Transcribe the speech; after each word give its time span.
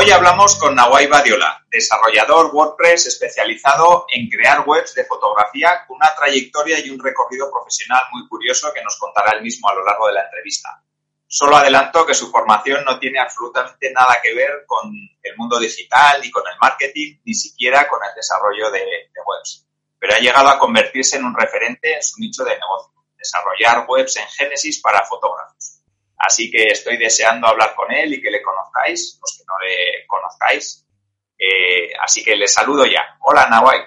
Hoy 0.00 0.12
hablamos 0.12 0.54
con 0.54 0.76
Nawai 0.76 1.08
Badiola, 1.08 1.66
desarrollador 1.68 2.54
WordPress 2.54 3.06
especializado 3.06 4.06
en 4.08 4.28
crear 4.28 4.62
webs 4.64 4.94
de 4.94 5.04
fotografía 5.04 5.84
con 5.88 5.96
una 5.96 6.14
trayectoria 6.14 6.78
y 6.78 6.88
un 6.90 7.02
recorrido 7.02 7.50
profesional 7.50 8.02
muy 8.12 8.28
curioso 8.28 8.72
que 8.72 8.80
nos 8.80 8.96
contará 8.96 9.32
él 9.32 9.42
mismo 9.42 9.68
a 9.68 9.74
lo 9.74 9.84
largo 9.84 10.06
de 10.06 10.12
la 10.12 10.22
entrevista. 10.22 10.84
Solo 11.26 11.56
adelanto 11.56 12.06
que 12.06 12.14
su 12.14 12.30
formación 12.30 12.84
no 12.84 13.00
tiene 13.00 13.18
absolutamente 13.18 13.90
nada 13.90 14.20
que 14.22 14.32
ver 14.34 14.62
con 14.68 14.88
el 15.20 15.36
mundo 15.36 15.58
digital, 15.58 16.20
ni 16.22 16.30
con 16.30 16.44
el 16.46 16.56
marketing, 16.60 17.18
ni 17.24 17.34
siquiera 17.34 17.88
con 17.88 17.98
el 18.08 18.14
desarrollo 18.14 18.70
de, 18.70 18.78
de 18.78 19.20
webs. 19.26 19.66
Pero 19.98 20.14
ha 20.14 20.20
llegado 20.20 20.48
a 20.48 20.60
convertirse 20.60 21.16
en 21.16 21.24
un 21.24 21.34
referente 21.36 21.92
en 21.92 22.02
su 22.04 22.20
nicho 22.20 22.44
de 22.44 22.56
negocio, 22.56 23.04
desarrollar 23.16 23.84
webs 23.88 24.16
en 24.16 24.28
Génesis 24.28 24.80
para 24.80 25.04
fotógrafos. 25.04 25.77
Así 26.18 26.50
que 26.50 26.64
estoy 26.68 26.96
deseando 26.96 27.46
hablar 27.46 27.74
con 27.74 27.92
él 27.92 28.12
y 28.12 28.20
que 28.20 28.30
le 28.30 28.42
conozcáis, 28.42 29.18
los 29.20 29.38
que 29.38 29.44
no 29.46 29.54
le 29.60 30.06
conozcáis. 30.06 30.84
Eh, 31.38 31.92
así 32.02 32.24
que 32.24 32.34
le 32.34 32.48
saludo 32.48 32.84
ya. 32.84 33.16
Hola, 33.20 33.48
Nawai. 33.48 33.80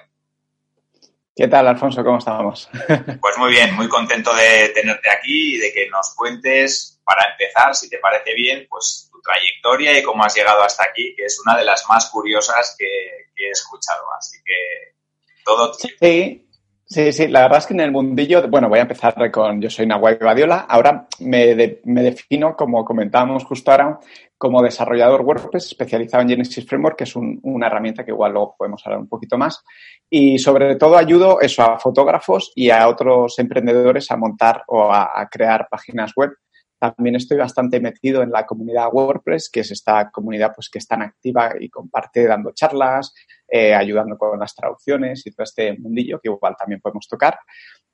¿Qué 1.36 1.48
tal, 1.48 1.68
Alfonso? 1.68 2.04
¿Cómo 2.04 2.20
estamos? 2.20 2.70
Pues 3.22 3.38
muy 3.38 3.52
bien, 3.52 3.76
muy 3.76 3.88
contento 3.90 4.34
de 4.34 4.70
tenerte 4.70 5.10
aquí 5.10 5.56
y 5.56 5.58
de 5.58 5.74
que 5.74 5.90
nos 5.90 6.14
cuentes, 6.16 7.02
para 7.04 7.32
empezar, 7.32 7.76
si 7.76 7.90
te 7.90 7.98
parece 8.00 8.34
bien, 8.34 8.68
pues 8.70 9.10
tu 9.12 9.22
trayectoria 9.22 9.98
y 9.98 10.04
cómo 10.04 10.24
has 10.24 10.36
llegado 10.36 10.62
hasta 10.64 10.84
aquí, 10.84 11.14
que 11.16 11.26
es 11.26 11.40
una 11.46 11.58
de 11.58 11.66
las 11.66 11.86
más 11.90 12.10
curiosas 12.10 12.76
que, 12.78 12.88
que 13.36 13.48
he 13.48 13.52
escuchado. 13.52 14.04
Así 14.18 14.38
que 14.46 14.96
todo. 15.44 15.74
Sí, 15.74 16.48
Sí, 16.92 17.14
sí, 17.14 17.30
la 17.30 17.44
verdad 17.44 17.60
es 17.60 17.68
que 17.68 17.74
en 17.74 17.80
el 17.80 17.92
mundillo, 17.94 18.46
bueno, 18.50 18.68
voy 18.68 18.80
a 18.80 18.82
empezar 18.82 19.32
con, 19.32 19.62
yo 19.62 19.70
soy 19.70 19.88
Nahuay 19.88 20.18
Badiola, 20.18 20.66
ahora 20.68 21.08
me, 21.22 21.80
me, 21.86 22.04
defino, 22.04 22.54
como 22.54 22.84
comentábamos 22.84 23.46
justo 23.46 23.72
ahora, 23.72 23.98
como 24.38 24.62
desarrollador 24.62 25.22
WordPress 25.22 25.68
especializado 25.68 26.24
en 26.24 26.30
Genesis 26.32 26.68
Framework, 26.68 26.98
que 26.98 27.06
es 27.06 27.16
una 27.16 27.68
herramienta 27.68 28.04
que 28.04 28.12
igual 28.12 28.34
luego 28.34 28.56
podemos 28.58 28.86
hablar 28.86 29.00
un 29.00 29.08
poquito 29.08 29.38
más, 29.38 29.64
y 30.10 30.38
sobre 30.38 30.76
todo 30.76 30.98
ayudo 30.98 31.40
eso 31.40 31.64
a 31.64 31.80
fotógrafos 31.80 32.52
y 32.56 32.72
a 32.72 32.86
otros 32.90 33.40
emprendedores 33.40 34.12
a 34.12 34.18
montar 34.18 34.66
o 34.68 34.92
a, 34.92 35.18
a 35.18 35.30
crear 35.30 35.70
páginas 35.72 36.12
web. 36.14 36.32
También 36.78 37.16
estoy 37.16 37.38
bastante 37.38 37.80
metido 37.80 38.22
en 38.22 38.32
la 38.32 38.46
comunidad 38.46 38.90
WordPress, 38.92 39.50
que 39.50 39.62
es 39.62 39.72
esta 39.72 40.12
comunidad 40.12 40.52
pues, 40.54 40.70
que 40.70 40.80
es 40.80 40.88
tan 40.88 41.04
activa 41.04 41.54
y 41.58 41.70
comparte 41.70 42.28
dando 42.28 42.52
charlas, 42.52 43.14
eh, 43.54 43.76
ayudando 43.76 44.18
con 44.18 44.40
las 44.40 44.56
traducciones 44.56 45.26
y 45.28 45.32
todo 45.32 45.44
este 45.44 45.78
mundillo 45.78 46.20
que 46.22 46.30
igual 46.30 46.56
también 46.58 46.80
podemos 46.80 47.08
tocar. 47.08 47.38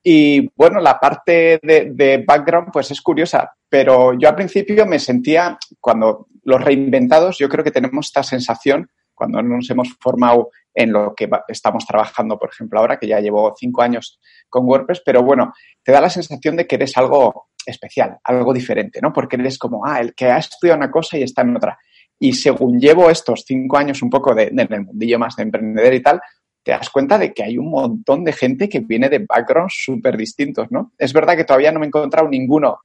Y 0.04 0.48
bueno, 0.56 0.80
la 0.80 1.00
parte 1.00 1.60
de, 1.64 1.92
de, 1.94 2.24
background 2.26 2.70
pues 2.72 2.92
es 2.92 3.02
curiosa, 3.02 3.52
pero 3.68 4.14
yo 4.14 4.30
al 4.30 4.36
principio 4.36 4.86
me 4.86 5.00
sentía, 5.00 5.58
cuando 5.82 6.28
los 6.44 6.64
reinventados, 6.64 7.40
yo 7.40 7.50
creo 7.50 7.64
que 7.64 7.72
tenemos 7.72 8.06
esta 8.06 8.22
sensación 8.24 8.90
cuando 9.18 9.42
nos 9.42 9.68
hemos 9.72 9.98
formado 10.00 10.52
en 10.76 10.94
lo 10.94 11.16
que 11.16 11.28
estamos 11.48 11.88
trabajando, 11.88 12.38
por 12.38 12.52
ejemplo, 12.52 12.80
ahora, 12.80 13.00
que 13.00 13.08
ya 13.08 13.20
llevo 13.20 13.52
cinco 13.58 13.82
años 13.82 14.20
con 14.48 14.66
WordPress, 14.66 15.02
pero 15.04 15.24
bueno, 15.24 15.54
te 15.84 15.92
da 15.92 16.00
la 16.00 16.10
sensación 16.12 16.56
de 16.56 16.68
que 16.68 16.76
eres 16.76 16.96
algo 16.98 17.48
especial, 17.66 18.20
algo 18.24 18.54
diferente, 18.54 19.00
¿no? 19.02 19.12
Porque 19.12 19.36
eres 19.36 19.58
como, 19.58 19.86
ah, 19.88 20.00
el 20.00 20.14
que 20.14 20.26
ha 20.28 20.38
estudiado 20.38 20.78
una 20.78 20.92
cosa 20.92 21.18
y 21.18 21.24
está 21.24 21.42
en 21.42 21.58
otra. 21.58 21.80
Y 22.20 22.34
según 22.34 22.80
llevo 22.80 23.10
estos 23.10 23.44
cinco 23.46 23.78
años 23.78 24.02
un 24.02 24.10
poco 24.10 24.34
de, 24.34 24.50
de, 24.52 24.64
en 24.64 24.74
el 24.74 24.82
mundillo 24.82 25.20
más 25.20 25.36
de 25.36 25.44
emprender 25.44 25.94
y 25.94 26.02
tal, 26.02 26.20
te 26.64 26.72
das 26.72 26.90
cuenta 26.90 27.18
de 27.18 27.34
que 27.34 27.44
hay 27.44 27.58
un 27.58 27.70
montón 27.70 28.24
de 28.26 28.34
gente 28.34 28.68
que 28.68 28.82
viene 28.82 29.08
de 29.08 29.20
backgrounds 29.20 29.74
súper 29.86 30.18
distintos, 30.18 30.68
¿no? 30.70 30.92
Es 30.98 31.14
verdad 31.14 31.38
que 31.38 31.46
todavía 31.46 31.72
no 31.72 31.80
me 31.80 31.86
he 31.86 31.88
encontrado 31.88 32.28
ninguno 32.28 32.80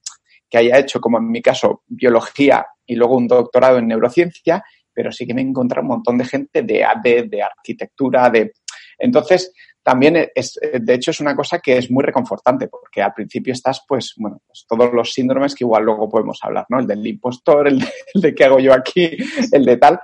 que 0.49 0.59
haya 0.59 0.77
hecho, 0.77 1.01
como 1.01 1.17
en 1.17 1.29
mi 1.29 1.41
caso, 1.41 1.83
biología 1.87 2.65
y 2.85 2.95
luego 2.95 3.17
un 3.17 3.27
doctorado 3.27 3.79
en 3.79 3.87
neurociencia, 3.87 4.63
pero 4.93 5.11
sí 5.11 5.25
que 5.25 5.33
me 5.33 5.41
he 5.41 5.45
encontrado 5.45 5.81
un 5.81 5.95
montón 5.95 6.17
de 6.17 6.25
gente 6.25 6.61
de 6.61 6.83
AD, 6.83 7.27
de 7.27 7.41
arquitectura, 7.41 8.29
de... 8.29 8.53
Entonces, 8.99 9.51
también 9.83 10.31
es, 10.33 10.59
de 10.61 10.93
hecho, 10.93 11.11
es 11.11 11.19
una 11.19 11.35
cosa 11.35 11.59
que 11.59 11.77
es 11.77 11.91
muy 11.91 12.03
reconfortante, 12.03 12.69
porque 12.69 13.01
al 13.01 13.13
principio 13.13 13.51
estás, 13.51 13.83
pues, 13.87 14.13
bueno, 14.17 14.41
pues 14.47 14.65
todos 14.67 14.93
los 14.93 15.11
síndromes 15.11 15.53
que 15.53 15.65
igual 15.65 15.83
luego 15.83 16.07
podemos 16.09 16.39
hablar, 16.41 16.65
¿no? 16.69 16.79
El 16.79 16.87
del 16.87 17.05
impostor, 17.05 17.67
el 17.67 17.79
de, 17.79 17.85
el 18.13 18.21
de 18.21 18.33
qué 18.33 18.45
hago 18.45 18.59
yo 18.59 18.73
aquí, 18.73 19.17
el 19.51 19.65
de 19.65 19.77
tal. 19.77 19.99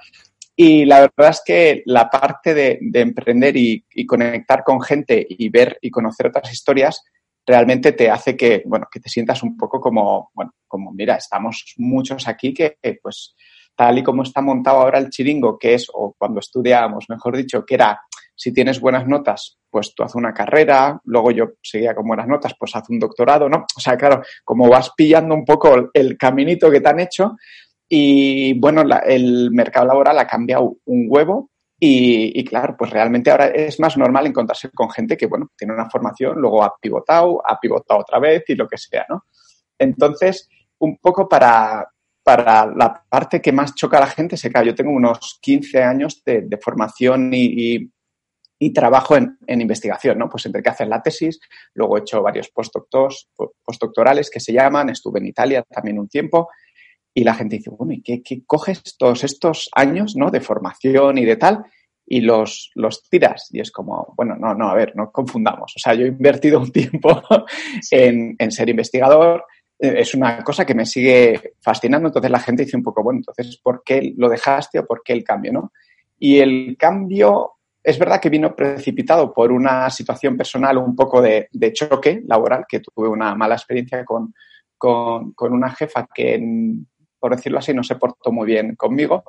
Y 0.56 0.84
la 0.84 1.00
verdad 1.00 1.30
es 1.30 1.42
que 1.46 1.84
la 1.86 2.10
parte 2.10 2.54
de, 2.54 2.80
de 2.82 3.00
emprender 3.00 3.56
y, 3.56 3.86
y, 3.92 4.06
conectar 4.06 4.66
con 4.66 4.82
gente 4.82 5.26
y 5.30 5.48
ver 5.48 5.78
y 5.82 5.90
conocer 5.90 6.28
otras 6.28 6.52
historias 6.52 7.02
realmente 7.48 7.94
te 7.94 8.10
hace 8.10 8.36
que, 8.36 8.64
bueno, 8.66 8.88
que 8.92 9.00
te 9.00 9.10
sientas 9.10 9.42
un 9.42 9.56
poco 9.56 9.80
como, 9.80 10.30
bueno, 10.34 10.52
como, 10.68 10.92
mira, 10.92 11.16
estamos 11.16 11.74
muchos 11.78 12.28
aquí 12.28 12.54
que, 12.54 12.78
pues, 13.02 13.36
tal 13.76 13.98
y 13.98 14.04
como 14.04 14.24
está 14.24 14.42
montado 14.42 14.82
ahora 14.82 15.00
el 15.00 15.10
chiringo, 15.10 15.58
que 15.58 15.74
es, 15.76 15.88
o 15.94 16.14
cuando 16.18 16.42
estudiábamos, 16.42 17.06
mejor 17.08 17.38
dicho, 17.38 17.66
que 17.66 17.76
era 17.76 18.02
si 18.40 18.54
tienes 18.54 18.80
buenas 18.80 19.06
notas, 19.06 19.60
pues 19.70 19.94
tú 19.94 20.02
haz 20.02 20.16
una 20.16 20.34
carrera, 20.34 20.98
luego 21.04 21.30
yo 21.32 21.46
seguía 21.62 21.94
con 21.94 22.08
buenas 22.08 22.26
notas, 22.26 22.54
pues 22.58 22.74
haz 22.74 22.90
un 22.90 22.98
doctorado, 22.98 23.50
¿no? 23.50 23.66
O 23.76 23.80
sea, 23.82 23.98
claro, 23.98 24.22
como 24.46 24.70
vas 24.70 24.92
pillando 24.96 25.36
un 25.36 25.44
poco 25.44 25.90
el 25.94 26.18
caminito 26.18 26.72
que 26.72 26.80
te 26.80 26.88
han 26.88 27.02
hecho 27.02 27.36
y 27.90 28.58
bueno, 28.58 28.84
el 29.06 29.52
mercado 29.52 29.88
laboral 29.88 30.20
ha 30.20 30.26
cambiado 30.26 30.78
un 30.86 31.08
huevo 31.10 31.52
y, 31.78 32.40
y, 32.40 32.46
claro, 32.46 32.78
pues 32.78 32.92
realmente 32.92 33.30
ahora 33.30 33.48
es 33.48 33.78
más 33.82 33.98
normal 33.98 34.28
encontrarse 34.28 34.70
con 34.70 34.90
gente 34.90 35.18
que, 35.18 35.28
bueno, 35.28 35.50
tiene 35.58 35.74
una 35.74 35.90
formación, 35.90 36.40
luego 36.40 36.64
ha 36.64 36.74
pivotado, 36.82 37.42
ha 37.46 37.60
pivotado 37.60 38.00
otra 38.00 38.20
vez 38.20 38.46
y 38.48 38.56
lo 38.56 38.70
que 38.70 38.78
sea, 38.78 39.06
¿no? 39.10 39.26
Entonces, 39.78 40.48
un 40.78 40.98
poco 40.98 41.28
para, 41.28 41.90
para 42.24 42.66
la 42.68 43.04
parte 43.10 43.42
que 43.42 43.52
más 43.52 43.76
choca 43.76 43.98
a 43.98 44.02
la 44.02 44.08
gente, 44.08 44.38
se 44.38 44.50
cae. 44.50 44.68
Yo 44.68 44.76
tengo 44.76 44.92
unos 44.92 45.40
15 45.42 45.84
años 45.84 46.22
de, 46.24 46.58
formación 46.62 47.32
y 47.34 47.90
y 48.60 48.74
trabajo 48.74 49.16
en, 49.16 49.38
en, 49.48 49.62
investigación, 49.62 50.20
¿no? 50.20 50.30
Pues 50.30 50.46
entre 50.46 50.62
que 50.62 50.70
hacer 50.70 50.88
la 50.88 51.02
tesis, 51.02 51.40
luego 51.74 51.98
he 51.98 52.02
hecho 52.02 52.22
varios 52.22 52.50
postdoctors, 52.50 53.30
postdoctorales 53.64 54.30
que 54.30 54.42
se 54.42 54.52
llaman, 54.52 54.90
estuve 54.90 55.20
en 55.20 55.28
Italia 55.28 55.64
también 55.64 55.98
un 55.98 56.10
tiempo, 56.10 56.50
y 57.14 57.24
la 57.24 57.34
gente 57.34 57.58
dice, 57.58 57.70
bueno, 57.72 57.94
¿y 57.94 58.02
qué, 58.02 58.22
qué 58.22 58.44
coges 58.46 58.98
todos 58.98 59.24
estos 59.24 59.70
años, 59.74 60.16
¿no? 60.16 60.30
De 60.30 60.42
formación 60.42 61.18
y 61.18 61.26
de 61.26 61.38
tal, 61.38 61.64
y 62.06 62.22
los, 62.22 62.72
los 62.76 63.04
tiras. 63.10 63.48
Y 63.52 63.62
es 63.62 63.72
como, 63.72 64.14
bueno, 64.18 64.36
no, 64.36 64.54
no, 64.54 64.70
a 64.70 64.76
ver, 64.76 64.94
no 64.96 65.12
confundamos. 65.12 65.74
O 65.76 65.80
sea, 65.80 65.94
yo 65.94 66.06
he 66.06 66.10
invertido 66.10 66.60
un 66.60 66.72
tiempo 66.72 67.22
en, 67.92 68.36
en 68.38 68.52
ser 68.52 68.70
investigador, 68.70 69.46
es 69.80 70.14
una 70.14 70.44
cosa 70.44 70.66
que 70.66 70.76
me 70.76 70.86
sigue 70.86 71.54
fascinando, 71.62 72.10
entonces 72.10 72.30
la 72.30 72.40
gente 72.40 72.66
dice 72.66 72.76
un 72.76 72.84
poco, 72.84 73.02
bueno, 73.02 73.20
entonces, 73.20 73.58
¿por 73.64 73.82
qué 73.86 74.14
lo 74.18 74.28
dejaste 74.28 74.80
o 74.80 74.86
por 74.86 75.02
qué 75.04 75.14
el 75.14 75.24
cambio, 75.24 75.54
no? 75.54 75.72
Y 76.18 76.40
el 76.40 76.76
cambio 76.78 77.59
es 77.90 77.98
verdad 77.98 78.22
que 78.22 78.30
vino 78.30 78.56
precipitado 78.56 79.34
por 79.34 79.52
una 79.52 79.90
situación 79.90 80.38
personal 80.38 80.78
un 80.78 80.96
poco 80.96 81.22
de, 81.22 81.50
choque 81.74 82.22
laboral, 82.28 82.66
que 82.68 82.82
tuve 82.82 83.08
una 83.08 83.34
mala 83.34 83.56
experiencia 83.56 84.06
con, 84.06 84.34
con, 84.78 85.34
una 85.54 85.72
jefa 85.72 86.08
que, 86.14 86.40
por 87.20 87.36
decirlo 87.36 87.58
así, 87.58 87.74
no 87.74 87.84
se 87.84 87.96
portó 87.96 88.32
muy 88.32 88.46
bien 88.46 88.76
conmigo. 88.76 89.24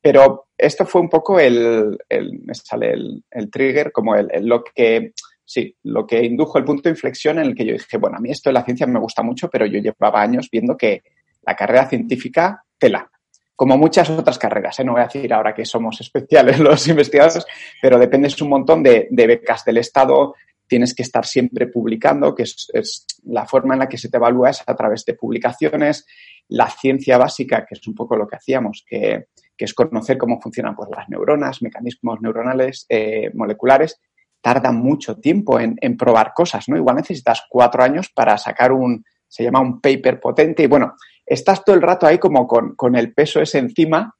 Pero 0.00 0.46
esto 0.56 0.86
fue 0.86 1.00
un 1.00 1.08
poco 1.08 1.40
el, 1.40 1.98
el 2.08 2.40
me 2.44 2.54
sale 2.54 2.92
el, 2.92 3.24
el 3.30 3.50
trigger, 3.50 3.90
como 3.90 4.14
el, 4.14 4.28
el, 4.30 4.46
lo 4.46 4.62
que, 4.62 5.12
sí, 5.44 5.76
lo 5.82 6.06
que 6.06 6.24
indujo 6.24 6.58
el 6.58 6.64
punto 6.64 6.84
de 6.84 6.90
inflexión 6.90 7.38
en 7.38 7.46
el 7.46 7.54
que 7.54 7.64
yo 7.64 7.72
dije, 7.72 7.96
bueno, 7.96 8.18
a 8.18 8.20
mí 8.20 8.30
esto 8.30 8.48
de 8.48 8.54
la 8.54 8.64
ciencia 8.64 8.86
me 8.86 9.00
gusta 9.00 9.22
mucho, 9.22 9.50
pero 9.50 9.66
yo 9.66 9.80
llevaba 9.80 10.22
años 10.22 10.48
viendo 10.52 10.76
que 10.76 11.02
la 11.42 11.56
carrera 11.56 11.88
científica, 11.88 12.64
tela, 12.78 13.10
como 13.56 13.76
muchas 13.76 14.10
otras 14.10 14.38
carreras. 14.38 14.78
¿eh? 14.80 14.84
No 14.84 14.92
voy 14.92 15.02
a 15.02 15.04
decir 15.04 15.32
ahora 15.32 15.54
que 15.54 15.64
somos 15.64 16.00
especiales 16.00 16.58
los 16.60 16.86
investigadores, 16.88 17.46
pero 17.80 17.98
dependes 17.98 18.40
un 18.42 18.48
montón 18.48 18.82
de, 18.82 19.08
becas 19.10 19.64
del 19.64 19.78
Estado, 19.78 20.34
tienes 20.66 20.94
que 20.94 21.02
estar 21.02 21.24
siempre 21.24 21.66
publicando, 21.68 22.34
que 22.34 22.44
es, 22.44 23.06
la 23.24 23.46
forma 23.46 23.74
en 23.74 23.80
la 23.80 23.88
que 23.88 23.98
se 23.98 24.08
te 24.08 24.16
evalúa 24.16 24.50
es 24.50 24.62
a 24.66 24.74
través 24.74 25.04
de 25.04 25.14
publicaciones, 25.14 26.06
la 26.48 26.68
ciencia 26.68 27.18
básica, 27.18 27.64
que 27.66 27.74
es 27.74 27.86
un 27.86 27.94
poco 27.94 28.16
lo 28.16 28.26
que 28.26 28.36
hacíamos, 28.36 28.84
que, 28.86 29.26
que 29.56 29.64
es 29.64 29.74
conocer 29.74 30.18
cómo 30.18 30.40
funcionan 30.40 30.74
pues, 30.74 30.90
las 30.94 31.08
neuronas, 31.08 31.62
mecanismos 31.62 32.20
neuronales 32.20 32.86
eh, 32.88 33.30
moleculares, 33.34 34.00
tarda 34.40 34.72
mucho 34.72 35.16
tiempo 35.16 35.58
en, 35.58 35.76
en, 35.80 35.96
probar 35.96 36.34
cosas, 36.34 36.68
¿no? 36.68 36.76
Igual 36.76 36.96
necesitas 36.96 37.44
cuatro 37.48 37.82
años 37.82 38.10
para 38.14 38.36
sacar 38.36 38.72
un, 38.72 39.02
se 39.34 39.42
llama 39.42 39.60
un 39.60 39.80
paper 39.80 40.20
potente 40.20 40.62
y 40.62 40.66
bueno, 40.68 40.94
estás 41.26 41.64
todo 41.64 41.74
el 41.74 41.82
rato 41.82 42.06
ahí 42.06 42.18
como 42.18 42.46
con, 42.46 42.76
con 42.76 42.94
el 42.94 43.12
peso 43.12 43.40
ese 43.40 43.58
encima 43.58 44.14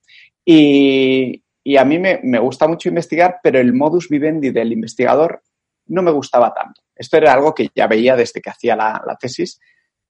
y, 0.45 1.41
y 1.63 1.77
a 1.77 1.85
mí 1.85 2.01
me, 2.01 2.19
me, 2.25 2.41
gusta 2.41 2.67
mucho 2.67 2.89
investigar, 2.89 3.37
pero 3.41 3.61
el 3.61 3.73
modus 3.73 4.09
vivendi 4.09 4.51
del 4.51 4.73
investigador 4.73 5.41
no 5.87 6.03
me 6.03 6.11
gustaba 6.11 6.53
tanto. 6.53 6.83
Esto 6.97 7.17
era 7.17 7.33
algo 7.33 7.55
que 7.55 7.69
ya 7.73 7.87
veía 7.87 8.17
desde 8.17 8.41
que 8.41 8.51
hacía 8.51 8.75
la, 8.75 9.17
tesis, 9.21 9.61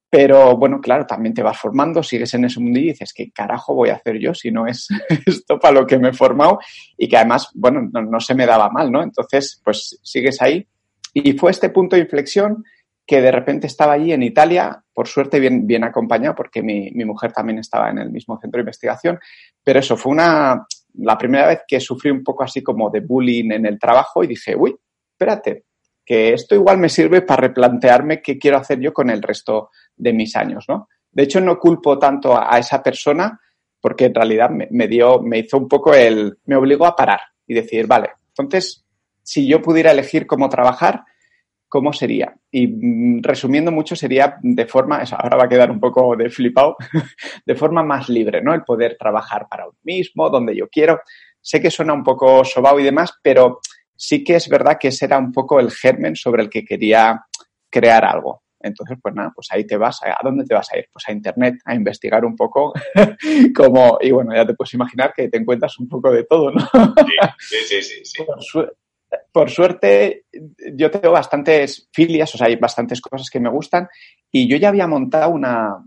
pero 0.09 0.57
bueno, 0.57 0.81
claro, 0.81 1.05
también 1.05 1.35
te 1.35 1.43
vas 1.43 1.59
formando, 1.59 2.03
sigues 2.03 2.33
en 2.33 2.47
ese 2.47 2.61
mundo 2.61 2.79
y 2.79 2.85
dices, 2.85 3.13
¿qué 3.13 3.31
carajo 3.31 3.75
voy 3.75 3.91
a 3.91 3.97
hacer 3.97 4.19
yo 4.19 4.33
si 4.33 4.51
no 4.51 4.67
es 4.67 4.89
esto 5.27 5.59
para 5.59 5.81
lo 5.81 5.87
que 5.87 5.99
me 5.99 6.09
he 6.09 6.15
formado? 6.15 6.61
Y 6.97 7.09
que 7.09 7.19
además, 7.19 7.51
bueno, 7.53 7.91
no, 7.93 8.21
se 8.21 8.35
me 8.35 8.47
daba 8.47 8.71
mal, 8.71 8.91
¿no? 8.91 9.03
Entonces, 9.03 9.61
pues 9.63 9.99
sigues 10.03 10.41
ahí. 10.41 10.67
Y 11.13 11.35
fue 11.35 11.51
este 11.51 11.69
punto 11.69 11.95
de 11.95 12.03
inflexión 12.03 12.65
que 13.07 13.21
de 13.21 13.31
repente 13.31 13.67
estaba 13.67 13.93
allí 13.93 14.13
en 14.13 14.23
Italia, 14.23 14.83
por 14.93 15.09
suerte 15.09 15.39
bien, 15.39 15.67
bien 15.67 15.85
acompañado, 15.85 16.35
porque 16.35 16.63
mi, 16.63 16.91
mi, 16.93 17.05
mujer 17.05 17.33
también 17.33 17.59
estaba 17.59 17.91
en 17.91 17.99
el 17.99 18.11
mismo 18.11 18.39
centro 18.41 18.59
de 18.59 18.63
investigación, 18.63 19.19
pero 19.63 19.81
eso 19.81 19.97
fue 19.97 20.13
una, 20.13 20.67
la 20.95 21.19
primera 21.19 21.49
vez 21.49 21.61
que 21.67 21.81
sufrí 21.81 22.11
un 22.11 22.23
poco 22.23 22.45
así 22.45 22.63
como 22.63 22.91
de 22.91 23.01
bullying 23.01 23.53
en 23.53 23.67
el 23.67 23.79
trabajo 23.79 24.25
y 24.25 24.29
dije, 24.29 24.57
uy, 24.57 24.75
espérate, 25.13 25.65
que 26.05 26.33
esto 26.33 26.55
igual 26.55 26.79
me 26.79 26.89
sirve 26.89 27.23
para 27.23 27.43
replantearme 27.43 28.23
qué 28.23 28.39
quiero 28.39 28.59
hacer 28.59 28.81
yo 28.81 28.93
con 28.93 29.11
el 29.11 29.23
resto 29.23 29.71
de 29.97 30.13
mis 30.13 30.37
años, 30.37 30.65
¿no? 30.69 30.89
De 31.11 31.23
hecho, 31.23 31.41
no 31.41 31.59
culpo 31.59 31.99
tanto 31.99 32.37
a, 32.37 32.59
esa 32.59 32.83
persona 32.83 33.41
porque 33.81 34.07
en 34.07 34.15
realidad 34.15 34.51
me, 34.51 34.67
me, 34.71 34.89
dio, 34.89 35.21
me 35.21 35.39
hizo 35.39 35.57
un 35.59 35.69
poco 35.69 35.95
el, 35.95 36.39
me 36.47 36.57
obligó 36.57 36.87
a 36.87 36.97
parar 36.97 37.21
y 37.47 37.55
decir, 37.55 37.87
vale, 37.87 38.11
entonces, 38.29 38.85
si 39.23 39.47
yo 39.47 39.63
pudiera 39.63 39.93
elegir 39.93 40.27
cómo 40.27 40.49
trabajar, 40.49 41.05
¿cómo 41.75 41.93
sería? 41.93 42.33
Y 42.53 42.69
mm, 42.69 43.21
resumiendo 43.21 43.73
mucho, 43.73 43.97
sería 43.97 44.37
de 44.41 44.65
forma, 44.65 45.03
ahora 45.19 45.37
va 45.37 45.45
a 45.47 45.49
quedar 45.49 45.73
un 45.73 45.81
poco 45.81 46.15
de 46.15 46.31
flipado, 46.31 46.77
de 47.45 47.55
forma 47.57 47.83
más 47.83 48.09
libre, 48.09 48.41
¿no? 48.41 48.55
El 48.55 48.63
poder 48.63 48.97
trabajar 48.97 49.49
para 49.51 49.65
uno 49.65 49.77
mismo, 49.83 50.31
donde 50.31 50.55
yo 50.55 50.69
quiero. 50.69 51.01
Sé 51.41 51.61
que 51.61 51.73
suena 51.73 51.93
un 51.93 52.05
poco 52.05 52.45
sobao 52.45 52.79
y 52.79 52.85
demás, 52.85 53.15
pero 53.21 53.59
sí 53.97 54.23
que 54.23 54.37
es 54.37 54.49
verdad 54.49 54.79
que 54.79 54.87
ese 54.87 55.07
era 55.07 55.19
un 55.19 55.33
poco 55.33 55.59
el 55.59 55.73
germen 55.73 56.15
sobre 56.15 56.45
el 56.45 56.49
que 56.49 56.65
quería 56.65 57.25
crear 57.69 58.05
algo. 58.05 58.45
Entonces, 58.61 58.97
pues 59.03 59.13
nada, 59.13 59.33
pues 59.35 59.49
ahí 59.51 59.67
te 59.67 59.77
vas. 59.77 60.01
¿A 60.05 60.21
dónde 60.23 60.45
te 60.45 60.55
vas 60.55 60.73
a 60.73 60.79
ir? 60.79 60.87
Pues 60.93 61.09
a 61.09 61.13
Internet, 61.13 61.57
a 61.65 61.75
investigar 61.75 62.25
un 62.25 62.37
poco 62.37 62.73
como, 63.57 63.99
y 64.01 64.13
bueno, 64.13 64.33
ya 64.33 64.47
te 64.47 64.55
puedes 64.55 64.75
imaginar 64.75 65.13
que 65.13 65.29
te 65.29 65.39
encuentras 65.39 65.77
un 65.81 65.89
poco 65.89 66.13
de 66.13 66.23
todo, 66.23 66.53
¿no? 66.53 66.61
sí, 67.41 67.57
sí, 67.67 67.83
sí. 67.83 68.05
sí 68.05 68.23
por 68.23 68.77
suerte, 69.49 70.25
yo 70.75 70.91
tengo 70.91 71.13
bastantes 71.13 71.89
filias, 71.93 72.35
o 72.35 72.39
sea, 72.39 72.47
hay 72.47 72.57
bastantes 72.57 73.01
cosas 73.01 73.29
que 73.31 73.41
me 73.41 73.51
gustan 73.51 73.89
y 74.31 74.49
yo 74.49 74.57
ya 74.57 74.69
había 74.69 74.87
montado 74.87 75.31
una, 75.31 75.79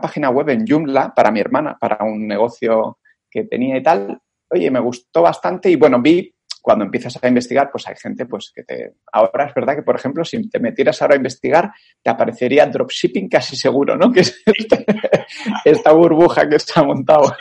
página 0.00 0.30
web 0.30 0.48
en 0.50 0.66
Joomla 0.66 1.14
para 1.14 1.30
mi 1.30 1.40
hermana, 1.40 1.76
para 1.78 2.04
un 2.04 2.26
negocio 2.26 2.98
que 3.30 3.44
tenía 3.44 3.76
y 3.76 3.82
tal. 3.82 4.20
Oye, 4.50 4.70
me 4.70 4.80
gustó 4.80 5.22
bastante 5.22 5.70
y 5.70 5.76
bueno, 5.76 6.00
vi 6.00 6.32
cuando 6.66 6.84
empiezas 6.84 7.16
a 7.22 7.28
investigar, 7.28 7.70
pues 7.70 7.86
hay 7.86 7.94
gente 7.94 8.26
pues 8.26 8.50
que 8.52 8.64
te... 8.64 8.94
Ahora 9.12 9.46
es 9.46 9.54
verdad 9.54 9.76
que, 9.76 9.84
por 9.84 9.94
ejemplo, 9.94 10.24
si 10.24 10.50
te 10.50 10.58
metieras 10.58 11.00
ahora 11.00 11.14
a 11.14 11.16
investigar, 11.16 11.70
te 12.02 12.10
aparecería 12.10 12.66
dropshipping 12.66 13.28
casi 13.28 13.54
seguro, 13.54 13.96
¿no? 13.96 14.10
Que 14.12 14.20
es 14.22 14.42
este, 14.44 14.84
esta 15.64 15.92
burbuja 15.92 16.48
que 16.48 16.56
está 16.56 16.82
montado. 16.82 17.32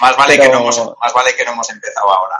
Más, 0.00 0.16
vale 0.16 0.36
que 0.36 0.48
no 0.48 0.64
más 0.64 1.14
vale 1.14 1.30
que 1.36 1.44
no 1.44 1.52
hemos 1.52 1.70
empezado 1.70 2.12
ahora. 2.12 2.36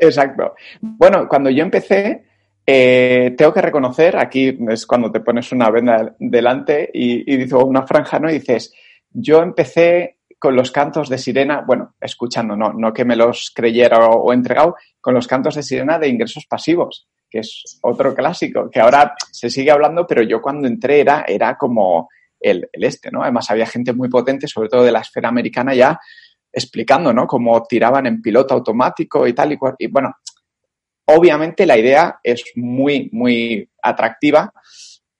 Exacto. 0.00 0.54
Bueno, 0.80 1.28
cuando 1.28 1.50
yo 1.50 1.62
empecé, 1.62 2.24
eh, 2.66 3.34
tengo 3.36 3.52
que 3.52 3.62
reconocer, 3.62 4.16
aquí 4.16 4.58
es 4.68 4.86
cuando 4.86 5.10
te 5.12 5.20
pones 5.20 5.52
una 5.52 5.70
venda 5.70 6.14
delante 6.18 6.90
y, 6.92 7.32
y 7.32 7.36
dices 7.36 7.52
una 7.52 7.86
franja, 7.86 8.18
¿no? 8.18 8.30
Y 8.30 8.34
dices, 8.34 8.72
yo 9.12 9.42
empecé 9.42 10.18
con 10.40 10.56
los 10.56 10.70
cantos 10.70 11.10
de 11.10 11.18
sirena, 11.18 11.62
bueno, 11.66 11.94
escuchando, 12.00 12.56
no, 12.56 12.72
no 12.72 12.94
que 12.94 13.04
me 13.04 13.14
los 13.14 13.52
creyera 13.54 14.08
o, 14.08 14.32
entregado, 14.32 14.74
con 14.98 15.12
los 15.12 15.26
cantos 15.26 15.54
de 15.54 15.62
sirena 15.62 15.98
de 15.98 16.08
ingresos 16.08 16.46
pasivos, 16.46 17.08
que 17.28 17.40
es 17.40 17.78
otro 17.82 18.14
clásico, 18.14 18.70
que 18.70 18.80
ahora 18.80 19.14
se 19.30 19.50
sigue 19.50 19.70
hablando, 19.70 20.06
pero 20.06 20.22
yo 20.22 20.40
cuando 20.40 20.66
entré 20.66 21.00
era, 21.00 21.26
era 21.28 21.56
como 21.56 22.08
el, 22.40 22.66
el 22.72 22.84
este, 22.84 23.10
¿no? 23.10 23.22
Además 23.22 23.50
había 23.50 23.66
gente 23.66 23.92
muy 23.92 24.08
potente, 24.08 24.48
sobre 24.48 24.70
todo 24.70 24.82
de 24.82 24.92
la 24.92 25.00
esfera 25.00 25.28
americana 25.28 25.74
ya, 25.74 26.00
explicando, 26.52 27.12
¿no? 27.12 27.26
Cómo 27.26 27.62
tiraban 27.64 28.06
en 28.06 28.22
piloto 28.22 28.54
automático 28.54 29.26
y 29.26 29.32
tal 29.32 29.52
y 29.52 29.56
cual. 29.56 29.74
Y 29.78 29.86
bueno, 29.88 30.14
obviamente 31.06 31.66
la 31.66 31.78
idea 31.78 32.20
es 32.22 32.44
muy, 32.56 33.08
muy 33.12 33.68
atractiva, 33.82 34.52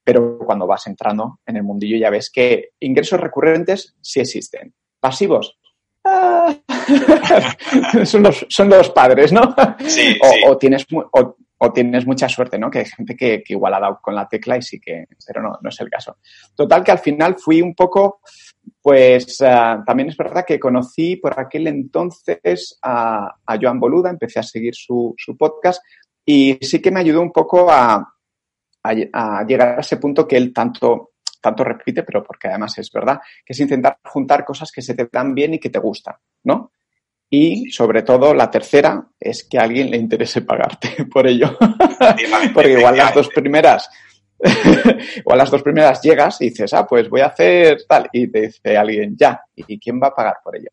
pero 0.03 0.39
cuando 0.39 0.67
vas 0.67 0.87
entrando 0.87 1.41
en 1.47 1.57
el 1.57 1.63
mundillo 1.63 1.97
ya 1.97 2.11
ves 2.11 2.31
que 2.31 2.71
ingresos 2.81 3.21
recurrentes 3.21 3.95
sí 4.01 4.21
existen. 4.21 4.75
Pasivos. 4.99 5.57
Ah, 6.05 6.55
son, 8.05 8.23
los, 8.23 8.47
son 8.49 8.69
los 8.69 8.91
padres, 8.91 9.33
¿no? 9.33 9.55
Sí, 9.87 10.19
o, 10.47 10.57
tienes, 10.57 10.87
o, 10.91 11.73
tienes 11.73 12.07
mucha 12.07 12.29
suerte, 12.29 12.59
¿no? 12.59 12.71
Que 12.71 12.81
hay 12.81 12.87
gente 12.87 13.15
que, 13.15 13.43
que, 13.43 13.53
igual 13.53 13.75
ha 13.75 13.81
dado 13.81 14.01
con 14.03 14.15
la 14.15 14.27
tecla 14.27 14.57
y 14.57 14.63
sí 14.63 14.81
que, 14.81 15.05
pero 15.27 15.43
no, 15.43 15.59
no 15.61 15.69
es 15.69 15.81
el 15.81 15.91
caso. 15.91 16.17
Total 16.55 16.83
que 16.83 16.93
al 16.93 16.99
final 16.99 17.37
fui 17.39 17.61
un 17.61 17.75
poco 17.75 18.21
pues 18.83 19.41
ah, 19.43 19.83
también 19.87 20.09
es 20.09 20.17
verdad 20.17 20.45
que 20.47 20.59
conocí 20.59 21.17
por 21.17 21.39
aquel 21.39 21.67
entonces 21.67 22.79
a, 22.83 23.35
Joan 23.61 23.79
Boluda, 23.79 24.11
empecé 24.11 24.41
a 24.41 24.45
seguir 24.45 24.75
su, 24.75 25.15
podcast 25.39 25.83
y 26.25 26.59
sí 26.63 26.81
que 26.81 26.91
me 26.91 27.01
ayudó 27.01 27.21
un 27.21 27.33
poco 27.33 27.71
a, 27.71 28.07
llegar 29.47 29.79
a 29.79 29.81
ese 29.81 29.99
punto 29.99 30.27
que 30.27 30.37
él 30.37 30.53
tanto, 30.53 31.13
tanto 31.41 31.65
repite, 31.65 32.03
pero 32.03 32.25
porque 32.25 32.49
además 32.49 32.79
es 32.79 32.91
verdad, 32.91 33.21
que 33.45 33.53
es 33.53 33.61
intentar 33.61 33.99
juntar 34.05 34.45
cosas 34.45 34.73
que 34.73 34.81
se 34.81 34.95
te 34.95 35.09
dan 35.13 35.35
bien 35.35 35.55
y 35.55 35.59
que 35.59 35.71
te 35.71 35.79
gustan, 35.79 36.15
¿no? 36.45 36.73
Y 37.33 37.71
sobre 37.71 38.03
todo 38.03 38.35
la 38.35 38.51
tercera 38.51 39.07
es 39.19 39.45
que 39.45 39.59
a 39.59 39.63
alguien 39.63 39.91
le 39.91 39.97
interese 39.97 40.43
pagarte 40.43 41.05
por 41.13 41.27
ello. 41.27 41.57
porque 42.55 42.73
igual 42.73 42.97
las 42.97 43.15
dos 43.15 43.29
primeras 43.29 43.89
o 45.25 45.33
a 45.33 45.37
las 45.37 45.51
dos 45.51 45.63
primeras 45.63 46.01
llegas 46.03 46.41
y 46.41 46.51
dices, 46.51 46.73
ah, 46.75 46.87
pues 46.87 47.09
voy 47.09 47.21
a 47.21 47.27
hacer 47.27 47.85
tal, 47.89 48.09
y 48.13 48.27
te 48.29 48.43
dice 48.43 48.77
alguien, 48.77 49.17
ya, 49.17 49.41
¿y 49.55 49.79
quién 49.79 50.01
va 50.03 50.09
a 50.09 50.15
pagar 50.15 50.37
por 50.43 50.57
ello? 50.57 50.71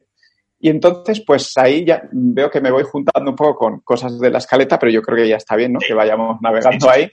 Y 0.60 0.70
entonces, 0.70 1.22
pues 1.22 1.56
ahí 1.58 1.86
ya 1.86 2.04
veo 2.12 2.50
que 2.50 2.62
me 2.62 2.72
voy 2.72 2.84
juntando 2.84 3.30
un 3.30 3.36
poco 3.36 3.56
con 3.56 3.80
cosas 3.82 4.20
de 4.20 4.32
la 4.32 4.40
escaleta, 4.40 4.80
pero 4.80 4.92
yo 4.92 5.02
creo 5.02 5.18
que 5.18 5.28
ya 5.28 5.36
está 5.38 5.56
bien, 5.56 5.74
¿no? 5.74 5.80
Que 5.80 5.94
vayamos 5.94 6.42
navegando 6.42 6.90
ahí. 6.90 7.12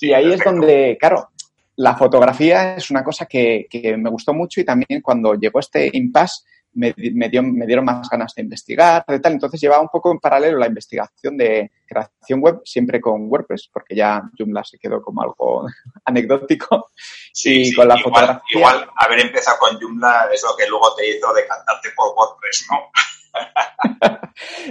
Y 0.00 0.12
ahí 0.12 0.32
es 0.32 0.44
donde, 0.44 0.96
claro, 1.00 1.30
la 1.76 1.96
fotografía 1.96 2.76
es 2.76 2.90
una 2.90 3.02
cosa 3.02 3.26
que, 3.26 3.66
que 3.68 3.96
me 3.96 4.10
gustó 4.10 4.32
mucho 4.32 4.60
y 4.60 4.64
también 4.64 5.00
cuando 5.02 5.34
llegó 5.34 5.58
este 5.58 5.90
impasse, 5.92 6.44
me, 6.74 6.94
me, 7.14 7.28
dieron 7.28 7.84
más 7.84 8.08
ganas 8.08 8.34
de 8.34 8.42
investigar, 8.42 9.04
de 9.08 9.18
tal. 9.18 9.32
Entonces 9.32 9.60
llevaba 9.60 9.82
un 9.82 9.88
poco 9.88 10.12
en 10.12 10.18
paralelo 10.18 10.58
la 10.58 10.68
investigación 10.68 11.36
de 11.36 11.70
creación 11.86 12.40
web, 12.40 12.60
siempre 12.64 13.00
con 13.00 13.30
WordPress, 13.30 13.70
porque 13.72 13.94
ya 13.94 14.22
Joomla 14.36 14.64
se 14.64 14.78
quedó 14.78 15.00
como 15.00 15.22
algo 15.22 15.66
anecdótico. 16.04 16.90
Sí, 17.32 17.74
con 17.74 17.88
la 17.88 17.98
igual, 17.98 18.14
fotografía. 18.14 18.58
Igual 18.58 18.90
haber 18.96 19.20
empezado 19.20 19.58
con 19.58 19.80
Joomla 19.80 20.28
es 20.32 20.42
lo 20.42 20.56
que 20.56 20.68
luego 20.68 20.94
te 20.94 21.08
hizo 21.08 21.32
decantarte 21.32 21.88
por 21.96 22.14
WordPress, 22.14 22.66
¿no? 22.70 22.78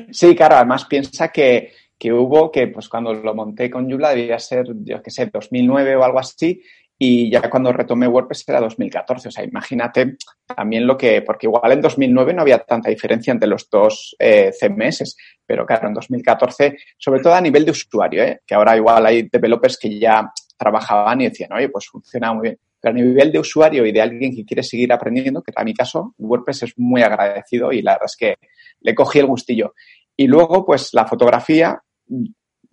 sí, 0.11 0.35
claro, 0.35 0.55
además 0.55 0.85
piensa 0.85 1.29
que, 1.29 1.73
que 1.97 2.11
hubo 2.11 2.51
que, 2.51 2.67
pues 2.67 2.89
cuando 2.89 3.13
lo 3.13 3.33
monté 3.33 3.69
con 3.69 3.89
Joomla 3.89 4.09
debía 4.09 4.39
ser, 4.39 4.67
yo 4.83 5.01
qué 5.01 5.11
sé, 5.11 5.27
2009 5.27 5.95
o 5.95 6.03
algo 6.03 6.19
así, 6.19 6.61
y 6.97 7.29
ya 7.29 7.49
cuando 7.49 7.73
retomé 7.73 8.07
WordPress 8.07 8.47
era 8.47 8.61
2014. 8.61 9.27
O 9.27 9.31
sea, 9.31 9.43
imagínate 9.43 10.17
también 10.45 10.87
lo 10.87 10.97
que, 10.97 11.21
porque 11.21 11.47
igual 11.47 11.71
en 11.71 11.81
2009 11.81 12.33
no 12.33 12.41
había 12.41 12.59
tanta 12.59 12.89
diferencia 12.89 13.31
entre 13.31 13.49
los 13.49 13.69
dos 13.69 14.15
eh, 14.17 14.51
CMS, 14.57 15.15
pero 15.45 15.65
claro, 15.65 15.89
en 15.89 15.93
2014, 15.93 16.77
sobre 16.97 17.21
todo 17.21 17.33
a 17.33 17.41
nivel 17.41 17.65
de 17.65 17.71
usuario, 17.71 18.23
¿eh? 18.23 18.41
que 18.45 18.55
ahora 18.55 18.77
igual 18.77 19.05
hay 19.05 19.23
developers 19.23 19.77
que 19.77 19.99
ya 19.99 20.31
trabajaban 20.57 21.21
y 21.21 21.25
decían, 21.25 21.51
oye, 21.53 21.69
pues 21.69 21.87
funciona 21.87 22.33
muy 22.33 22.43
bien. 22.43 22.59
Pero 22.79 22.93
a 22.93 22.97
nivel 22.97 23.31
de 23.31 23.39
usuario 23.39 23.85
y 23.85 23.91
de 23.91 24.01
alguien 24.01 24.33
que 24.33 24.45
quiere 24.45 24.63
seguir 24.63 24.93
aprendiendo, 24.93 25.41
que 25.41 25.51
en 25.55 25.65
mi 25.65 25.73
caso, 25.73 26.13
WordPress 26.17 26.63
es 26.63 26.73
muy 26.77 27.01
agradecido 27.01 27.73
y 27.73 27.81
la 27.81 27.93
verdad 27.93 28.05
es 28.05 28.15
que 28.15 28.35
le 28.79 28.95
cogí 28.95 29.19
el 29.19 29.25
gustillo. 29.25 29.73
Y 30.15 30.27
luego, 30.27 30.65
pues 30.65 30.93
la 30.93 31.05
fotografía, 31.05 31.81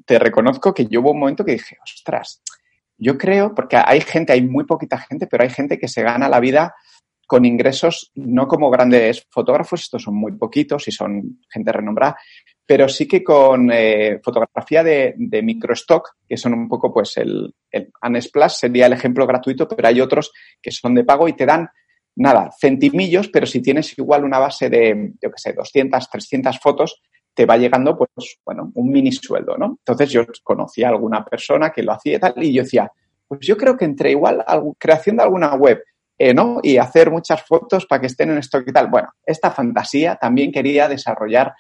te 0.05 0.19
reconozco 0.19 0.73
que 0.75 0.87
yo 0.87 1.01
hubo 1.01 1.13
un 1.13 1.21
momento 1.21 1.45
que 1.45 1.53
dije, 1.53 1.77
ostras, 1.83 2.43
yo 2.99 3.19
creo, 3.19 3.55
porque 3.55 3.77
hay 3.77 4.01
gente, 4.01 4.33
hay 4.33 4.43
muy 4.43 4.65
poquita 4.65 4.99
gente, 4.99 5.27
pero 5.27 5.43
hay 5.43 5.51
gente 5.51 5.79
que 5.79 5.89
se 5.89 6.03
gana 6.03 6.29
la 6.29 6.41
vida 6.41 6.75
con 7.27 7.45
ingresos 7.47 8.11
no 8.15 8.47
como 8.47 8.69
grandes 8.69 9.27
fotógrafos, 9.31 9.83
estos 9.83 10.03
son 10.03 10.17
muy 10.17 10.33
poquitos 10.33 10.87
y 10.89 10.93
son 10.93 11.41
gente 11.49 11.73
renombrada, 11.73 12.17
pero 12.67 12.89
sí 12.89 13.09
que 13.09 13.25
con 13.25 13.71
eh, 13.73 14.21
fotografía 14.23 14.83
de, 14.85 15.15
de 15.17 15.43
microstock, 15.43 16.11
que 16.29 16.37
son 16.37 16.53
un 16.53 16.69
poco 16.69 16.93
pues 16.93 17.17
el, 17.17 17.55
el 17.71 17.91
Unsplash 18.07 18.53
sería 18.53 18.87
el 18.87 18.93
ejemplo 18.93 19.27
gratuito, 19.27 19.67
pero 19.67 19.89
hay 19.89 20.01
otros 20.01 20.31
que 20.61 20.71
son 20.71 20.95
de 20.95 21.05
pago 21.05 21.27
y 21.27 21.33
te 21.33 21.47
dan 21.47 21.69
nada, 22.17 22.51
centimillos, 22.61 23.29
pero 23.29 23.47
si 23.47 23.63
tienes 23.63 23.97
igual 23.99 24.25
una 24.25 24.39
base 24.39 24.69
de, 24.69 25.13
yo 25.21 25.31
qué 25.31 25.39
sé, 25.39 25.53
200, 25.55 26.11
300 26.11 26.59
fotos, 26.61 27.01
te 27.35 27.47
va 27.47 27.57
llegando, 27.57 27.97
pues, 27.97 28.39
bueno, 28.45 28.71
un 28.75 28.91
mini 28.91 29.13
sueldo, 29.13 29.57
¿no? 29.57 29.79
Entonces 29.79 30.11
yo 30.11 30.25
conocía 30.43 30.89
a 30.89 30.91
alguna 30.91 31.25
persona 31.25 31.71
que 31.71 31.83
lo 31.83 31.93
hacía 31.93 32.17
y 32.17 32.19
tal, 32.19 32.35
y 32.37 32.53
yo 32.53 32.63
decía, 32.63 32.91
pues 33.27 33.41
yo 33.41 33.57
creo 33.57 33.77
que 33.77 33.87
entre 33.87 34.11
igual 34.11 34.45
creación 34.79 35.17
de 35.17 35.23
alguna 35.23 35.55
web, 35.55 35.83
eh, 36.19 36.35
¿no? 36.35 36.61
Y 36.63 36.77
hacer 36.77 37.11
muchas 37.11 37.43
fotos 37.47 37.87
para 37.87 38.01
que 38.01 38.07
estén 38.07 38.31
en 38.31 38.39
stock 38.39 38.65
y 38.67 38.73
tal. 38.73 38.89
Bueno, 38.89 39.09
esta 39.25 39.51
fantasía 39.51 40.17
también 40.17 40.53
quería 40.53 40.89
desarrollar 40.89 41.55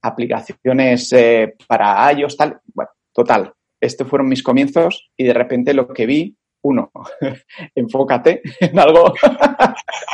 aplicaciones 0.00 1.12
eh, 1.12 1.54
para 1.66 2.10
iOS, 2.12 2.36
tal. 2.36 2.60
Bueno, 2.74 2.90
total. 3.12 3.52
estos 3.80 4.08
fueron 4.08 4.28
mis 4.28 4.42
comienzos 4.42 5.10
y 5.16 5.24
de 5.24 5.34
repente 5.34 5.74
lo 5.74 5.88
que 5.88 6.06
vi, 6.06 6.36
uno, 6.62 6.90
enfócate 7.74 8.42
en 8.60 8.78
algo. 8.78 9.12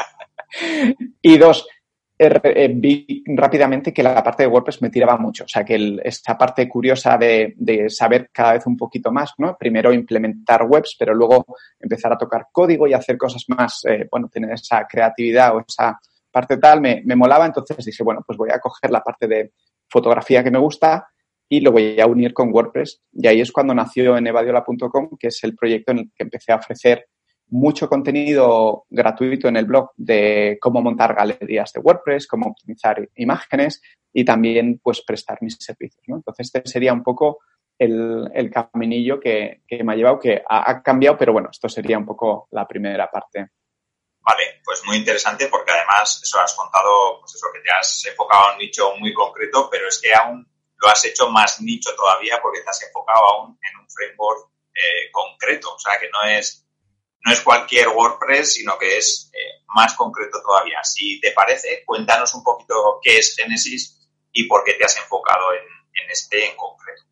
y 1.22 1.38
dos, 1.38 1.66
vi 2.74 3.22
rápidamente 3.26 3.92
que 3.92 4.02
la 4.02 4.22
parte 4.22 4.42
de 4.42 4.48
WordPress 4.48 4.82
me 4.82 4.90
tiraba 4.90 5.16
mucho. 5.16 5.44
O 5.44 5.48
sea, 5.48 5.64
que 5.64 5.98
esta 6.02 6.36
parte 6.36 6.68
curiosa 6.68 7.16
de, 7.16 7.54
saber 7.88 8.30
cada 8.32 8.54
vez 8.54 8.66
un 8.66 8.76
poquito 8.76 9.12
más, 9.12 9.32
¿no? 9.38 9.56
Primero 9.56 9.92
implementar 9.92 10.64
webs, 10.64 10.96
pero 10.98 11.14
luego 11.14 11.46
empezar 11.78 12.12
a 12.12 12.18
tocar 12.18 12.48
código 12.50 12.86
y 12.86 12.92
hacer 12.92 13.16
cosas 13.16 13.44
más, 13.48 13.84
eh, 13.84 14.08
bueno, 14.10 14.28
tener 14.28 14.52
esa 14.52 14.86
creatividad 14.86 15.54
o 15.54 15.64
esa 15.66 15.98
parte 16.30 16.56
tal, 16.56 16.80
me, 16.80 17.02
me 17.04 17.14
molaba. 17.14 17.46
Entonces 17.46 17.84
dije, 17.84 18.02
bueno, 18.02 18.22
pues 18.26 18.36
voy 18.36 18.50
a 18.50 18.58
coger 18.58 18.90
la 18.90 19.02
parte 19.02 19.28
de 19.28 19.52
fotografía 19.88 20.42
que 20.42 20.50
me 20.50 20.58
gusta 20.58 21.08
y 21.48 21.60
lo 21.60 21.72
voy 21.72 22.00
a 22.00 22.06
unir 22.06 22.34
con 22.34 22.52
WordPress. 22.52 23.00
Y 23.12 23.26
ahí 23.26 23.40
es 23.40 23.52
cuando 23.52 23.74
nació 23.74 24.16
en 24.16 24.26
evadiola.com, 24.26 25.10
que 25.18 25.28
es 25.28 25.42
el 25.44 25.56
proyecto 25.56 25.92
en 25.92 25.98
el 25.98 26.10
que 26.14 26.24
empecé 26.24 26.52
a 26.52 26.56
ofrecer 26.56 27.06
mucho 27.50 27.88
contenido 27.88 28.84
gratuito 28.90 29.48
en 29.48 29.56
el 29.56 29.64
blog 29.64 29.90
de 29.96 30.58
cómo 30.60 30.82
montar 30.82 31.14
galerías 31.14 31.72
de 31.72 31.80
WordPress, 31.80 32.26
cómo 32.26 32.50
optimizar 32.50 33.08
imágenes 33.16 33.80
y 34.12 34.24
también 34.24 34.80
pues 34.82 35.02
prestar 35.02 35.38
mis 35.40 35.56
servicios. 35.58 36.02
¿no? 36.06 36.16
Entonces, 36.16 36.50
este 36.52 36.68
sería 36.68 36.92
un 36.92 37.02
poco 37.02 37.38
el, 37.78 38.30
el 38.34 38.50
caminillo 38.50 39.20
que, 39.20 39.62
que, 39.66 39.84
me 39.84 39.92
ha 39.92 39.96
llevado, 39.96 40.18
que 40.18 40.42
ha, 40.48 40.82
cambiado, 40.82 41.16
pero 41.16 41.32
bueno, 41.32 41.48
esto 41.50 41.68
sería 41.68 41.96
un 41.96 42.06
poco 42.06 42.48
la 42.50 42.66
primera 42.66 43.10
parte. 43.10 43.50
Vale, 44.20 44.60
pues 44.64 44.82
muy 44.84 44.96
interesante 44.96 45.46
porque 45.46 45.70
además 45.70 46.20
eso 46.22 46.40
has 46.40 46.54
contado, 46.54 47.20
pues 47.20 47.34
eso 47.34 47.46
que 47.52 47.60
te 47.60 47.70
has 47.70 48.04
enfocado 48.06 48.44
a 48.44 48.52
un 48.52 48.58
nicho 48.58 48.94
muy 48.98 49.14
concreto, 49.14 49.68
pero 49.70 49.88
es 49.88 50.00
que 50.00 50.12
aún 50.12 50.46
lo 50.76 50.88
has 50.88 51.04
hecho 51.04 51.30
más 51.30 51.60
nicho 51.60 51.94
todavía 51.96 52.38
porque 52.42 52.60
te 52.60 52.68
has 52.68 52.82
enfocado 52.82 53.24
aún 53.26 53.58
en 53.62 53.80
un 53.80 53.86
framework 53.88 54.50
eh, 54.74 55.10
concreto. 55.10 55.74
O 55.74 55.78
sea, 55.78 55.98
que 55.98 56.08
no 56.10 56.30
es, 56.30 56.67
no 57.24 57.32
es 57.32 57.40
cualquier 57.40 57.88
WordPress, 57.88 58.54
sino 58.54 58.78
que 58.78 58.98
es 58.98 59.30
eh, 59.34 59.62
más 59.74 59.94
concreto 59.94 60.40
todavía. 60.42 60.82
Si 60.82 61.20
te 61.20 61.32
parece, 61.32 61.82
cuéntanos 61.84 62.34
un 62.34 62.42
poquito 62.42 63.00
qué 63.02 63.18
es 63.18 63.34
Genesis 63.36 64.08
y 64.32 64.44
por 64.44 64.64
qué 64.64 64.74
te 64.74 64.84
has 64.84 64.96
enfocado 64.96 65.52
en, 65.52 66.04
en 66.04 66.10
este 66.10 66.46
en 66.46 66.56
concreto. 66.56 67.02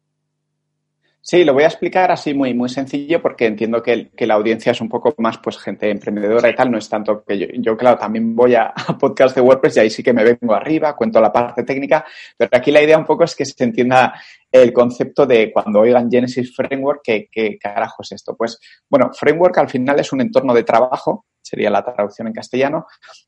Sí, 1.29 1.43
lo 1.43 1.55
voy 1.55 1.65
a 1.65 1.67
explicar 1.67 2.13
así 2.13 2.35
muy, 2.35 2.55
muy 2.55 2.69
sencillo 2.69 3.21
porque 3.21 3.47
entiendo 3.47 3.83
que, 3.83 4.11
que, 4.17 4.29
la 4.29 4.35
audiencia 4.35 4.71
es 4.71 4.81
un 4.81 4.89
poco 4.89 5.13
más 5.19 5.39
pues 5.39 5.59
gente 5.59 5.91
emprendedora 5.91 6.49
y 6.49 6.55
tal, 6.55 6.71
no 6.71 6.79
es 6.79 6.89
tanto 6.89 7.25
que 7.25 7.37
yo, 7.37 7.47
yo 7.55 7.77
claro, 7.77 7.99
también 7.99 8.37
voy 8.37 8.55
a, 8.55 8.67
a, 8.67 8.97
podcast 8.97 9.35
de 9.35 9.41
WordPress 9.41 9.77
y 9.77 9.81
ahí 9.81 9.91
sí 9.91 10.05
que 10.05 10.13
me 10.13 10.23
vengo 10.23 10.55
arriba, 10.55 10.95
cuento 10.95 11.21
la 11.21 11.33
parte 11.33 11.65
técnica, 11.65 12.07
pero 12.37 12.51
aquí 12.53 12.71
la 12.71 12.81
idea 12.81 12.97
un 12.97 13.05
poco 13.05 13.25
es 13.25 13.35
que 13.35 13.45
se 13.45 13.65
entienda 13.65 14.15
el 14.63 14.73
concepto 14.73 15.27
de 15.27 15.53
cuando 15.53 15.81
oigan 15.81 16.11
Genesis 16.11 16.55
Framework, 16.55 17.01
¿qué, 17.03 17.29
qué 17.31 17.59
carajo 17.59 18.03
es 18.03 18.13
esto? 18.13 18.37
Pues 18.37 18.59
bueno, 18.89 19.11
Framework 19.13 19.57
al 19.59 19.69
final 19.69 20.01
es 20.01 20.13
un 20.13 20.21
entorno 20.21 20.55
de 20.55 20.65
trabajo, 20.65 21.27
sería 21.43 21.71
la 21.71 21.85
traducción 21.85 22.29
en 22.29 22.35
castellano, 22.35 22.87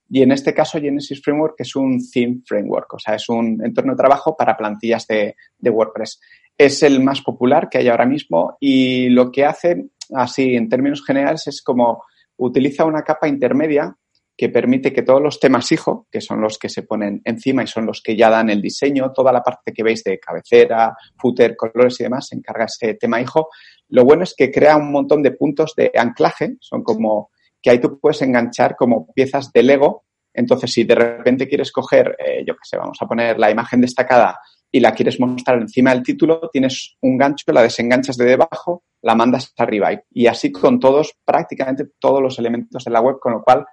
y 0.08 0.22
en 0.22 0.32
este 0.32 0.52
caso 0.52 0.80
Genesis 0.80 1.22
Framework 1.22 1.54
es 1.58 1.76
un 1.76 1.98
theme 2.12 2.40
framework, 2.46 2.94
o 2.94 2.98
sea, 2.98 3.14
es 3.14 3.28
un 3.28 3.60
entorno 3.64 3.92
de 3.92 3.98
trabajo 3.98 4.36
para 4.36 4.56
plantillas 4.56 5.06
de, 5.06 5.36
de 5.58 5.70
WordPress 5.70 6.20
es 6.58 6.82
el 6.82 7.00
más 7.00 7.22
popular 7.22 7.68
que 7.70 7.78
hay 7.78 7.88
ahora 7.88 8.04
mismo 8.04 8.56
y 8.60 9.08
lo 9.10 9.30
que 9.30 9.44
hace, 9.44 9.90
así 10.12 10.56
en 10.56 10.68
términos 10.68 11.04
generales, 11.06 11.46
es 11.46 11.62
como 11.62 12.02
utiliza 12.36 12.84
una 12.84 13.02
capa 13.02 13.28
intermedia 13.28 13.96
que 14.38 14.48
permite 14.48 14.92
que 14.92 15.02
todos 15.02 15.20
los 15.20 15.40
temas 15.40 15.72
hijo, 15.72 16.06
que 16.12 16.20
son 16.20 16.40
los 16.40 16.58
que 16.58 16.68
se 16.68 16.84
ponen 16.84 17.20
encima 17.24 17.64
y 17.64 17.66
son 17.66 17.84
los 17.86 18.00
que 18.00 18.16
ya 18.16 18.30
dan 18.30 18.50
el 18.50 18.62
diseño, 18.62 19.10
toda 19.12 19.32
la 19.32 19.42
parte 19.42 19.72
que 19.72 19.82
veis 19.82 20.04
de 20.04 20.20
cabecera, 20.20 20.96
footer, 21.20 21.56
colores 21.56 21.98
y 21.98 22.04
demás, 22.04 22.28
se 22.28 22.36
encarga 22.36 22.66
ese 22.66 22.94
tema 22.94 23.20
hijo. 23.20 23.48
Lo 23.88 24.04
bueno 24.04 24.22
es 24.22 24.34
que 24.36 24.52
crea 24.52 24.76
un 24.76 24.92
montón 24.92 25.24
de 25.24 25.32
puntos 25.32 25.74
de 25.76 25.90
anclaje, 25.92 26.56
son 26.60 26.84
como 26.84 27.30
que 27.60 27.70
ahí 27.70 27.80
tú 27.80 27.98
puedes 27.98 28.22
enganchar 28.22 28.76
como 28.76 29.12
piezas 29.12 29.50
de 29.52 29.64
Lego. 29.64 30.04
Entonces, 30.32 30.72
si 30.72 30.84
de 30.84 30.94
repente 30.94 31.48
quieres 31.48 31.72
coger, 31.72 32.16
eh, 32.24 32.44
yo 32.46 32.54
qué 32.54 32.62
sé, 32.62 32.76
vamos 32.76 32.98
a 33.00 33.06
poner 33.06 33.40
la 33.40 33.50
imagen 33.50 33.80
destacada 33.80 34.38
y 34.70 34.78
la 34.80 34.92
quieres 34.92 35.18
mostrar 35.18 35.58
encima 35.58 35.92
del 35.92 36.02
título, 36.02 36.48
tienes 36.52 36.96
un 37.00 37.16
gancho, 37.16 37.50
la 37.52 37.62
desenganchas 37.62 38.16
de 38.16 38.26
debajo, 38.26 38.84
la 39.02 39.14
mandas 39.14 39.52
arriba. 39.56 39.90
Y, 40.10 40.26
así 40.26 40.52
con 40.52 40.78
todos, 40.78 41.14
prácticamente 41.24 41.86
todos 41.98 42.22
los 42.22 42.38
elementos 42.38 42.84
de 42.84 42.90
la 42.90 43.00
web, 43.00 43.18
con 43.18 43.32
lo 43.32 43.42
cual, 43.42 43.64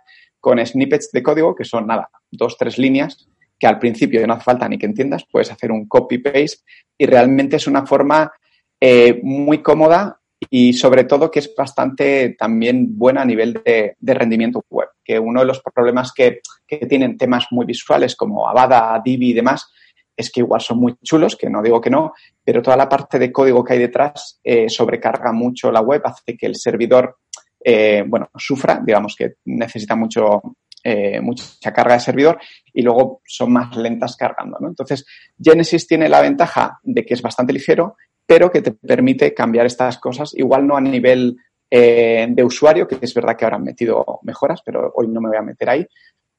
con 0.46 0.64
snippets 0.64 1.10
de 1.12 1.24
código, 1.24 1.56
que 1.56 1.66
son 1.66 1.88
nada, 1.88 2.08
dos, 2.30 2.56
tres 2.56 2.78
líneas, 2.78 3.28
que 3.58 3.66
al 3.66 3.80
principio 3.80 4.28
no 4.28 4.36
hace 4.36 4.44
falta 4.44 4.70
ni 4.70 4.78
que 4.78 4.86
entiendas, 4.86 5.26
puedes 5.32 5.52
hacer 5.52 5.72
un 5.72 5.88
copy-paste 5.88 6.60
y 7.00 7.08
realmente 7.08 7.56
es 7.56 7.66
una 7.66 7.84
forma 7.84 8.32
eh, 8.80 9.20
muy 9.24 9.64
cómoda 9.64 10.20
y 10.48 10.74
sobre 10.74 11.06
todo 11.06 11.32
que 11.32 11.40
es 11.40 11.52
bastante 11.58 12.36
también 12.38 12.96
buena 12.96 13.24
a 13.24 13.26
nivel 13.26 13.60
de, 13.66 13.96
rendimiento 14.00 14.64
web, 14.70 14.90
que 15.04 15.18
uno 15.18 15.40
de 15.40 15.48
los 15.48 15.64
problemas 15.74 16.14
que, 16.14 16.42
que, 16.68 16.86
tienen 16.86 17.18
temas 17.18 17.48
muy 17.50 17.66
visuales 17.66 18.16
como 18.16 18.48
Avada, 18.48 19.02
Divi 19.04 19.32
y 19.32 19.34
demás 19.34 19.68
es 20.16 20.32
que 20.32 20.42
igual 20.42 20.62
son 20.62 20.78
muy 20.78 20.96
chulos, 21.04 21.36
que 21.36 21.50
no 21.50 21.64
digo 21.64 21.82
que 21.82 21.90
no, 21.90 22.14
pero 22.44 22.62
toda 22.62 22.78
la 22.78 22.88
parte 22.88 23.18
de 23.18 23.32
código 23.32 23.64
que 23.64 23.74
hay 23.74 23.80
detrás 23.80 24.40
eh, 24.44 24.70
sobrecarga 24.70 25.32
mucho 25.32 25.72
la 25.72 25.82
web, 25.82 26.04
hace 26.06 26.38
que 26.38 26.46
el 26.46 26.56
servidor, 26.56 27.18
eh, 27.68 28.04
bueno, 28.06 28.30
sufra, 28.36 28.80
digamos 28.86 29.16
que 29.16 29.38
necesita 29.46 29.96
mucho, 29.96 30.56
eh, 30.84 31.20
mucha 31.20 31.74
carga 31.74 31.96
de 31.96 32.00
servidor 32.00 32.38
y 32.72 32.84
luego 32.84 33.22
son 33.26 33.54
más 33.54 33.76
lentas 33.76 34.16
cargando, 34.16 34.60
¿no? 34.60 34.68
Entonces, 34.68 35.04
Genesis 35.42 35.88
tiene 35.88 36.08
la 36.08 36.22
ventaja 36.22 36.80
de 36.84 37.04
que 37.04 37.16
es 37.16 37.24
bastante 37.24 37.54
ligero, 37.54 37.96
pero 38.24 38.52
que 38.52 38.62
te 38.62 38.72
permite 38.72 39.34
cambiar 39.34 39.66
estas 39.66 39.98
cosas, 39.98 40.36
igual 40.36 40.68
no 40.68 40.78
a 40.78 40.82
nivel 40.82 41.38
de 41.72 42.44
usuario, 42.44 42.88
que 42.88 42.98
es 43.02 43.14
verdad 43.14 43.36
que 43.36 43.44
ahora 43.44 43.58
han 43.58 43.64
metido 43.64 44.20
mejoras, 44.22 44.62
pero 44.64 44.94
hoy 44.96 45.10
no 45.10 45.20
me 45.20 45.28
voy 45.28 45.38
a 45.38 45.42
meter 45.42 45.70
ahí, 45.70 45.86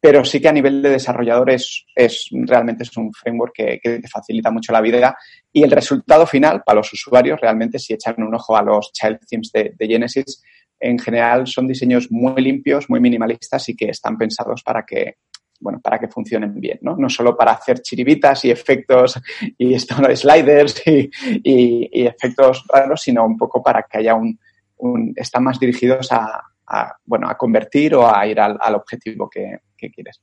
pero 0.00 0.24
sí 0.24 0.40
que 0.40 0.48
a 0.48 0.52
nivel 0.52 0.80
de 0.80 0.90
desarrollador 0.90 1.50
es, 1.50 1.84
realmente 2.30 2.84
es 2.84 2.96
un 2.96 3.12
framework 3.12 3.52
que, 3.52 3.80
te 3.82 4.08
facilita 4.08 4.50
mucho 4.50 4.72
la 4.72 4.80
vida 4.80 5.14
y 5.52 5.62
el 5.62 5.70
resultado 5.70 6.26
final 6.26 6.62
para 6.64 6.76
los 6.76 6.90
usuarios 6.90 7.38
realmente 7.38 7.78
si 7.78 7.92
echan 7.92 8.22
un 8.22 8.34
ojo 8.34 8.56
a 8.56 8.62
los 8.62 8.92
child 8.92 9.18
themes 9.28 9.50
de 9.52 9.86
Genesis 9.86 10.42
en 10.88 10.98
general 10.98 11.46
son 11.46 11.66
diseños 11.66 12.10
muy 12.10 12.40
limpios, 12.42 12.88
muy 12.88 13.00
minimalistas 13.00 13.68
y 13.68 13.76
que 13.76 13.90
están 13.90 14.16
pensados 14.16 14.62
para 14.62 14.84
que 14.84 15.16
bueno, 15.58 15.80
para 15.80 15.98
que 15.98 16.08
funcionen 16.08 16.60
bien, 16.60 16.78
¿no? 16.82 16.96
No 16.96 17.08
solo 17.08 17.36
para 17.36 17.52
hacer 17.52 17.80
chiribitas 17.80 18.44
y 18.44 18.50
efectos 18.50 19.18
y 19.58 19.78
sliders 19.78 20.86
y, 20.86 21.10
y, 21.42 22.02
y, 22.02 22.06
efectos 22.06 22.64
raros, 22.68 23.00
sino 23.00 23.24
un 23.24 23.38
poco 23.38 23.62
para 23.62 23.82
que 23.82 23.98
haya 23.98 24.14
un, 24.14 24.38
un 24.76 25.14
están 25.16 25.44
más 25.44 25.58
dirigidos 25.58 26.12
a, 26.12 26.42
a, 26.66 26.96
bueno, 27.04 27.28
a 27.28 27.36
convertir 27.36 27.94
o 27.94 28.06
a 28.06 28.26
ir 28.26 28.40
al, 28.40 28.58
al 28.60 28.74
objetivo 28.74 29.28
que, 29.30 29.60
que, 29.76 29.90
quieres. 29.90 30.20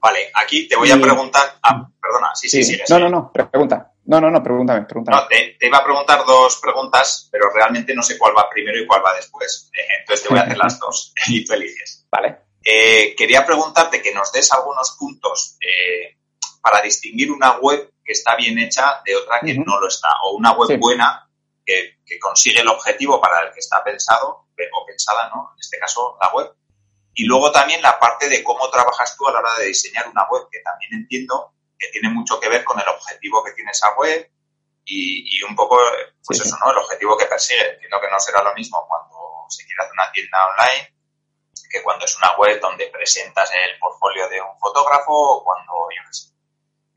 Vale, 0.00 0.30
aquí 0.34 0.66
te 0.66 0.76
voy 0.76 0.90
a 0.90 0.96
preguntar. 0.96 1.42
Ah, 1.62 1.88
perdona, 2.00 2.30
sí, 2.34 2.48
sí, 2.48 2.62
sí. 2.64 2.80
No, 2.88 2.98
no, 2.98 3.08
no, 3.08 3.32
pregunta. 3.32 3.91
No, 4.04 4.20
no, 4.20 4.30
no, 4.30 4.42
pregúntame, 4.42 4.82
pregúntame. 4.82 5.16
No, 5.16 5.28
te, 5.28 5.56
te, 5.58 5.66
iba 5.66 5.78
a 5.78 5.84
preguntar 5.84 6.24
dos 6.26 6.58
preguntas, 6.60 7.28
pero 7.30 7.50
realmente 7.50 7.94
no 7.94 8.02
sé 8.02 8.18
cuál 8.18 8.36
va 8.36 8.50
primero 8.50 8.78
y 8.78 8.86
cuál 8.86 9.02
va 9.04 9.14
después. 9.14 9.70
Eh, 9.72 9.80
entonces 10.00 10.24
te 10.24 10.28
voy 10.28 10.38
a 10.40 10.42
hacer 10.42 10.58
las 10.58 10.78
dos 10.78 11.12
y 11.28 11.44
tú 11.44 11.52
eliges. 11.52 12.06
Vale. 12.10 12.38
Eh, 12.64 13.14
quería 13.16 13.44
preguntarte 13.46 14.02
que 14.02 14.12
nos 14.12 14.32
des 14.32 14.52
algunos 14.52 14.96
puntos 14.98 15.56
eh, 15.60 16.16
para 16.60 16.80
distinguir 16.80 17.30
una 17.30 17.58
web 17.58 17.92
que 18.04 18.12
está 18.12 18.34
bien 18.36 18.58
hecha 18.58 19.00
de 19.04 19.16
otra 19.16 19.40
que 19.40 19.52
uh 19.52 19.56
-huh. 19.56 19.64
no 19.66 19.80
lo 19.80 19.88
está, 19.88 20.08
o 20.24 20.36
una 20.36 20.52
web 20.52 20.68
sí. 20.68 20.76
buena 20.76 21.28
que, 21.64 21.98
que, 22.04 22.18
consigue 22.18 22.60
el 22.60 22.68
objetivo 22.68 23.20
para 23.20 23.46
el 23.46 23.52
que 23.52 23.60
está 23.60 23.82
pensado 23.84 24.46
o 24.72 24.86
pensada, 24.86 25.28
¿no? 25.34 25.50
En 25.54 25.60
este 25.60 25.78
caso, 25.78 26.16
la 26.20 26.32
web. 26.32 26.52
Y 27.14 27.24
luego 27.24 27.50
también 27.52 27.82
la 27.82 27.98
parte 27.98 28.28
de 28.28 28.42
cómo 28.42 28.68
trabajas 28.70 29.16
tú 29.16 29.26
a 29.26 29.32
la 29.32 29.40
hora 29.40 29.54
de 29.58 29.66
diseñar 29.66 30.08
una 30.08 30.26
web, 30.30 30.44
que 30.50 30.60
también 30.60 30.94
entiendo 30.94 31.52
que 31.82 31.88
tiene 31.88 32.14
mucho 32.14 32.38
que 32.38 32.48
ver 32.48 32.62
con 32.62 32.78
el 32.78 32.88
objetivo 32.88 33.42
que 33.42 33.52
tiene 33.52 33.72
esa 33.72 33.92
web 33.94 34.30
y, 34.84 35.38
y 35.38 35.42
un 35.42 35.56
poco, 35.56 35.78
pues 36.24 36.38
sí, 36.38 36.46
eso, 36.46 36.56
¿no? 36.64 36.70
El 36.70 36.78
objetivo 36.78 37.16
que 37.16 37.26
persigue. 37.26 37.74
Entiendo 37.74 38.00
que 38.00 38.10
no 38.10 38.20
será 38.20 38.42
lo 38.42 38.54
mismo 38.54 38.86
cuando 38.86 39.46
se 39.48 39.64
quiere 39.64 39.82
hacer 39.82 39.92
una 39.92 40.12
tienda 40.12 40.38
online 40.46 40.92
que 41.72 41.82
cuando 41.82 42.04
es 42.04 42.16
una 42.18 42.36
web 42.36 42.60
donde 42.60 42.86
presentas 42.88 43.50
el 43.52 43.78
portfolio 43.78 44.28
de 44.28 44.40
un 44.40 44.58
fotógrafo 44.60 45.12
o 45.12 45.44
cuando, 45.44 45.72
yo 45.90 46.02
qué 46.06 46.14
sé. 46.14 46.28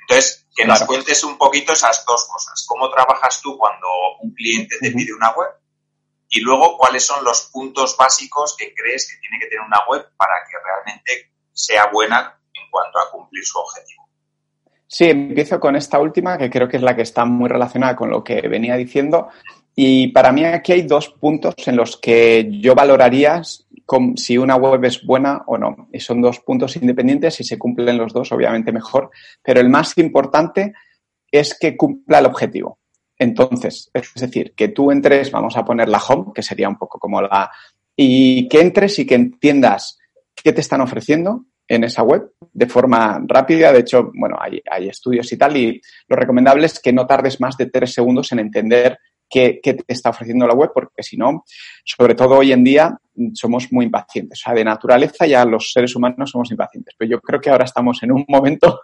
Entonces, 0.01 0.45
que 0.53 0.63
claro. 0.63 0.79
nos 0.79 0.87
cuentes 0.87 1.23
un 1.23 1.37
poquito 1.37 1.73
esas 1.73 2.05
dos 2.05 2.27
cosas. 2.27 2.65
¿Cómo 2.67 2.89
trabajas 2.89 3.41
tú 3.41 3.57
cuando 3.57 3.87
un 4.21 4.33
cliente 4.33 4.77
te 4.79 4.91
pide 4.91 5.13
una 5.13 5.31
web? 5.31 5.49
Y 6.29 6.41
luego, 6.41 6.77
¿cuáles 6.77 7.05
son 7.05 7.23
los 7.23 7.49
puntos 7.53 7.95
básicos 7.97 8.55
que 8.57 8.73
crees 8.75 9.09
que 9.09 9.17
tiene 9.19 9.39
que 9.39 9.47
tener 9.47 9.65
una 9.65 9.85
web 9.87 10.05
para 10.17 10.43
que 10.49 10.57
realmente 10.61 11.31
sea 11.53 11.87
buena 11.87 12.39
en 12.53 12.69
cuanto 12.69 12.99
a 12.99 13.09
cumplir 13.09 13.45
su 13.45 13.57
objetivo? 13.57 14.04
Sí, 14.87 15.05
empiezo 15.05 15.59
con 15.59 15.75
esta 15.75 15.99
última, 15.99 16.37
que 16.37 16.49
creo 16.49 16.67
que 16.67 16.77
es 16.77 16.83
la 16.83 16.95
que 16.95 17.01
está 17.01 17.25
muy 17.25 17.49
relacionada 17.49 17.95
con 17.95 18.09
lo 18.09 18.23
que 18.23 18.41
venía 18.47 18.75
diciendo. 18.75 19.29
Y 19.75 20.07
para 20.09 20.31
mí 20.31 20.45
aquí 20.45 20.71
hay 20.71 20.83
dos 20.83 21.09
puntos 21.09 21.55
en 21.65 21.75
los 21.75 21.97
que 21.97 22.47
yo 22.61 22.75
valoraría 22.75 23.41
si 24.15 24.37
una 24.37 24.55
web 24.55 24.83
es 24.85 25.03
buena 25.05 25.43
o 25.47 25.57
no. 25.57 25.89
Y 25.91 25.99
son 25.99 26.21
dos 26.21 26.39
puntos 26.39 26.75
independientes. 26.77 27.35
Si 27.35 27.43
se 27.43 27.57
cumplen 27.57 27.97
los 27.97 28.13
dos, 28.13 28.31
obviamente 28.31 28.71
mejor. 28.71 29.09
Pero 29.43 29.59
el 29.59 29.69
más 29.69 29.97
importante 29.97 30.73
es 31.29 31.57
que 31.59 31.75
cumpla 31.75 32.19
el 32.19 32.27
objetivo. 32.27 32.79
Entonces, 33.17 33.89
es 33.93 34.13
decir, 34.15 34.53
que 34.55 34.69
tú 34.69 34.91
entres, 34.91 35.31
vamos 35.31 35.57
a 35.57 35.65
poner 35.65 35.89
la 35.89 35.99
home, 35.99 36.31
que 36.33 36.43
sería 36.43 36.69
un 36.69 36.77
poco 36.77 36.99
como 36.99 37.21
la... 37.21 37.51
Y 37.95 38.47
que 38.49 38.61
entres 38.61 38.99
y 38.99 39.05
que 39.05 39.15
entiendas 39.15 39.97
qué 40.35 40.53
te 40.53 40.61
están 40.61 40.81
ofreciendo 40.81 41.45
en 41.67 41.83
esa 41.83 42.03
web 42.03 42.31
de 42.53 42.67
forma 42.67 43.21
rápida. 43.27 43.71
De 43.71 43.79
hecho, 43.79 44.11
bueno, 44.13 44.37
hay, 44.39 44.87
estudios 44.87 45.31
y 45.31 45.37
tal, 45.37 45.57
y 45.57 45.81
lo 46.07 46.15
recomendable 46.15 46.65
es 46.65 46.79
que 46.79 46.93
no 46.93 47.07
tardes 47.07 47.39
más 47.41 47.57
de 47.57 47.67
tres 47.67 47.93
segundos 47.93 48.31
en 48.31 48.39
entender 48.39 48.97
qué, 49.29 49.59
te 49.61 49.83
está 49.87 50.11
ofreciendo 50.11 50.47
la 50.47 50.53
web, 50.53 50.71
porque 50.73 51.03
si 51.03 51.17
no, 51.17 51.43
sobre 51.83 52.15
todo 52.15 52.37
hoy 52.37 52.51
en 52.51 52.63
día, 52.63 52.97
somos 53.33 53.71
muy 53.71 53.85
impacientes. 53.85 54.39
O 54.39 54.43
sea, 54.43 54.53
de 54.53 54.63
naturaleza 54.63 55.25
ya 55.25 55.45
los 55.45 55.71
seres 55.71 55.95
humanos 55.95 56.31
somos 56.31 56.51
impacientes. 56.51 56.95
Pero 56.97 57.11
yo 57.11 57.21
creo 57.21 57.41
que 57.41 57.49
ahora 57.49 57.65
estamos 57.65 58.01
en 58.03 58.11
un 58.11 58.25
momento 58.29 58.81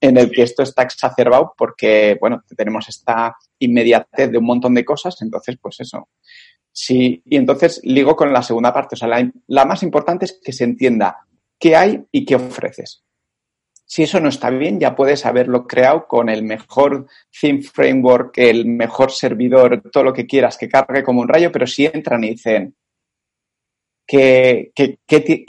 en 0.00 0.16
el 0.16 0.30
que 0.30 0.42
esto 0.42 0.62
está 0.62 0.82
exacerbado 0.82 1.54
porque, 1.56 2.16
bueno, 2.20 2.42
tenemos 2.56 2.88
esta 2.88 3.36
inmediatez 3.58 4.30
de 4.30 4.38
un 4.38 4.44
montón 4.44 4.74
de 4.74 4.84
cosas, 4.84 5.20
entonces, 5.22 5.56
pues 5.60 5.80
eso. 5.80 6.08
Sí, 6.72 7.22
y 7.24 7.36
entonces 7.36 7.80
ligo 7.84 8.16
con 8.16 8.32
la 8.32 8.42
segunda 8.42 8.72
parte. 8.72 8.96
O 8.96 8.98
sea, 8.98 9.08
la 9.46 9.64
más 9.64 9.82
importante 9.84 10.24
es 10.24 10.40
que 10.44 10.52
se 10.52 10.64
entienda 10.64 11.24
qué 11.58 11.76
hay 11.76 12.04
y 12.10 12.24
qué 12.24 12.36
ofreces. 12.36 13.04
Si 13.86 14.02
eso 14.02 14.18
no 14.18 14.28
está 14.28 14.50
bien, 14.50 14.80
ya 14.80 14.96
puedes 14.96 15.26
haberlo 15.26 15.66
creado 15.66 16.06
con 16.06 16.28
el 16.28 16.42
mejor 16.42 17.06
theme 17.38 17.62
framework, 17.62 18.38
el 18.38 18.66
mejor 18.66 19.12
servidor, 19.12 19.82
todo 19.92 20.04
lo 20.04 20.12
que 20.12 20.26
quieras 20.26 20.56
que 20.56 20.68
cargue 20.68 21.04
como 21.04 21.20
un 21.20 21.28
rayo, 21.28 21.52
pero 21.52 21.66
si 21.66 21.86
entran 21.86 22.24
y 22.24 22.30
dicen, 22.30 22.74
¿qué, 24.06 24.72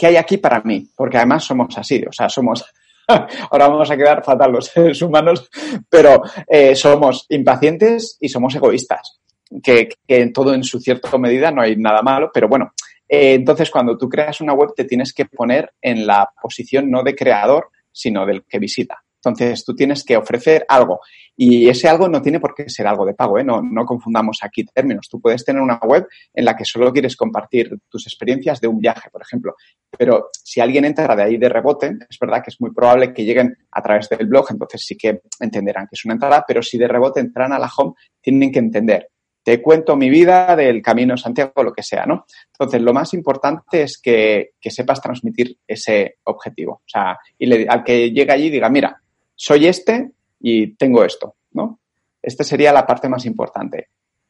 hay 0.01 0.15
aquí 0.17 0.37
para 0.37 0.61
mí? 0.61 0.89
Porque 0.95 1.17
además 1.17 1.45
somos 1.45 1.77
así, 1.77 2.03
o 2.07 2.11
sea, 2.11 2.29
somos 2.29 2.65
ahora 3.07 3.67
vamos 3.67 3.89
a 3.91 3.97
quedar 3.97 4.23
fatal 4.23 4.51
los 4.51 4.65
seres 4.65 5.01
humanos, 5.01 5.49
pero 5.89 6.21
eh, 6.47 6.75
somos 6.75 7.25
impacientes 7.29 8.17
y 8.19 8.29
somos 8.29 8.55
egoístas, 8.55 9.19
que, 9.63 9.89
en 10.07 10.33
todo 10.33 10.53
en 10.53 10.63
su 10.63 10.79
cierta 10.79 11.17
medida 11.17 11.51
no 11.51 11.61
hay 11.61 11.75
nada 11.75 12.01
malo, 12.01 12.31
pero 12.33 12.47
bueno, 12.47 12.73
eh, 13.07 13.33
entonces 13.33 13.69
cuando 13.69 13.97
tú 13.97 14.09
creas 14.09 14.41
una 14.41 14.53
web 14.53 14.73
te 14.75 14.85
tienes 14.85 15.13
que 15.13 15.25
poner 15.25 15.73
en 15.81 16.05
la 16.07 16.29
posición 16.41 16.89
no 16.89 17.03
de 17.03 17.15
creador, 17.15 17.69
sino 17.91 18.25
del 18.25 18.43
que 18.45 18.59
visita. 18.59 19.05
Entonces, 19.25 19.65
tú 19.65 19.73
tienes 19.73 20.03
que 20.03 20.17
ofrecer 20.17 20.65
algo 20.69 20.99
y 21.35 21.67
ese 21.67 21.89
algo 21.89 22.07
no 22.07 22.21
tiene 22.21 22.39
por 22.39 22.53
qué 22.53 22.69
ser 22.69 22.85
algo 22.85 23.05
de 23.05 23.15
pago, 23.15 23.39
¿eh? 23.39 23.43
no, 23.43 23.61
no 23.61 23.83
confundamos 23.83 24.37
aquí 24.43 24.63
términos. 24.65 25.07
Tú 25.09 25.19
puedes 25.19 25.43
tener 25.43 25.61
una 25.61 25.79
web 25.79 26.07
en 26.33 26.45
la 26.45 26.55
que 26.55 26.63
solo 26.63 26.93
quieres 26.93 27.17
compartir 27.17 27.75
tus 27.89 28.05
experiencias 28.05 28.61
de 28.61 28.67
un 28.67 28.77
viaje, 28.77 29.09
por 29.09 29.23
ejemplo, 29.23 29.55
pero 29.97 30.29
si 30.31 30.61
alguien 30.61 30.85
entra 30.85 31.15
de 31.15 31.23
ahí 31.23 31.37
de 31.37 31.49
rebote, 31.49 31.97
es 32.07 32.19
verdad 32.19 32.43
que 32.43 32.51
es 32.51 32.61
muy 32.61 32.71
probable 32.71 33.13
que 33.13 33.25
lleguen 33.25 33.57
a 33.71 33.81
través 33.81 34.07
del 34.09 34.27
blog, 34.27 34.45
entonces 34.51 34.85
sí 34.85 34.95
que 34.95 35.21
entenderán 35.39 35.85
que 35.85 35.95
es 35.95 36.05
una 36.05 36.13
entrada, 36.13 36.45
pero 36.47 36.61
si 36.61 36.77
de 36.77 36.87
rebote 36.87 37.19
entran 37.19 37.51
a 37.51 37.59
la 37.59 37.69
home, 37.75 37.93
tienen 38.21 38.51
que 38.51 38.59
entender 38.59 39.09
te 39.45 39.61
cuento 39.61 39.95
mi 39.95 40.09
vida 40.09 40.55
del 40.55 40.81
Camino 40.81 41.13
de 41.13 41.21
Santiago, 41.21 41.61
lo 41.61 41.71
que 41.71 41.83
sea, 41.83 42.07
¿no? 42.07 42.25
Entonces, 42.51 42.81
lo 42.81 42.93
más 42.93 43.13
importante 43.13 43.83
es 43.83 43.99
que, 44.01 44.53
sepas 44.59 44.99
transmitir 44.99 45.59
ese 45.67 46.17
objetivo. 46.23 46.81
O 46.83 46.87
sea, 46.87 47.19
y 47.37 47.67
al 47.67 47.83
que 47.83 48.09
llegue 48.09 48.31
allí 48.31 48.49
diga, 48.49 48.69
mira, 48.69 48.99
soy 49.35 49.67
este 49.67 50.13
y 50.39 50.73
tengo 50.77 51.05
esto, 51.05 51.35
¿no? 51.51 51.79
Esta 52.23 52.43
sería 52.43 52.73
la 52.73 52.87
parte 52.87 53.07
más 53.07 53.27
importante. 53.27 53.89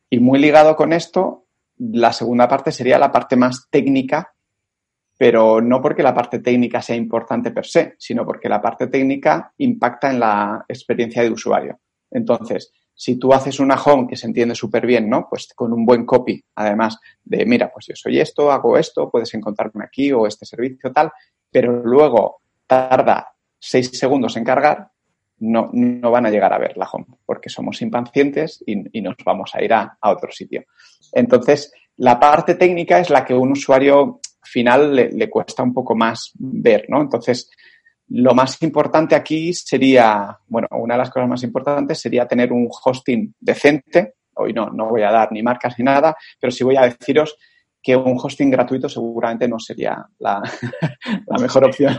Y 0.10 0.20
muy 0.20 0.38
ligado 0.38 0.76
con 0.76 0.92
esto, 0.92 1.46
la 1.78 2.12
segunda 2.12 2.50
parte 2.50 2.74
sería 2.74 3.00
la 3.00 3.14
parte 3.14 3.38
más 3.38 3.70
técnica, 3.70 4.34
pero 5.18 5.62
no 5.62 5.82
porque 5.82 6.04
la 6.04 6.14
parte 6.14 6.40
técnica 6.40 6.82
sea 6.82 6.98
importante 6.98 7.52
per 7.52 7.66
se, 7.66 7.96
sino 8.00 8.26
porque 8.26 8.50
la 8.50 8.62
parte 8.62 8.88
técnica 8.88 9.54
impacta 9.60 10.12
en 10.12 10.20
la 10.20 10.66
experiencia 10.68 11.24
de 11.24 11.32
usuario. 11.32 11.80
Entonces, 12.12 12.74
si 12.96 13.18
tú 13.18 13.34
haces 13.34 13.60
una 13.60 13.76
home 13.76 14.08
que 14.08 14.16
se 14.16 14.26
entiende 14.26 14.56
súper 14.56 14.86
bien, 14.86 15.10
¿no? 15.10 15.28
Pues 15.30 15.50
con 15.54 15.74
un 15.74 15.86
buen 15.86 16.06
copy, 16.06 16.44
además 16.56 16.98
de, 17.24 17.46
mira, 17.46 17.70
pues 17.72 17.88
yo 17.88 17.96
soy 17.96 18.20
esto, 18.20 18.52
hago 18.52 18.78
esto, 18.78 19.10
puedes 19.10 19.34
encontrarme 19.34 19.84
aquí 19.84 20.14
o 20.14 20.26
este 20.26 20.46
servicio 20.46 20.94
tal, 20.94 21.12
pero 21.52 21.84
luego 21.84 22.42
tarda 22.66 23.34
seis 23.60 23.90
segundos 23.98 24.38
en 24.38 24.46
cargar, 24.46 24.88
no, 25.40 25.70
no 25.74 26.10
van 26.10 26.26
a 26.26 26.30
llegar 26.30 26.54
a 26.54 26.58
ver 26.58 26.78
la 26.78 26.88
home, 26.90 27.06
porque 27.26 27.50
somos 27.50 27.82
impacientes 27.82 28.64
y, 28.66 29.02
nos 29.02 29.16
vamos 29.26 29.52
a 29.54 29.62
ir 29.62 29.74
a, 29.74 29.98
otro 30.02 30.32
sitio. 30.32 30.64
Entonces, 31.12 31.74
la 31.98 32.18
parte 32.18 32.56
técnica 32.56 33.00
es 33.00 33.10
la 33.10 33.26
que 33.26 33.34
un 33.34 33.52
usuario 33.52 34.22
final 34.42 34.96
le, 34.96 35.12
le 35.12 35.30
cuesta 35.30 35.64
un 35.64 35.74
poco 35.74 35.96
más 35.96 36.32
ver, 36.36 36.86
¿no? 36.88 37.02
Entonces, 37.02 37.50
lo 38.10 38.36
más 38.36 38.62
importante 38.62 39.16
aquí 39.16 39.54
sería, 39.54 40.38
bueno, 40.48 40.68
una 40.72 40.94
de 40.94 41.00
las 41.00 41.10
cosas 41.10 41.28
más 41.28 41.44
importantes 41.44 42.00
sería 42.00 42.28
tener 42.28 42.54
un 42.54 42.70
hosting 42.70 43.34
decente. 43.40 44.16
Hoy 44.36 44.54
no, 44.54 44.70
no 44.70 44.90
voy 44.90 45.02
a 45.02 45.12
dar 45.12 45.32
ni 45.32 45.42
marcas 45.42 45.76
ni 45.80 45.86
nada, 45.86 46.16
pero 46.40 46.52
sí 46.52 46.64
voy 46.64 46.76
a 46.76 46.82
deciros 46.82 47.36
que 47.82 47.96
un 47.96 48.18
hosting 48.22 48.50
gratuito 48.50 48.90
seguramente 48.90 49.48
no 49.48 49.60
sería 49.60 50.04
la, 50.20 50.42
mejor 51.40 51.66
opción. 51.66 51.98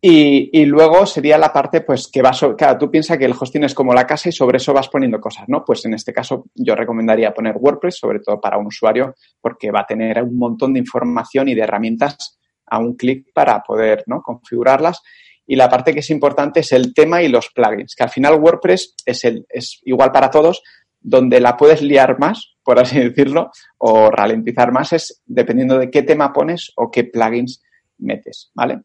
y, 0.00 0.60
y, 0.60 0.64
luego 0.64 1.04
sería 1.06 1.36
la 1.36 1.52
parte, 1.52 1.82
pues, 1.82 2.08
que 2.08 2.22
vas, 2.22 2.40
claro, 2.56 2.78
tú 2.78 2.90
piensas 2.90 3.18
que 3.18 3.26
el 3.26 3.34
hosting 3.38 3.64
es 3.64 3.74
como 3.74 3.94
la 3.94 4.06
casa 4.06 4.30
y 4.30 4.32
sobre 4.32 4.56
eso 4.56 4.72
vas 4.72 4.88
poniendo 4.88 5.20
cosas, 5.20 5.44
¿no? 5.46 5.62
Pues 5.64 5.84
en 5.84 5.94
este 5.94 6.12
caso 6.12 6.46
yo 6.54 6.74
recomendaría 6.74 7.34
poner 7.34 7.56
WordPress, 7.58 7.98
sobre 7.98 8.20
todo 8.20 8.40
para 8.40 8.56
un 8.56 8.66
usuario, 8.66 9.14
porque 9.40 9.70
va 9.70 9.80
a 9.80 9.86
tener 9.86 10.22
un 10.22 10.38
montón 10.38 10.72
de 10.72 10.80
información 10.80 11.48
y 11.48 11.54
de 11.54 11.62
herramientas 11.62 12.38
a 12.66 12.78
un 12.78 12.94
clic 12.96 13.26
para 13.32 13.62
poder 13.62 14.04
¿no? 14.06 14.22
configurarlas. 14.22 15.02
Y 15.46 15.56
la 15.56 15.68
parte 15.68 15.92
que 15.92 16.00
es 16.00 16.10
importante 16.10 16.60
es 16.60 16.72
el 16.72 16.94
tema 16.94 17.22
y 17.22 17.28
los 17.28 17.48
plugins, 17.50 17.94
que 17.94 18.04
al 18.04 18.10
final 18.10 18.34
WordPress 18.34 18.94
es, 19.04 19.24
el, 19.24 19.44
es 19.48 19.80
igual 19.84 20.12
para 20.12 20.30
todos, 20.30 20.62
donde 21.00 21.40
la 21.40 21.56
puedes 21.56 21.82
liar 21.82 22.18
más, 22.18 22.54
por 22.62 22.78
así 22.78 22.98
decirlo, 23.00 23.50
o 23.78 24.10
ralentizar 24.10 24.72
más 24.72 24.92
es 24.92 25.20
dependiendo 25.26 25.78
de 25.78 25.90
qué 25.90 26.02
tema 26.02 26.32
pones 26.32 26.72
o 26.76 26.90
qué 26.90 27.04
plugins 27.04 27.62
metes, 27.98 28.50
¿vale? 28.54 28.82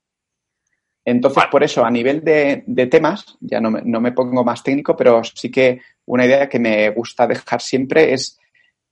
Entonces, 1.05 1.45
por 1.49 1.63
eso, 1.63 1.85
a 1.85 1.91
nivel 1.91 2.21
de, 2.21 2.65
de 2.67 2.87
temas, 2.87 3.37
ya 3.39 3.61
no 3.61 3.71
me, 3.71 3.81
no 3.81 4.01
me, 4.01 4.11
pongo 4.11 4.43
más 4.43 4.61
técnico, 4.61 4.93
pero 4.97 5.23
sí 5.23 5.49
que 5.49 5.79
una 6.05 6.25
idea 6.25 6.49
que 6.49 6.59
me 6.59 6.89
gusta 6.89 7.25
dejar 7.25 7.61
siempre 7.61 8.11
es 8.13 8.37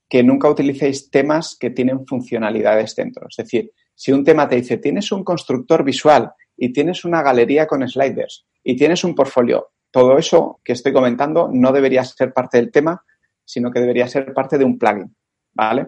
que 0.07 0.23
nunca 0.23 0.49
utilicéis 0.49 1.09
temas 1.09 1.57
que 1.59 1.71
tienen 1.71 2.05
funcionalidades 2.05 2.95
dentro. 2.95 3.27
Es 3.29 3.35
decir, 3.35 3.71
si 3.95 4.11
un 4.11 4.23
tema 4.23 4.47
te 4.47 4.57
dice, 4.57 4.77
tienes 4.77 5.11
un 5.11 5.23
constructor 5.23 5.83
visual 5.83 6.33
y 6.57 6.71
tienes 6.71 7.05
una 7.05 7.23
galería 7.23 7.65
con 7.65 7.87
sliders 7.87 8.45
y 8.63 8.75
tienes 8.75 9.03
un 9.03 9.15
portfolio, 9.15 9.71
todo 9.91 10.17
eso 10.17 10.59
que 10.63 10.73
estoy 10.73 10.91
comentando 10.91 11.49
no 11.51 11.71
debería 11.71 12.03
ser 12.03 12.33
parte 12.33 12.57
del 12.57 12.71
tema, 12.71 13.03
sino 13.45 13.71
que 13.71 13.79
debería 13.79 14.07
ser 14.07 14.33
parte 14.33 14.57
de 14.57 14.65
un 14.65 14.77
plugin, 14.77 15.15
¿vale? 15.53 15.87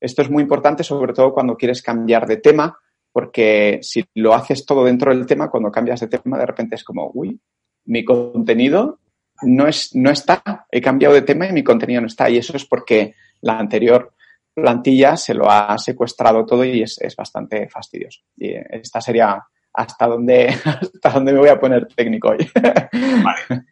Esto 0.00 0.22
es 0.22 0.30
muy 0.30 0.42
importante, 0.42 0.82
sobre 0.82 1.12
todo 1.12 1.32
cuando 1.32 1.56
quieres 1.56 1.80
cambiar 1.80 2.26
de 2.26 2.38
tema, 2.38 2.78
porque 3.12 3.78
si 3.82 4.04
lo 4.14 4.34
haces 4.34 4.66
todo 4.66 4.84
dentro 4.84 5.14
del 5.14 5.24
tema, 5.24 5.50
cuando 5.50 5.70
cambias 5.70 6.00
de 6.00 6.08
tema, 6.08 6.36
de 6.36 6.46
repente 6.46 6.74
es 6.74 6.82
como, 6.82 7.10
uy, 7.14 7.40
mi 7.84 8.04
contenido 8.04 8.98
no, 9.42 9.68
es, 9.68 9.94
no 9.94 10.10
está, 10.10 10.66
he 10.70 10.80
cambiado 10.80 11.14
de 11.14 11.22
tema 11.22 11.46
y 11.46 11.52
mi 11.52 11.62
contenido 11.62 12.00
no 12.00 12.06
está. 12.06 12.28
Y 12.28 12.38
eso 12.38 12.56
es 12.56 12.64
porque 12.64 13.14
la 13.40 13.58
anterior 13.58 14.13
plantilla 14.54 15.16
se 15.16 15.34
lo 15.34 15.50
ha 15.50 15.76
secuestrado 15.78 16.46
todo 16.46 16.64
y 16.64 16.82
es, 16.82 16.98
bastante 17.16 17.68
fastidioso. 17.68 18.20
Y 18.36 18.54
esta 18.70 19.00
sería 19.00 19.44
hasta 19.72 20.06
donde, 20.06 20.46
hasta 20.64 21.10
donde 21.10 21.32
me 21.32 21.40
voy 21.40 21.48
a 21.48 21.60
poner 21.60 21.88
técnico 21.94 22.28
hoy. 22.28 22.48
Vale. 22.54 23.64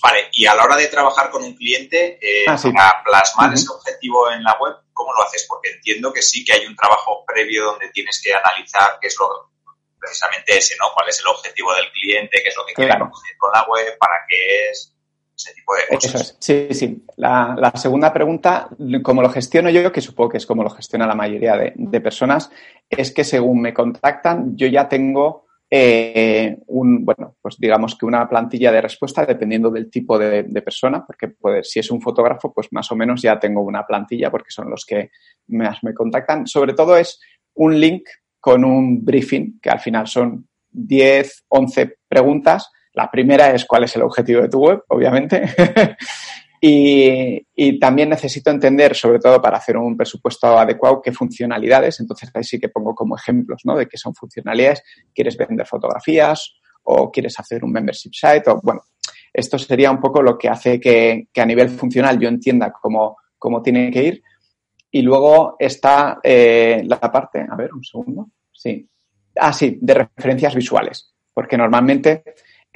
Vale, 0.00 0.28
y 0.32 0.46
a 0.46 0.54
la 0.54 0.62
hora 0.62 0.76
de 0.76 0.86
trabajar 0.86 1.28
con 1.28 1.42
un 1.42 1.54
cliente, 1.54 2.18
eh, 2.22 2.44
ah, 2.46 2.56
para 2.72 3.02
plasmar 3.04 3.52
ese 3.52 3.68
objetivo 3.68 4.30
en 4.30 4.44
la 4.44 4.56
web, 4.60 4.76
¿cómo 4.92 5.12
lo 5.12 5.24
haces? 5.24 5.44
Porque 5.48 5.70
entiendo 5.72 6.12
que 6.12 6.22
sí 6.22 6.44
que 6.44 6.52
hay 6.52 6.66
un 6.66 6.76
trabajo 6.76 7.24
previo 7.26 7.64
donde 7.64 7.90
tienes 7.90 8.20
que 8.22 8.32
analizar 8.32 8.98
qué 9.00 9.08
es 9.08 9.16
lo 9.18 9.50
precisamente 9.98 10.56
ese, 10.56 10.76
¿no? 10.78 10.86
¿Cuál 10.94 11.08
es 11.08 11.18
el 11.18 11.26
objetivo 11.26 11.74
del 11.74 11.90
cliente? 11.90 12.40
¿Qué 12.42 12.48
es 12.48 12.56
lo 12.56 12.64
que 12.64 12.74
quiere 12.74 12.96
con 13.36 13.50
la 13.52 13.64
web? 13.64 13.98
¿Para 13.98 14.14
qué 14.28 14.70
es? 14.70 14.94
Ese 15.38 15.54
tipo 15.54 15.72
de 15.74 15.96
cosas. 15.96 16.36
Sí, 16.40 16.68
sí. 16.72 17.04
La, 17.16 17.72
segunda 17.76 18.12
pregunta, 18.12 18.68
como 19.02 19.22
lo 19.22 19.30
gestiono 19.30 19.70
yo, 19.70 19.92
que 19.92 20.00
supongo 20.00 20.30
que 20.30 20.36
es 20.38 20.46
como 20.46 20.62
lo 20.62 20.70
gestiona 20.70 21.06
la 21.06 21.14
mayoría 21.14 21.56
de, 21.56 22.00
personas, 22.00 22.50
es 22.88 23.12
que 23.12 23.24
según 23.24 23.60
me 23.60 23.72
contactan, 23.72 24.56
yo 24.56 24.66
ya 24.66 24.88
tengo 24.88 25.46
eh, 25.70 26.58
un, 26.66 27.04
bueno, 27.04 27.36
pues 27.40 27.56
digamos 27.58 27.94
que 27.96 28.06
una 28.06 28.28
plantilla 28.28 28.72
de 28.72 28.80
respuesta 28.80 29.24
dependiendo 29.24 29.70
del 29.70 29.90
tipo 29.90 30.18
de, 30.18 30.44
persona, 30.62 31.04
porque 31.06 31.28
puede, 31.28 31.62
si 31.62 31.78
es 31.78 31.90
un 31.90 32.00
fotógrafo, 32.00 32.52
pues 32.52 32.68
más 32.72 32.90
o 32.90 32.96
menos 32.96 33.22
ya 33.22 33.38
tengo 33.38 33.62
una 33.62 33.86
plantilla 33.86 34.30
porque 34.30 34.50
son 34.50 34.70
los 34.70 34.84
que 34.84 35.10
más 35.48 35.82
me 35.84 35.94
contactan. 35.94 36.46
Sobre 36.46 36.74
todo 36.74 36.96
es 36.96 37.20
un 37.54 37.78
link 37.78 38.08
con 38.40 38.64
un 38.64 39.04
briefing, 39.04 39.60
que 39.60 39.70
al 39.70 39.80
final 39.80 40.06
son 40.06 40.48
10, 40.70 41.44
11 41.48 41.98
preguntas 42.08 42.70
la 42.98 43.08
primera 43.08 43.54
es 43.54 43.64
cuál 43.64 43.84
es 43.84 43.94
el 43.94 44.02
objetivo 44.02 44.42
de 44.42 44.48
tu 44.48 44.58
web, 44.58 44.82
obviamente. 44.88 45.40
y, 46.60 47.78
también 47.78 48.08
necesito 48.08 48.50
entender, 48.50 48.96
sobre 48.96 49.20
todo 49.20 49.40
para 49.40 49.58
hacer 49.58 49.76
un 49.76 49.96
presupuesto 49.96 50.58
adecuado, 50.58 51.00
qué 51.00 51.12
funcionalidades. 51.12 52.00
Entonces 52.00 52.28
ahí 52.34 52.42
sí 52.42 52.58
que 52.58 52.70
pongo 52.70 52.96
como 52.96 53.14
ejemplos, 53.14 53.60
¿no? 53.62 53.76
De 53.76 53.86
qué 53.86 53.96
son 53.96 54.16
funcionalidades. 54.16 54.82
¿Quieres 55.14 55.36
vender 55.36 55.64
fotografías? 55.64 56.56
¿O 56.82 57.08
quieres 57.12 57.38
hacer 57.38 57.62
un 57.62 57.70
membership 57.70 58.10
site? 58.12 58.50
O, 58.50 58.60
bueno, 58.64 58.82
esto 59.32 59.60
sería 59.60 59.92
un 59.92 60.00
poco 60.00 60.20
lo 60.20 60.36
que 60.36 60.48
hace 60.48 60.80
que, 60.80 61.28
a 61.36 61.46
nivel 61.46 61.68
funcional 61.68 62.18
yo 62.18 62.28
entienda 62.28 62.72
cómo, 62.72 63.18
cómo 63.38 63.62
tiene 63.62 63.92
que 63.92 64.02
ir. 64.02 64.22
Y 64.90 65.02
luego 65.02 65.54
está 65.56 66.18
eh, 66.20 66.82
la 66.84 66.98
parte, 66.98 67.46
a 67.48 67.54
ver, 67.54 67.72
un 67.72 67.84
segundo, 67.84 68.30
sí. 68.50 68.90
Ah, 69.36 69.52
sí, 69.52 69.78
de 69.80 69.94
referencias 69.94 70.56
visuales, 70.56 71.14
porque 71.32 71.56
normalmente 71.56 72.24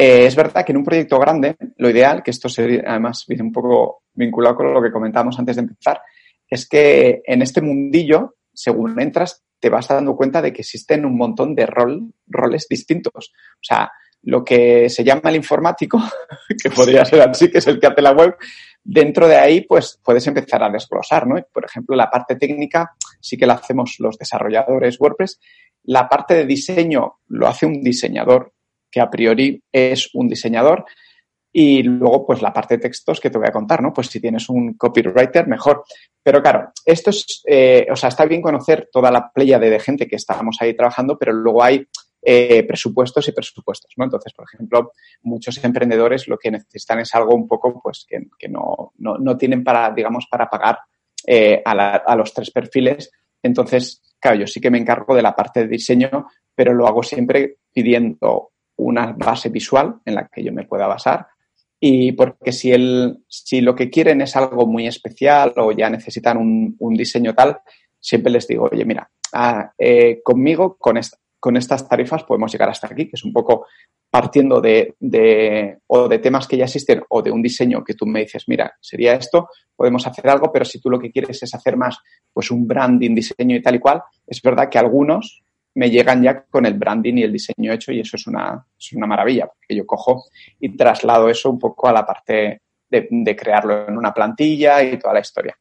eh, 0.03 0.27
es 0.27 0.35
verdad 0.35 0.65
que 0.65 0.73
en 0.73 0.79
un 0.79 0.85
proyecto 0.85 1.17
grande, 1.17 1.57
lo 1.77 1.89
ideal, 1.89 2.25
que 2.25 2.33
esto 2.33 2.49
sería, 2.49 2.83
además 2.87 3.25
viene 3.29 3.45
un 3.45 3.53
poco 3.53 4.03
vinculado 4.15 4.57
con 4.57 4.75
lo 4.75 4.83
que 4.83 4.91
comentábamos 4.91 5.39
antes 5.39 5.55
de 5.55 5.63
empezar, 5.63 6.01
es 6.49 6.69
que 6.69 7.23
en 7.25 7.41
este 7.41 7.63
mundillo, 7.63 8.35
según 8.53 9.01
entras, 9.01 9.45
te 9.61 9.69
vas 9.69 9.87
dando 9.87 10.17
cuenta 10.17 10.43
de 10.43 10.53
que 10.53 10.63
existen 10.63 11.05
un 11.05 11.17
montón 11.17 11.55
de 11.55 11.67
rol, 11.67 12.13
roles 12.27 12.67
distintos. 12.69 13.33
O 13.33 13.63
sea, 13.63 13.93
lo 14.23 14.45
que 14.45 14.89
se 14.89 15.05
llama 15.05 15.31
el 15.31 15.37
informático, 15.37 16.03
que 16.63 16.71
podría 16.71 17.05
ser 17.05 17.21
así, 17.21 17.49
que 17.49 17.59
es 17.59 17.67
el 17.69 17.79
que 17.79 17.87
hace 17.87 18.03
la 18.03 18.11
web, 18.11 18.37
dentro 18.83 19.29
de 19.29 19.37
ahí, 19.37 19.61
pues 19.61 20.01
puedes 20.03 20.27
empezar 20.27 20.65
a 20.65 20.71
desglosar, 20.71 21.29
¿no? 21.29 21.37
Por 21.53 21.65
ejemplo, 21.65 21.95
la 21.95 22.11
parte 22.11 22.35
técnica 22.35 22.91
sí 23.21 23.37
que 23.37 23.47
la 23.47 23.55
hacemos 23.55 23.95
los 24.01 24.19
desarrolladores 24.19 25.01
WordPress. 25.01 25.39
La 25.85 26.09
parte 26.09 26.35
de 26.35 26.47
diseño 26.47 27.21
lo 27.29 27.47
hace 27.47 27.67
un 27.67 27.83
diseñador, 27.83 28.53
que 28.93 29.01
a 29.01 29.11
priori 29.11 29.61
es 29.73 30.11
un 30.13 30.29
diseñador. 30.29 30.85
Y 31.55 31.83
luego, 31.83 32.27
pues 32.27 32.41
la 32.41 32.53
parte 32.53 32.77
de 32.77 32.83
textos 32.83 33.21
que 33.21 33.29
te 33.29 33.37
voy 33.37 33.47
a 33.47 33.53
contar, 33.53 33.83
¿no? 33.83 33.93
Pues 33.93 34.07
si 34.07 34.21
tienes 34.21 34.49
un 34.49 34.75
copywriter, 34.75 35.47
mejor. 35.47 35.85
Pero 36.23 36.41
claro, 36.41 36.73
esto 36.85 37.11
es, 37.11 37.43
eh, 37.47 37.87
o 37.91 37.97
sea, 37.97 38.09
está 38.09 38.25
bien 38.25 38.41
conocer 38.41 38.89
toda 38.91 39.11
la 39.11 39.31
playa 39.31 39.59
de 39.59 39.79
gente 39.79 40.07
que 40.07 40.17
estamos 40.17 40.57
ahí 40.61 40.75
trabajando, 40.75 41.19
pero 41.19 41.33
luego 41.33 41.63
hay 41.63 41.87
eh, 42.23 42.63
presupuestos 42.63 43.29
y 43.29 43.33
presupuestos, 43.33 43.93
¿no? 43.97 44.05
Entonces, 44.05 44.33
por 44.33 44.47
ejemplo, 44.47 44.93
muchos 45.23 45.63
emprendedores 45.63 46.29
lo 46.29 46.39
que 46.39 46.53
necesitan 46.53 47.01
es 47.01 47.15
algo 47.15 47.35
un 47.35 47.47
poco, 47.47 47.83
pues, 47.83 48.07
que, 48.09 48.29
que 48.39 48.49
no, 48.49 48.93
no, 48.99 49.19
no, 49.19 49.37
tienen 49.37 49.63
para, 49.63 49.91
digamos, 49.91 50.27
para 50.31 50.49
pagar 50.49 50.79
eh, 51.27 51.61
a, 51.65 51.73
a 51.73 52.17
los 52.17 52.33
tres 52.33 52.51
perfiles. 52.51 53.11
Entonces, 53.43 54.01
claro, 54.19 54.39
yo 54.39 54.47
sí 54.47 54.61
que 54.61 54.71
me 54.71 54.79
encargo 54.79 55.15
de 55.15 55.23
la 55.23 55.37
parte 55.37 55.61
de 55.61 55.69
diseño, 55.69 56.29
pero 56.55 56.73
lo 56.73 56.87
hago 56.87 57.03
siempre 57.03 57.57
pidiendo 57.73 58.52
una 58.77 59.13
base 59.13 59.49
visual 59.49 60.01
en 60.05 60.15
la 60.15 60.29
que 60.29 60.43
yo 60.43 60.53
me 60.53 60.65
pueda 60.65 60.87
basar. 60.87 61.27
Y 61.81 62.13
porque 62.13 62.53
si, 62.53 62.71
el, 62.73 63.25
si 63.29 63.61
lo 63.61 63.75
que 63.75 63.91
quieren 63.91 64.21
es 64.21 64.37
algo 64.37 64.67
muy 64.67 64.87
especial 64.87 65.53
o 65.57 65.73
ya 65.73 65.91
necesitan 65.91 66.37
un, 66.37 66.77
un 66.79 66.95
diseño 66.95 67.35
tal, 67.35 67.59
siempre 67.99 68.33
les 68.33 68.47
digo, 68.47 68.69
oye, 68.71 68.85
mira, 68.85 69.11
ah, 69.33 69.73
eh, 69.79 70.21
conmigo, 70.23 70.77
con, 70.77 70.97
esta, 70.97 71.17
con 71.41 71.57
estas 71.57 71.89
tarifas 71.89 72.25
podemos 72.25 72.53
llegar 72.53 72.69
hasta 72.69 72.87
aquí, 72.87 73.07
que 73.07 73.15
es 73.17 73.25
un 73.25 73.33
poco 73.33 73.67
partiendo 74.09 74.61
de, 74.61 74.95
de, 75.01 75.79
o 75.87 76.07
de 76.07 76.19
temas 76.19 76.47
que 76.47 76.57
ya 76.57 76.65
existen 76.65 77.03
o 77.09 77.23
de 77.23 77.31
un 77.31 77.43
diseño 77.43 77.83
que 77.83 77.95
tú 77.95 78.07
me 78.07 78.21
dices, 78.21 78.45
mira, 78.47 78.77
sería 78.81 79.15
esto, 79.15 79.49
podemos 79.75 80.07
hacer 80.07 80.29
algo, 80.29 80.53
pero 80.53 80.65
si 80.65 80.81
tú 80.81 80.91
lo 80.91 80.99
que 80.99 81.11
quieres 81.11 81.43
es 81.43 81.55
hacer 81.55 81.77
más, 81.77 81.99
pues 82.33 82.51
un 82.51 82.69
branding, 82.69 83.15
diseño 83.15 83.57
y 83.57 83.63
tal 83.63 83.77
y 83.77 83.81
cual, 83.81 84.03
es 84.27 84.43
verdad 84.43 84.69
que 84.69 84.79
algunos 84.79 85.43
me 85.75 85.91
llegan 85.91 86.23
ya 86.23 86.45
con 86.45 86.67
el 86.67 86.75
branding 86.75 87.15
y 87.15 87.23
el 87.23 87.33
diseño 87.33 87.73
hecho 87.73 87.93
y 87.93 88.01
eso 88.01 88.17
es 88.17 88.27
una, 88.27 88.65
es 88.79 88.93
una 88.93 89.07
maravilla, 89.07 89.47
porque 89.47 89.75
yo 89.75 89.87
cojo 89.87 90.25
y 90.61 90.77
traslado 90.77 91.29
eso 91.29 91.51
un 91.51 91.59
poco 91.59 91.89
a 91.89 91.93
la 91.93 92.05
parte 92.05 92.63
de, 92.89 93.37
crearlo 93.37 93.89
en 93.89 93.97
una 93.97 94.13
plantilla 94.13 94.83
y 94.83 94.99
toda 94.99 95.15
la 95.15 95.21
historia. 95.21 95.57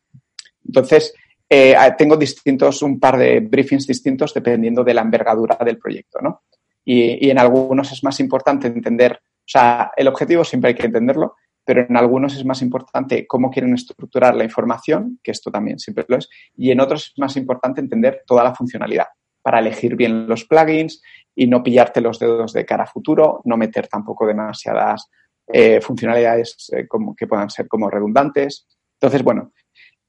Entonces, 0.66 1.14
eh, 1.50 1.76
tengo 1.98 2.18
distintos, 2.18 2.82
un 2.82 3.00
par 3.00 3.18
de 3.18 3.40
briefings 3.40 3.88
distintos 3.88 4.34
dependiendo 4.34 4.84
de 4.84 4.94
la 4.94 5.02
envergadura 5.02 5.58
del 5.64 5.78
proyecto, 5.78 6.20
¿no? 6.22 6.44
Y, 6.84 7.26
y, 7.26 7.30
en 7.30 7.40
algunos 7.40 7.92
es 7.92 8.04
más 8.04 8.20
importante 8.20 8.68
entender, 8.68 9.14
o 9.14 9.44
sea, 9.46 9.92
el 9.96 10.08
objetivo 10.08 10.44
siempre 10.44 10.70
hay 10.70 10.76
que 10.76 10.88
entenderlo, 10.88 11.36
pero 11.64 11.86
en 11.88 11.96
algunos 11.96 12.36
es 12.36 12.44
más 12.44 12.62
importante 12.62 13.26
cómo 13.28 13.50
quieren 13.50 13.74
estructurar 13.74 14.36
la 14.36 14.44
información, 14.44 15.20
que 15.24 15.32
esto 15.32 15.52
también 15.52 15.80
siempre 15.80 16.06
lo 16.08 16.18
es, 16.18 16.28
y 16.58 16.72
en 16.72 16.82
otros 16.82 17.12
es 17.14 17.20
más 17.20 17.38
importante 17.38 17.80
entender 17.80 18.24
toda 18.26 18.44
la 18.44 18.56
funcionalidad 18.56 19.06
para 19.42 19.60
elegir 19.60 19.96
bien 19.96 20.28
los 20.28 20.46
plugins 20.46 21.02
y 21.36 21.48
no 21.48 21.64
pillarte 21.64 22.02
los 22.02 22.20
dedos 22.20 22.54
de 22.54 22.66
cara 22.66 22.84
a 22.84 22.88
futuro, 22.88 23.42
no 23.46 23.58
meter 23.58 23.88
tampoco 23.88 24.28
demasiadas 24.28 25.10
eh, 25.48 25.82
funcionalidades 25.82 26.70
eh, 26.72 26.88
como, 26.88 27.16
que 27.16 27.28
puedan 27.28 27.50
ser 27.50 27.68
como 27.68 27.90
redundantes. 27.90 28.68
Entonces, 29.00 29.24
bueno, 29.24 29.52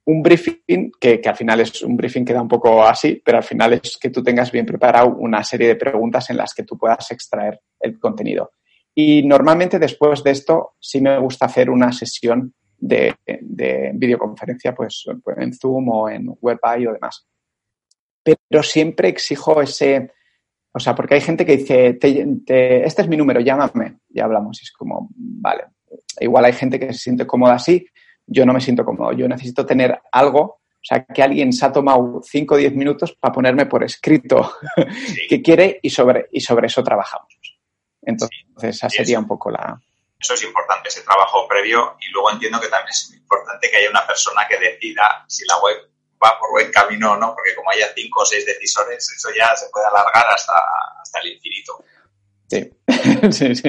un 0.05 0.23
briefing 0.23 0.90
que, 1.01 1.21
que, 1.21 1.29
al 1.29 1.37
final 1.37 1.61
es 1.61 1.83
un 1.83 1.97
briefing 1.97 2.25
que 2.25 2.33
da 2.33 2.42
un 2.42 2.49
poco 2.49 2.85
así, 2.85 3.23
pero 3.25 3.38
al 3.38 3.45
final 3.45 3.73
es 3.75 3.97
que 4.01 4.11
tú 4.11 4.23
tengas 4.23 4.51
bien 4.51 4.66
preparado 4.66 5.09
una 5.16 5.42
serie 5.45 5.68
de 5.68 5.77
preguntas 5.77 6.29
en 6.31 6.37
las 6.37 6.55
que 6.55 6.64
tú 6.64 6.77
puedas 6.77 7.11
extraer 7.11 7.61
el 7.81 7.99
contenido. 7.99 8.53
Y 8.95 9.23
normalmente 9.27 9.79
después 9.79 10.23
de 10.23 10.33
esto 10.33 10.75
sí 10.79 11.01
me 11.01 11.18
gusta 11.18 11.47
hacer 11.47 11.71
una 11.71 11.92
sesión 11.92 12.53
de, 12.77 13.14
de 13.25 13.92
videoconferencia 13.95 14.75
pues, 14.75 15.05
pues 15.23 15.38
en 15.38 15.55
Zoom 15.55 15.88
o 15.88 16.11
en 16.11 16.27
WebEye 16.40 16.88
o 16.88 16.92
demás 16.92 17.27
pero 18.23 18.63
siempre 18.63 19.09
exijo 19.09 19.61
ese, 19.61 20.13
o 20.73 20.81
sea, 20.81 20.95
porque 20.95 21.15
hay 21.15 21.21
gente 21.21 21.45
que 21.45 21.57
dice, 21.57 21.95
te, 21.95 22.27
te, 22.47 22.87
este 22.87 23.03
es 23.03 23.09
mi 23.09 23.17
número, 23.17 23.41
llámame, 23.41 23.99
ya 24.09 24.25
hablamos, 24.25 24.61
y 24.61 24.65
es 24.65 24.73
como, 24.73 25.09
vale, 25.15 25.65
igual 26.21 26.45
hay 26.45 26.53
gente 26.53 26.79
que 26.79 26.93
se 26.93 26.99
siente 26.99 27.27
cómoda 27.27 27.55
así, 27.55 27.87
yo 28.27 28.47
no 28.47 28.53
me 28.53 28.61
siento 28.61 28.85
cómodo, 28.85 29.13
yo 29.13 29.29
necesito 29.29 29.67
tener 29.67 30.01
algo, 30.11 30.41
o 30.41 30.85
sea, 30.85 31.05
que 31.05 31.23
alguien 31.23 31.53
se 31.53 31.65
ha 31.65 31.73
tomado 31.73 32.21
5 32.25 32.55
o 32.55 32.57
10 32.57 32.75
minutos 32.75 33.13
para 33.13 33.33
ponerme 33.33 33.67
por 33.67 33.85
escrito 33.85 34.53
sí. 34.77 35.15
qué 35.29 35.41
quiere 35.41 35.79
y 35.81 35.91
sobre, 35.91 36.29
y 36.33 36.41
sobre 36.41 36.67
eso 36.67 36.83
trabajamos. 36.83 37.29
Entonces, 38.01 38.37
sí. 38.57 38.67
esa 38.67 38.89
sería 38.91 39.21
un 39.21 39.29
poco 39.29 39.51
la... 39.51 39.81
Eso 40.19 40.35
es 40.35 40.43
importante, 40.43 40.89
ese 40.89 41.03
trabajo 41.03 41.47
previo, 41.49 41.97
y 42.01 42.11
luego 42.13 42.31
entiendo 42.33 42.61
que 42.61 42.69
también 42.69 42.91
es 42.91 43.13
importante 43.13 43.69
que 43.71 43.77
haya 43.77 43.91
una 43.91 44.07
persona 44.07 44.43
que 44.49 44.59
decida 44.59 45.25
si 45.29 45.45
la 45.47 45.59
web 45.59 45.91
va 46.23 46.39
por 46.39 46.51
buen 46.51 46.71
camino 46.71 47.13
o 47.13 47.17
no, 47.17 47.35
porque 47.35 47.55
como 47.55 47.71
haya 47.71 47.93
cinco 47.95 48.21
o 48.21 48.27
seis 48.27 48.47
decisores, 48.47 49.11
eso 49.11 49.29
ya 49.37 49.55
se 49.57 49.69
puede 49.71 49.87
alargar 49.87 50.27
hasta, 50.29 50.55
hasta 51.01 51.21
el 51.21 51.33
infinito. 51.33 51.85
Sí, 52.49 52.71
sí, 53.33 53.55
sí, 53.55 53.69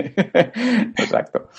exacto. 0.97 1.49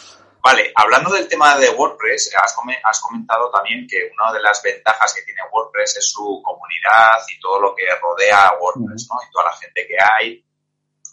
Vale, 0.42 0.72
hablando 0.74 1.10
del 1.10 1.26
tema 1.26 1.56
de 1.56 1.70
WordPress, 1.70 2.34
has, 2.36 2.54
has, 2.84 3.00
comentado 3.00 3.50
también 3.50 3.86
que 3.88 4.10
una 4.12 4.30
de 4.30 4.42
las 4.42 4.62
ventajas 4.62 5.14
que 5.14 5.22
tiene 5.22 5.40
WordPress 5.50 5.96
es 5.96 6.10
su 6.10 6.42
comunidad 6.44 7.18
y 7.34 7.40
todo 7.40 7.58
lo 7.60 7.74
que 7.74 7.86
rodea 7.96 8.48
a 8.48 8.58
WordPress, 8.58 9.08
¿no? 9.10 9.18
Y 9.26 9.32
toda 9.32 9.46
la 9.46 9.56
gente 9.56 9.86
que 9.86 9.96
hay, 9.98 10.44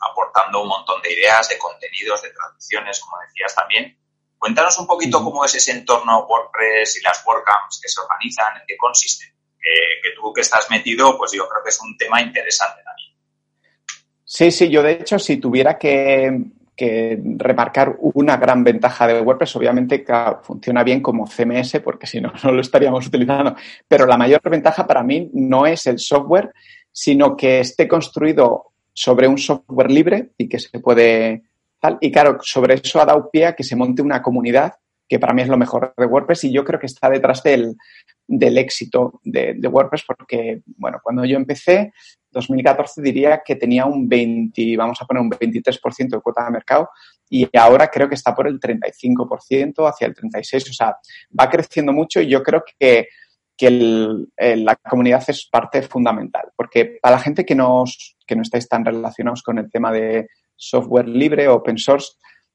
aportando 0.02 0.64
un 0.64 0.68
montón 0.68 1.02
de 1.02 1.14
ideas, 1.14 1.48
de 1.48 1.58
contenidos, 1.58 2.22
de 2.24 2.32
traducciones, 2.32 3.00
como 3.00 3.20
decías 3.22 3.56
también. 3.56 3.98
Cuéntanos 4.38 4.78
un 4.80 4.88
poquito 4.88 5.24
cómo 5.24 5.46
es 5.46 5.56
ese 5.56 5.72
entorno 5.72 6.26
WordPress 6.26 6.98
y 6.98 7.02
las 7.02 7.26
WordCamps 7.26 7.80
que 7.82 7.88
se 7.88 8.02
organizan, 8.02 8.58
en 8.58 8.64
qué 8.68 8.76
consisten 8.76 9.32
que, 9.62 10.10
tú 10.16 10.34
que 10.34 10.42
estás 10.42 10.70
metido, 10.70 11.18
pues 11.18 11.32
yo 11.32 11.48
creo 11.48 11.64
que 11.64 11.70
es 11.70 11.82
un 11.82 11.96
tema 11.98 12.22
interesante 12.22 12.82
también. 12.84 13.12
Sí, 14.24 14.52
sí, 14.52 14.70
yo 14.70 14.82
de 14.82 14.94
hecho, 14.94 15.20
si 15.20 15.38
tuviera 15.38 15.78
que, 15.78 16.42
que 16.76 17.22
remarcar 17.38 17.98
una 18.00 18.38
gran 18.38 18.64
ventaja 18.64 19.08
de 19.08 19.22
WordPress, 19.22 19.56
obviamente 19.58 20.04
que 20.04 20.14
funciona 20.42 20.84
bien 20.84 21.02
como 21.02 21.28
CMS, 21.28 21.80
porque 21.84 22.08
si 22.08 22.22
no, 22.22 22.34
no 22.44 22.52
lo 22.52 22.62
estaríamos 22.62 23.06
utilizando. 23.06 23.56
Pero 23.88 24.06
la 24.06 24.18
mayor 24.18 24.42
ventaja 24.50 24.88
para 24.88 25.04
mí 25.04 25.30
no 25.34 25.66
es 25.66 25.86
el 25.88 26.00
software, 26.00 26.52
sino 26.92 27.36
que 27.36 27.60
esté 27.60 27.88
construido 27.88 28.72
sobre 28.94 29.28
un 29.28 29.38
software 29.38 29.92
libre 29.92 30.32
y 30.38 30.48
que 30.48 30.60
se 30.60 30.80
puede. 30.80 31.44
Y 32.00 32.12
claro, 32.12 32.38
sobre 32.42 32.76
eso 32.76 33.02
ha 33.02 33.06
dado 33.06 33.30
pie 33.32 33.48
a 33.48 33.56
que 33.56 33.64
se 33.64 33.76
monte 33.76 34.02
una 34.02 34.22
comunidad, 34.22 34.74
que 35.12 35.20
para 35.20 35.34
mí 35.34 35.42
es 35.42 35.50
lo 35.50 35.58
mejor 35.58 35.94
de 35.98 36.06
WordPress, 36.06 36.46
y 36.46 36.54
yo 36.54 36.64
creo 36.64 36.80
que 36.80 36.86
está 36.86 37.10
detrás 37.10 37.44
del, 37.44 37.76
del 38.26 38.58
éxito 38.58 39.20
de, 39.26 39.60
WordPress 39.62 40.06
porque, 40.08 40.62
bueno, 40.78 41.00
cuando 41.04 41.26
yo 41.26 41.36
empecé, 41.36 41.92
2014 42.32 43.02
diría 43.02 43.42
que 43.46 43.58
tenía 43.58 43.86
un 43.86 44.08
20, 44.08 44.78
vamos 44.78 45.02
a 45.02 45.06
poner 45.06 45.22
un 45.22 45.30
23% 45.30 46.12
de 46.12 46.22
cuota 46.22 46.46
de 46.46 46.52
mercado 46.52 46.88
y 47.30 47.46
ahora 47.58 47.90
creo 47.90 48.08
que 48.08 48.16
está 48.16 48.34
por 48.34 48.48
el 48.48 48.58
35% 48.58 49.86
hacia 49.86 50.08
el 50.08 50.16
36%, 50.16 50.70
o 50.70 50.74
sea, 50.74 50.96
va 51.38 51.50
creciendo 51.50 51.92
mucho 51.92 52.22
y 52.22 52.30
yo 52.30 52.42
creo 52.42 52.64
que, 52.80 53.10
que 53.58 53.68
el, 53.68 54.30
la 54.38 54.78
comunidad 54.78 55.26
es 55.28 55.46
parte 55.52 55.82
fundamental 55.82 56.54
porque 56.56 57.00
para 57.02 57.18
la 57.18 57.22
gente 57.22 57.44
que, 57.44 57.56
nos, 57.56 58.16
que 58.26 58.38
no 58.38 58.44
estáis 58.44 58.66
tan 58.70 58.86
relacionados 58.86 59.44
con 59.44 59.58
el 59.58 59.70
tema 59.70 59.92
de 59.92 60.30
software 60.56 61.10
libre 61.10 61.50
open 61.50 61.78
source, 61.78 62.14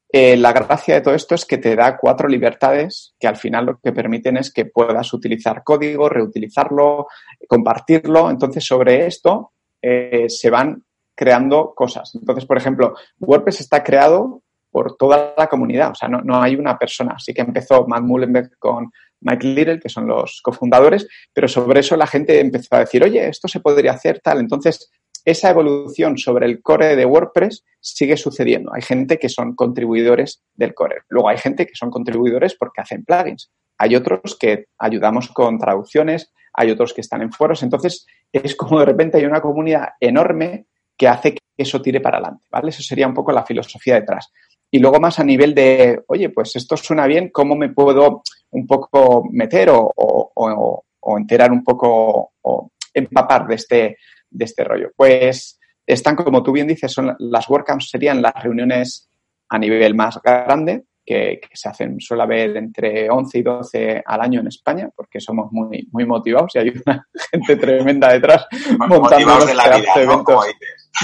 eh, 0.09 0.37
la 0.37 0.53
gracia 0.53 0.95
de 0.95 1.01
todo 1.01 1.15
esto 1.15 1.35
es 1.35 1.45
que 1.45 1.59
te 1.59 1.75
da 1.75 1.97
cuatro 1.97 2.29
libertades 2.29 3.15
que 3.19 3.27
al 3.27 3.37
final 3.37 3.67
lo 3.67 3.81
que 3.81 3.93
permiten 3.93 4.37
es 4.37 4.53
que 4.53 4.67
puedas 4.67 5.13
utilizar 5.13 5.65
código, 5.65 6.09
reutilizarlo, 6.09 7.09
compartirlo. 7.49 8.31
Entonces, 8.31 8.65
sobre 8.65 9.07
esto 9.07 9.53
eh, 9.83 10.27
se 10.29 10.51
van 10.51 10.85
creando 11.15 11.75
cosas. 11.75 12.15
Entonces, 12.15 12.47
por 12.47 12.57
ejemplo, 12.57 12.95
WordPress 13.19 13.61
está 13.61 13.83
creado 13.83 14.43
por 14.71 14.97
toda 14.97 15.35
la 15.37 15.47
comunidad, 15.47 15.93
o 15.93 15.95
sea, 15.95 16.07
no, 16.09 16.43
hay 16.43 16.55
una 16.55 16.79
persona. 16.79 17.15
Así 17.17 17.33
que 17.33 17.41
empezó 17.41 17.87
Matt 17.87 18.03
Mullenberg 18.03 18.59
con 18.59 18.93
Mike 19.21 19.47
Little, 19.47 19.81
que 19.81 19.89
son 19.89 20.07
los 20.07 20.41
cofundadores, 20.43 21.09
pero 21.33 21.49
sobre 21.49 21.81
eso 21.81 21.97
la 21.97 22.07
gente 22.07 22.39
empezó 22.39 22.77
a 22.77 22.81
decir, 22.81 23.03
oye, 23.03 23.27
esto 23.27 23.49
se 23.49 23.61
podría 23.61 23.93
hacer 23.93 24.21
tal. 24.21 24.39
Entonces, 24.39 24.91
esa 25.27 25.51
evolución 25.51 26.17
sobre 26.17 26.47
el 26.47 26.63
core 26.63 26.95
de 26.95 27.05
WordPress 27.05 27.65
sigue 27.81 28.17
sucediendo. 28.17 28.73
Hay 28.73 28.83
gente 28.83 29.19
que 29.19 29.29
son 29.29 29.57
contribuidores 29.57 30.45
del 30.55 30.73
core. 30.73 31.03
Luego 31.09 31.29
hay 31.29 31.37
gente 31.37 31.67
que 31.67 31.75
son 31.75 31.91
contribuidores 31.91 32.55
porque 32.55 32.81
hacen 32.81 33.05
plugins. 33.05 33.51
Hay 33.77 33.97
otros 33.97 34.37
que 34.39 34.67
ayudamos 34.79 35.29
con 35.29 35.59
traducciones, 35.59 36.33
hay 36.55 36.71
otros 36.71 36.95
que 36.95 37.01
están 37.01 37.23
en 37.23 37.33
foros. 37.33 37.65
Entonces, 37.65 38.07
es 38.33 38.55
como 38.55 38.79
de 38.79 38.87
repente 38.87 39.19
hay 39.19 39.25
una 39.25 39.41
comunidad 39.41 39.89
enorme 39.99 40.67
que 40.97 41.09
hace 41.09 41.33
que 41.33 41.41
eso 41.59 41.83
tire 41.83 42.01
para 42.01 42.19
adelante, 42.19 42.47
¿vale? 42.49 42.69
Eso 42.69 42.83
sería 42.83 43.09
un 43.09 43.15
poco 43.15 43.33
la 43.33 43.45
filosofía 43.45 43.97
detrás. 43.97 44.33
Y 44.71 44.79
luego 44.79 45.01
más 45.01 45.19
a 45.19 45.25
nivel 45.25 45.55
de, 45.55 46.03
oye, 46.07 46.31
pues 46.31 46.55
esto 46.55 46.77
suena 46.77 47.07
bien, 47.07 47.31
¿cómo 47.31 47.57
me 47.57 47.71
puedo 47.71 48.23
un 48.51 48.67
poco 48.67 49.25
meter 49.33 49.71
o, 49.71 49.93
o 49.97 51.19
enterar 51.19 51.51
un 51.51 51.65
poco 51.65 52.33
o 52.43 52.71
empapar 52.95 53.47
de 53.47 53.55
este, 53.55 53.97
de 54.31 54.45
este 54.45 54.65
rollo? 54.65 54.91
Pues 54.97 55.59
están, 55.87 56.17
como 56.17 56.43
tú 56.43 56.53
bien 56.53 56.67
dices, 56.67 56.93
son 56.93 57.15
las 57.19 57.49
WordCamps 57.49 57.91
serían 57.91 58.23
las 58.23 58.35
reuniones 58.43 59.09
a 59.49 59.59
nivel 59.59 59.95
más 59.95 60.21
grande, 60.23 60.85
que, 61.07 61.41
se 61.53 61.69
hacen, 61.69 62.01
suele 62.01 62.25
haber 62.25 62.57
entre 62.57 63.09
11 63.09 63.39
y 63.39 63.43
12 63.43 64.03
al 64.05 64.21
año 64.21 64.41
en 64.41 64.49
España, 64.49 64.91
porque 64.95 65.21
somos 65.21 65.53
muy, 65.53 65.89
muy 65.93 66.05
motivados 66.05 66.55
y 66.57 66.59
hay 66.59 66.73
una 66.85 67.07
gente 67.31 67.57
tremenda 67.57 68.13
detrás 68.13 68.47
montando 68.77 69.47
de 69.47 69.55
la 69.55 69.77
vida, 69.77 69.93
eventos. 69.95 70.47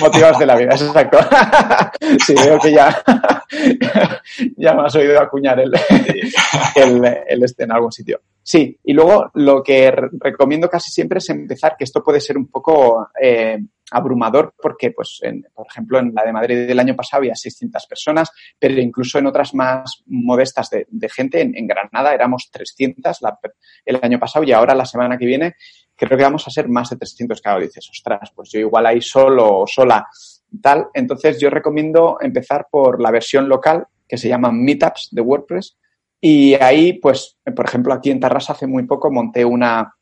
Motivados 0.01 0.39
de 0.39 0.47
la 0.47 0.57
vida, 0.57 0.71
exacto. 0.73 1.19
sí, 2.27 2.35
veo 2.35 2.59
que 2.59 2.73
ya, 2.73 3.03
ya 4.57 4.75
me 4.75 4.83
has 4.83 4.95
oído 4.97 5.21
acuñar 5.21 5.61
el, 5.61 5.73
el, 6.75 7.05
el 7.29 7.45
este 7.45 7.65
en 7.65 7.73
algún 7.73 7.93
sitio. 7.93 8.21
Sí, 8.43 8.79
y 8.83 8.93
luego 8.93 9.31
lo 9.35 9.63
que 9.63 9.91
recomiendo 9.91 10.69
casi 10.69 10.91
siempre 10.91 11.19
es 11.19 11.29
empezar, 11.31 11.77
que 11.79 11.85
esto 11.85 12.03
puede 12.03 12.21
ser 12.21 12.37
un 12.37 12.49
poco 12.49 13.09
eh, 13.21 13.59
abrumador 13.93 14.55
porque, 14.61 14.91
pues, 14.91 15.21
por 15.55 15.67
ejemplo, 15.69 15.99
en 16.01 16.13
la 16.15 16.25
de 16.25 16.33
Madrid 16.33 16.67
del 16.67 16.81
año 16.81 16.97
pasado 16.97 17.21
había 17.21 17.37
600 17.37 17.87
personas, 17.87 18.31
pero 18.59 18.81
incluso 18.81 19.19
en 19.19 19.27
otras 19.27 19.55
más 19.55 20.03
modestas 20.07 20.71
de, 20.71 21.09
gente, 21.09 21.41
en, 21.41 21.67
Granada 21.67 22.15
éramos 22.15 22.51
300 22.51 23.21
el 23.85 23.99
año 24.03 24.19
pasado 24.19 24.45
y 24.45 24.53
ahora 24.53 24.75
la 24.75 24.87
semana 24.87 25.17
que 25.17 25.27
viene 25.27 25.55
creo 25.95 26.19
que 26.19 26.25
vamos 26.25 26.47
a 26.49 26.51
ser 26.51 26.69
más 26.69 26.91
de 26.91 26.97
300. 26.97 27.41
Claro, 27.41 27.61
dices, 27.61 27.89
ostras, 27.89 28.33
pues 28.35 28.51
yo 28.51 28.59
igual 28.59 28.87
ahí 28.87 29.01
solo 29.01 29.61
o 29.61 29.67
sola 29.67 30.07
tal. 30.61 30.89
Entonces 30.95 31.41
yo 31.41 31.49
recomiendo 31.49 32.19
empezar 32.21 32.67
por 32.71 33.01
la 33.01 33.11
versión 33.11 33.49
local 33.49 33.87
que 34.09 34.19
se 34.19 34.29
llama 34.29 34.51
Meetups 34.53 35.09
de 35.13 35.23
WordPress 35.23 35.77
y 36.25 36.55
ahí, 36.55 36.93
pues, 37.01 37.37
por 37.57 37.67
ejemplo, 37.67 37.93
aquí 37.93 38.13
en 38.13 38.21
Tarrasa 38.21 38.53
hace 38.53 38.69
muy 38.69 38.85
poco 38.87 39.11
monté 39.11 39.45
una, 39.45 39.93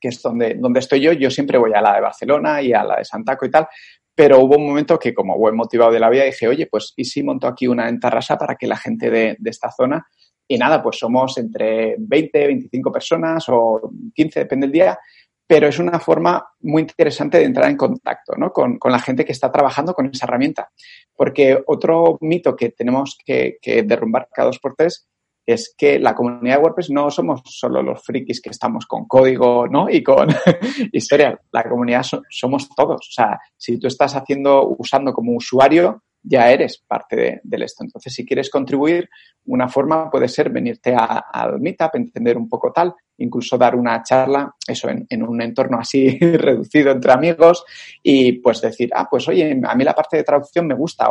que 0.00 0.08
es 0.08 0.20
donde, 0.20 0.54
donde 0.54 0.80
estoy 0.80 1.00
yo, 1.00 1.12
yo 1.12 1.30
siempre 1.30 1.56
voy 1.56 1.72
a 1.72 1.80
la 1.80 1.94
de 1.94 2.00
Barcelona 2.00 2.60
y 2.60 2.72
a 2.72 2.82
la 2.82 2.96
de 2.96 3.04
Santaco 3.04 3.46
y 3.46 3.50
tal, 3.52 3.68
pero 4.12 4.40
hubo 4.40 4.56
un 4.56 4.66
momento 4.66 4.98
que 4.98 5.14
como 5.14 5.38
buen 5.38 5.54
motivado 5.54 5.92
de 5.92 6.00
la 6.00 6.10
vida 6.10 6.24
dije, 6.24 6.48
oye, 6.48 6.66
pues, 6.66 6.92
¿y 6.96 7.04
si 7.04 7.22
monto 7.22 7.46
aquí 7.46 7.68
una 7.68 7.88
en 7.88 8.00
Tarrasa 8.00 8.36
para 8.36 8.56
que 8.56 8.66
la 8.66 8.76
gente 8.76 9.08
de, 9.08 9.36
de 9.38 9.50
esta 9.50 9.70
zona 9.70 10.04
y 10.48 10.58
nada, 10.58 10.82
pues 10.82 10.98
somos 10.98 11.38
entre 11.38 11.94
20, 11.96 12.46
25 12.48 12.90
personas 12.90 13.44
o 13.48 13.92
15, 14.12 14.40
depende 14.40 14.66
del 14.66 14.72
día, 14.72 14.98
pero 15.46 15.68
es 15.68 15.78
una 15.78 16.00
forma 16.00 16.44
muy 16.62 16.82
interesante 16.82 17.38
de 17.38 17.44
entrar 17.44 17.70
en 17.70 17.76
contacto 17.76 18.34
¿no? 18.36 18.52
con, 18.52 18.78
con, 18.78 18.90
la 18.90 18.98
gente 18.98 19.24
que 19.24 19.30
está 19.30 19.52
trabajando 19.52 19.94
con 19.94 20.06
esa 20.06 20.26
herramienta. 20.26 20.70
Porque 21.14 21.62
otro 21.68 22.18
mito 22.20 22.56
que 22.56 22.70
tenemos 22.70 23.16
que, 23.24 23.58
que 23.62 23.84
derrumbar 23.84 24.28
cada 24.34 24.46
dos 24.46 24.58
por 24.58 24.74
tres 24.74 25.08
es 25.46 25.74
que 25.76 25.98
la 25.98 26.14
comunidad 26.14 26.56
de 26.56 26.62
WordPress 26.62 26.90
no 26.90 27.10
somos 27.10 27.42
solo 27.44 27.82
los 27.82 28.02
frikis 28.02 28.40
que 28.40 28.50
estamos 28.50 28.86
con 28.86 29.06
código, 29.06 29.66
¿no? 29.66 29.88
Y 29.90 30.02
con 30.02 30.28
historia. 30.92 31.38
La 31.52 31.64
comunidad 31.68 32.04
somos 32.30 32.68
todos. 32.68 33.00
O 33.08 33.12
sea, 33.12 33.38
si 33.56 33.78
tú 33.78 33.86
estás 33.86 34.14
haciendo, 34.14 34.74
usando 34.78 35.12
como 35.12 35.36
usuario, 35.36 36.02
ya 36.22 36.50
eres 36.50 36.78
parte 36.86 37.40
de, 37.42 37.64
esto. 37.64 37.82
Entonces, 37.82 38.14
si 38.14 38.24
quieres 38.24 38.48
contribuir, 38.48 39.08
una 39.46 39.68
forma 39.68 40.08
puede 40.10 40.28
ser 40.28 40.50
venirte 40.50 40.94
al 40.94 41.60
Meetup, 41.60 41.94
entender 41.94 42.36
un 42.36 42.48
poco 42.48 42.72
tal, 42.72 42.94
incluso 43.18 43.58
dar 43.58 43.74
una 43.74 44.02
charla, 44.02 44.54
eso, 44.66 44.88
en, 44.88 45.22
un 45.22 45.42
entorno 45.42 45.78
así 45.80 46.18
reducido 46.20 46.92
entre 46.92 47.12
amigos 47.12 47.64
y 48.02 48.32
pues 48.32 48.60
decir, 48.60 48.90
ah, 48.94 49.08
pues 49.10 49.28
oye, 49.28 49.60
a 49.64 49.74
mí 49.74 49.84
la 49.84 49.94
parte 49.94 50.18
de 50.18 50.24
traducción 50.24 50.66
me 50.66 50.74
gusta 50.74 51.08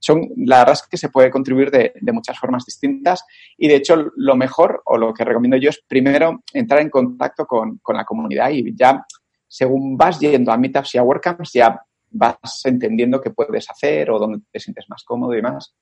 son, 0.00 0.30
la 0.36 0.60
verdad 0.60 0.78
que 0.90 0.96
se 0.96 1.10
puede 1.10 1.30
contribuir 1.30 1.70
de, 1.70 1.92
muchas 2.12 2.38
formas 2.38 2.64
distintas 2.64 3.24
y 3.56 3.68
de 3.68 3.76
hecho 3.76 4.10
lo 4.16 4.34
mejor 4.34 4.82
o 4.86 4.96
lo 4.96 5.12
que 5.12 5.24
recomiendo 5.24 5.58
yo 5.58 5.68
es 5.68 5.82
primero 5.86 6.42
entrar 6.52 6.80
en 6.80 6.88
contacto 6.88 7.46
con, 7.46 7.80
la 7.86 8.04
comunidad 8.04 8.50
y 8.50 8.74
ya 8.74 9.04
según 9.46 9.96
vas 9.96 10.18
yendo 10.18 10.52
a 10.52 10.56
meetups 10.56 10.94
y 10.94 10.98
a 10.98 11.02
WordCamps 11.02 11.52
ya 11.52 11.80
vas 12.10 12.62
entendiendo 12.64 13.20
qué 13.20 13.30
puedes 13.30 13.68
hacer 13.70 14.10
o 14.10 14.18
dónde 14.18 14.40
te 14.50 14.58
sientes 14.58 14.86
más 14.88 15.04
cómodo 15.04 15.32
y 15.32 15.36
demás. 15.36 15.74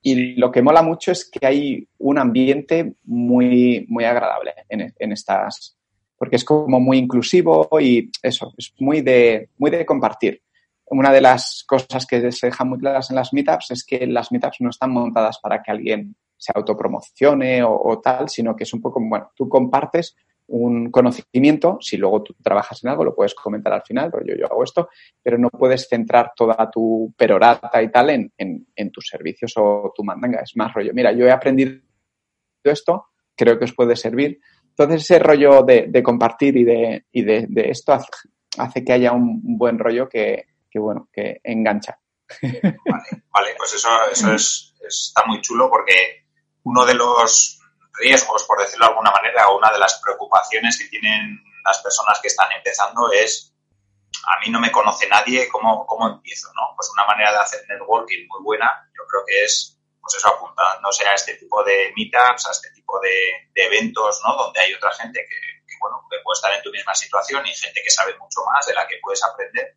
Y 0.00 0.34
lo 0.36 0.52
que 0.52 0.62
mola 0.62 0.82
mucho 0.82 1.12
es 1.12 1.28
que 1.28 1.44
hay 1.46 1.88
un 1.98 2.18
ambiente 2.18 2.94
muy, 3.04 3.86
muy 3.88 4.04
agradable 4.04 4.52
en, 4.68 4.94
en 4.98 5.12
estas, 5.12 5.76
porque 6.16 6.36
es 6.36 6.44
como 6.44 6.78
muy 6.78 6.98
inclusivo 6.98 7.68
y 7.80 8.10
eso, 8.22 8.52
es 8.56 8.72
muy 8.78 9.00
de, 9.00 9.48
muy 9.56 9.70
de 9.70 9.84
compartir 9.84 10.43
una 10.86 11.12
de 11.12 11.20
las 11.20 11.64
cosas 11.66 12.06
que 12.06 12.30
se 12.32 12.46
dejan 12.46 12.68
muy 12.68 12.78
claras 12.78 13.10
en 13.10 13.16
las 13.16 13.32
meetups 13.32 13.70
es 13.70 13.84
que 13.84 14.06
las 14.06 14.30
meetups 14.32 14.60
no 14.60 14.70
están 14.70 14.92
montadas 14.92 15.38
para 15.38 15.62
que 15.62 15.70
alguien 15.70 16.16
se 16.36 16.52
autopromocione 16.54 17.62
o, 17.64 18.00
tal, 18.02 18.28
sino 18.28 18.54
que 18.54 18.64
es 18.64 18.74
un 18.74 18.80
poco, 18.80 19.00
bueno, 19.00 19.30
tú 19.34 19.48
compartes 19.48 20.14
un 20.46 20.90
conocimiento, 20.90 21.78
si 21.80 21.96
luego 21.96 22.22
tú 22.22 22.36
trabajas 22.42 22.84
en 22.84 22.90
algo, 22.90 23.02
lo 23.02 23.14
puedes 23.14 23.34
comentar 23.34 23.72
al 23.72 23.82
final, 23.82 24.10
pero 24.10 24.26
yo, 24.26 24.34
yo 24.36 24.46
hago 24.46 24.62
esto, 24.62 24.90
pero 25.22 25.38
no 25.38 25.48
puedes 25.48 25.88
centrar 25.88 26.32
toda 26.36 26.70
tu 26.70 27.14
perorata 27.16 27.82
y 27.82 27.90
tal 27.90 28.10
en, 28.10 28.32
en, 28.36 28.90
tus 28.90 29.06
servicios 29.06 29.54
o 29.56 29.90
tu 29.96 30.04
mandanga. 30.04 30.40
Es 30.42 30.54
más 30.54 30.74
rollo, 30.74 30.92
mira, 30.92 31.12
yo 31.12 31.24
he 31.24 31.30
aprendido 31.30 31.80
esto, 32.62 33.06
creo 33.34 33.58
que 33.58 33.64
os 33.64 33.72
puede 33.72 33.96
servir. 33.96 34.38
Entonces, 34.68 35.02
ese 35.02 35.18
rollo 35.18 35.62
de, 35.62 36.02
compartir 36.02 36.58
y 36.58 36.64
de, 36.64 37.06
y 37.10 37.22
de, 37.22 37.48
esto 37.70 37.94
hace, 37.94 38.08
hace, 38.58 38.84
que 38.84 38.92
haya 38.92 39.12
un 39.12 39.56
buen 39.56 39.78
rollo 39.78 40.10
que, 40.10 40.44
que 40.74 40.80
bueno, 40.80 41.08
que 41.12 41.40
engancha. 41.44 42.00
Vale, 42.42 43.22
vale 43.30 43.54
pues 43.56 43.74
eso, 43.74 43.88
eso 44.10 44.32
es, 44.34 44.74
está 44.80 45.24
muy 45.24 45.40
chulo 45.40 45.70
porque 45.70 46.26
uno 46.64 46.84
de 46.84 46.94
los 46.94 47.60
riesgos, 47.92 48.42
por 48.42 48.58
decirlo 48.58 48.86
de 48.86 48.90
alguna 48.90 49.12
manera, 49.12 49.50
una 49.50 49.70
de 49.70 49.78
las 49.78 50.00
preocupaciones 50.02 50.76
que 50.76 50.88
tienen 50.88 51.38
las 51.64 51.80
personas 51.80 52.18
que 52.20 52.26
están 52.26 52.50
empezando 52.50 53.12
es, 53.12 53.54
a 54.26 54.40
mí 54.40 54.50
no 54.50 54.58
me 54.58 54.72
conoce 54.72 55.06
nadie, 55.06 55.48
¿cómo, 55.48 55.86
cómo 55.86 56.08
empiezo? 56.08 56.48
¿no? 56.54 56.74
Pues 56.74 56.90
una 56.92 57.06
manera 57.06 57.30
de 57.30 57.38
hacer 57.38 57.64
networking 57.68 58.26
muy 58.26 58.42
buena, 58.42 58.90
yo 58.98 59.06
creo 59.06 59.22
que 59.24 59.44
es, 59.44 59.78
pues 60.00 60.16
eso, 60.16 60.26
apuntándose 60.26 61.06
a 61.06 61.14
este 61.14 61.36
tipo 61.36 61.62
de 61.62 61.92
meetups, 61.96 62.48
a 62.48 62.50
este 62.50 62.70
tipo 62.70 62.98
de, 62.98 63.62
eventos, 63.62 64.20
¿no? 64.26 64.34
Donde 64.34 64.60
hay 64.60 64.74
otra 64.74 64.90
gente 64.90 65.24
que, 65.24 65.76
bueno, 65.78 66.04
que 66.10 66.18
puede 66.24 66.34
estar 66.34 66.52
en 66.52 66.62
tu 66.62 66.72
misma 66.72 66.96
situación 66.96 67.46
y 67.46 67.54
gente 67.54 67.80
que 67.80 67.90
sabe 67.90 68.18
mucho 68.18 68.40
más, 68.52 68.66
de 68.66 68.74
la 68.74 68.88
que 68.88 68.98
puedes 69.00 69.22
aprender 69.22 69.76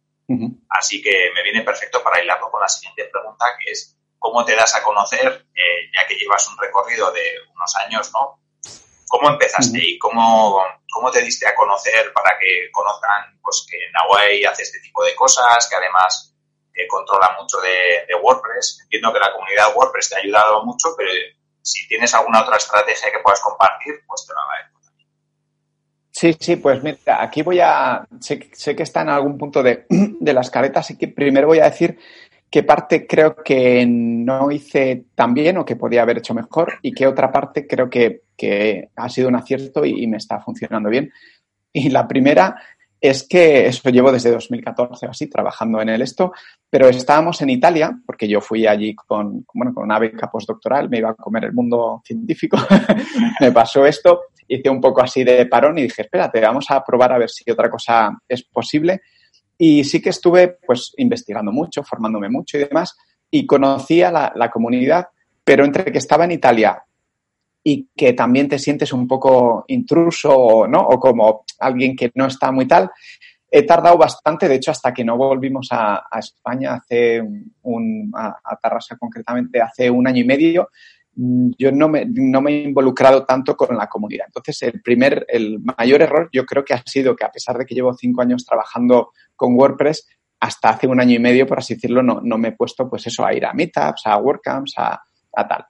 Así 0.69 1.01
que 1.01 1.31
me 1.33 1.43
viene 1.43 1.61
perfecto 1.61 2.03
para 2.03 2.21
hilarlo 2.21 2.51
con 2.51 2.61
la 2.61 2.67
siguiente 2.67 3.05
pregunta, 3.05 3.45
que 3.57 3.71
es 3.71 3.97
cómo 4.19 4.43
te 4.43 4.55
das 4.55 4.75
a 4.75 4.83
conocer, 4.83 5.45
eh, 5.55 5.91
ya 5.95 6.05
que 6.05 6.15
llevas 6.15 6.47
un 6.49 6.57
recorrido 6.57 7.11
de 7.11 7.21
unos 7.55 7.75
años, 7.77 8.11
¿no? 8.13 8.39
¿Cómo 9.07 9.29
empezaste 9.29 9.79
y 9.81 9.97
cómo, 9.97 10.61
cómo 10.91 11.11
te 11.11 11.21
diste 11.21 11.47
a 11.47 11.55
conocer 11.55 12.11
para 12.11 12.37
que 12.37 12.69
conozcan 12.71 13.39
pues, 13.41 13.65
que 13.69 13.77
Nahuay 13.93 14.43
hace 14.43 14.63
este 14.63 14.81
tipo 14.81 15.03
de 15.05 15.15
cosas, 15.15 15.67
que 15.69 15.75
además 15.77 16.35
eh, 16.73 16.85
controla 16.87 17.37
mucho 17.39 17.59
de, 17.59 18.05
de, 18.05 18.15
WordPress? 18.15 18.81
Entiendo 18.83 19.13
que 19.13 19.19
la 19.19 19.31
comunidad 19.31 19.73
WordPress 19.75 20.09
te 20.09 20.15
ha 20.15 20.19
ayudado 20.19 20.65
mucho, 20.65 20.89
pero 20.97 21.09
si 21.61 21.87
tienes 21.87 22.13
alguna 22.13 22.41
otra 22.41 22.57
estrategia 22.57 23.11
que 23.11 23.19
puedas 23.19 23.39
compartir, 23.39 23.95
pues 24.05 24.25
te 24.25 24.33
lo 24.33 24.41
agradezco. 24.41 24.76
Sí, 26.17 26.35
sí, 26.39 26.55
pues 26.55 26.81
mira, 26.81 27.21
aquí 27.21 27.43
voy 27.43 27.59
a, 27.59 28.03
sé, 28.19 28.39
que 28.39 28.81
está 28.81 29.03
en 29.03 29.09
algún 29.09 29.37
punto 29.37 29.61
de, 29.61 29.85
de 30.19 30.33
las 30.33 30.49
caretas, 30.49 30.85
así 30.85 30.97
que 30.97 31.09
primero 31.09 31.45
voy 31.45 31.59
a 31.59 31.65
decir 31.65 31.99
qué 32.49 32.63
parte 32.63 33.05
creo 33.05 33.35
que 33.35 33.85
no 33.85 34.49
hice 34.49 35.05
tan 35.13 35.35
bien 35.35 35.57
o 35.57 35.65
que 35.65 35.75
podía 35.75 36.01
haber 36.01 36.17
hecho 36.17 36.33
mejor 36.33 36.79
y 36.81 36.93
qué 36.93 37.05
otra 37.05 37.31
parte 37.31 37.67
creo 37.67 37.87
que, 37.87 38.23
que 38.35 38.89
ha 38.95 39.09
sido 39.09 39.27
un 39.27 39.35
acierto 39.35 39.85
y, 39.85 40.07
me 40.07 40.17
está 40.17 40.39
funcionando 40.39 40.89
bien. 40.89 41.11
Y 41.71 41.89
la 41.91 42.07
primera 42.07 42.63
es 42.99 43.27
que 43.27 43.67
eso 43.67 43.89
llevo 43.89 44.11
desde 44.11 44.31
2014 44.31 45.07
o 45.07 45.09
así 45.11 45.27
trabajando 45.27 45.81
en 45.81 45.89
el 45.89 46.01
esto, 46.01 46.31
pero 46.69 46.87
estábamos 46.87 47.41
en 47.41 47.51
Italia, 47.51 47.97
porque 48.05 48.27
yo 48.27 48.41
fui 48.41 48.65
allí 48.65 48.95
con, 48.95 49.45
bueno, 49.53 49.73
con 49.73 49.83
una 49.83 49.99
beca 49.99 50.29
postdoctoral, 50.31 50.89
me 50.89 50.97
iba 50.97 51.11
a 51.11 51.15
comer 51.15 51.45
el 51.45 51.53
mundo 51.53 52.01
científico, 52.05 52.57
me 53.39 53.51
pasó 53.51 53.85
esto 53.85 54.21
hice 54.47 54.69
un 54.69 54.81
poco 54.81 55.01
así 55.01 55.23
de 55.23 55.45
parón 55.45 55.77
y 55.77 55.83
dije, 55.83 56.03
espérate, 56.03 56.39
vamos 56.41 56.65
a 56.69 56.83
probar 56.83 57.11
a 57.13 57.17
ver 57.17 57.29
si 57.29 57.49
otra 57.49 57.69
cosa 57.69 58.17
es 58.27 58.43
posible. 58.43 59.01
Y 59.57 59.83
sí 59.83 60.01
que 60.01 60.09
estuve 60.09 60.57
pues 60.65 60.93
investigando 60.97 61.51
mucho, 61.51 61.83
formándome 61.83 62.29
mucho 62.29 62.57
y 62.57 62.63
demás, 62.63 62.95
y 63.29 63.45
conocía 63.45 64.11
la, 64.11 64.31
la 64.35 64.49
comunidad, 64.49 65.07
pero 65.43 65.65
entre 65.65 65.91
que 65.91 65.97
estaba 65.97 66.25
en 66.25 66.31
Italia 66.31 66.81
y 67.69 67.89
que 67.97 68.13
también 68.13 68.47
te 68.47 68.59
sientes 68.59 68.93
un 68.93 69.05
poco 69.05 69.65
intruso, 69.67 70.65
¿no? 70.69 70.79
O 70.87 70.97
como 70.97 71.43
alguien 71.59 71.97
que 71.97 72.09
no 72.15 72.27
está 72.27 72.49
muy 72.49 72.65
tal, 72.65 72.89
he 73.51 73.63
tardado 73.63 73.97
bastante, 73.97 74.47
de 74.47 74.55
hecho, 74.55 74.71
hasta 74.71 74.93
que 74.93 75.03
no 75.03 75.17
volvimos 75.17 75.67
a, 75.71 76.07
España 76.17 76.75
hace 76.75 77.21
un, 77.63 78.09
a, 78.15 78.57
Tarrasa 78.61 78.95
concretamente, 78.95 79.61
hace 79.61 79.89
un 79.89 80.07
año 80.07 80.21
y 80.21 80.23
medio, 80.23 80.69
mm, 81.15 81.49
yo 81.57 81.73
no 81.73 81.89
me, 81.89 82.05
no 82.05 82.39
me 82.39 82.51
he 82.51 82.63
involucrado 82.63 83.25
tanto 83.25 83.57
con 83.57 83.75
la 83.75 83.87
comunidad. 83.87 84.27
Entonces, 84.27 84.61
el 84.63 84.81
primer, 84.81 85.25
el 85.27 85.59
mayor 85.59 86.01
error 86.01 86.29
yo 86.31 86.45
creo 86.45 86.63
que 86.63 86.73
ha 86.73 86.81
sido 86.85 87.17
que 87.17 87.25
a 87.25 87.31
pesar 87.33 87.57
de 87.57 87.65
que 87.65 87.75
llevo 87.75 87.93
cinco 87.93 88.21
años 88.21 88.45
trabajando 88.45 89.11
con 89.35 89.55
WordPress, 89.55 90.07
hasta 90.39 90.69
hace 90.69 90.87
un 90.87 91.01
año 91.01 91.15
y 91.15 91.19
medio, 91.19 91.45
por 91.45 91.59
así 91.59 91.73
decirlo, 91.73 92.01
no, 92.01 92.21
no 92.23 92.37
me 92.37 92.47
he 92.47 92.53
puesto 92.53 92.89
pues 92.89 93.05
eso, 93.07 93.25
a 93.25 93.33
ir 93.33 93.45
a 93.45 93.51
meetups, 93.51 94.03
a 94.05 94.15
WordCamps, 94.15 94.75
a, 94.77 95.01
a 95.33 95.47
tal. 95.49 95.65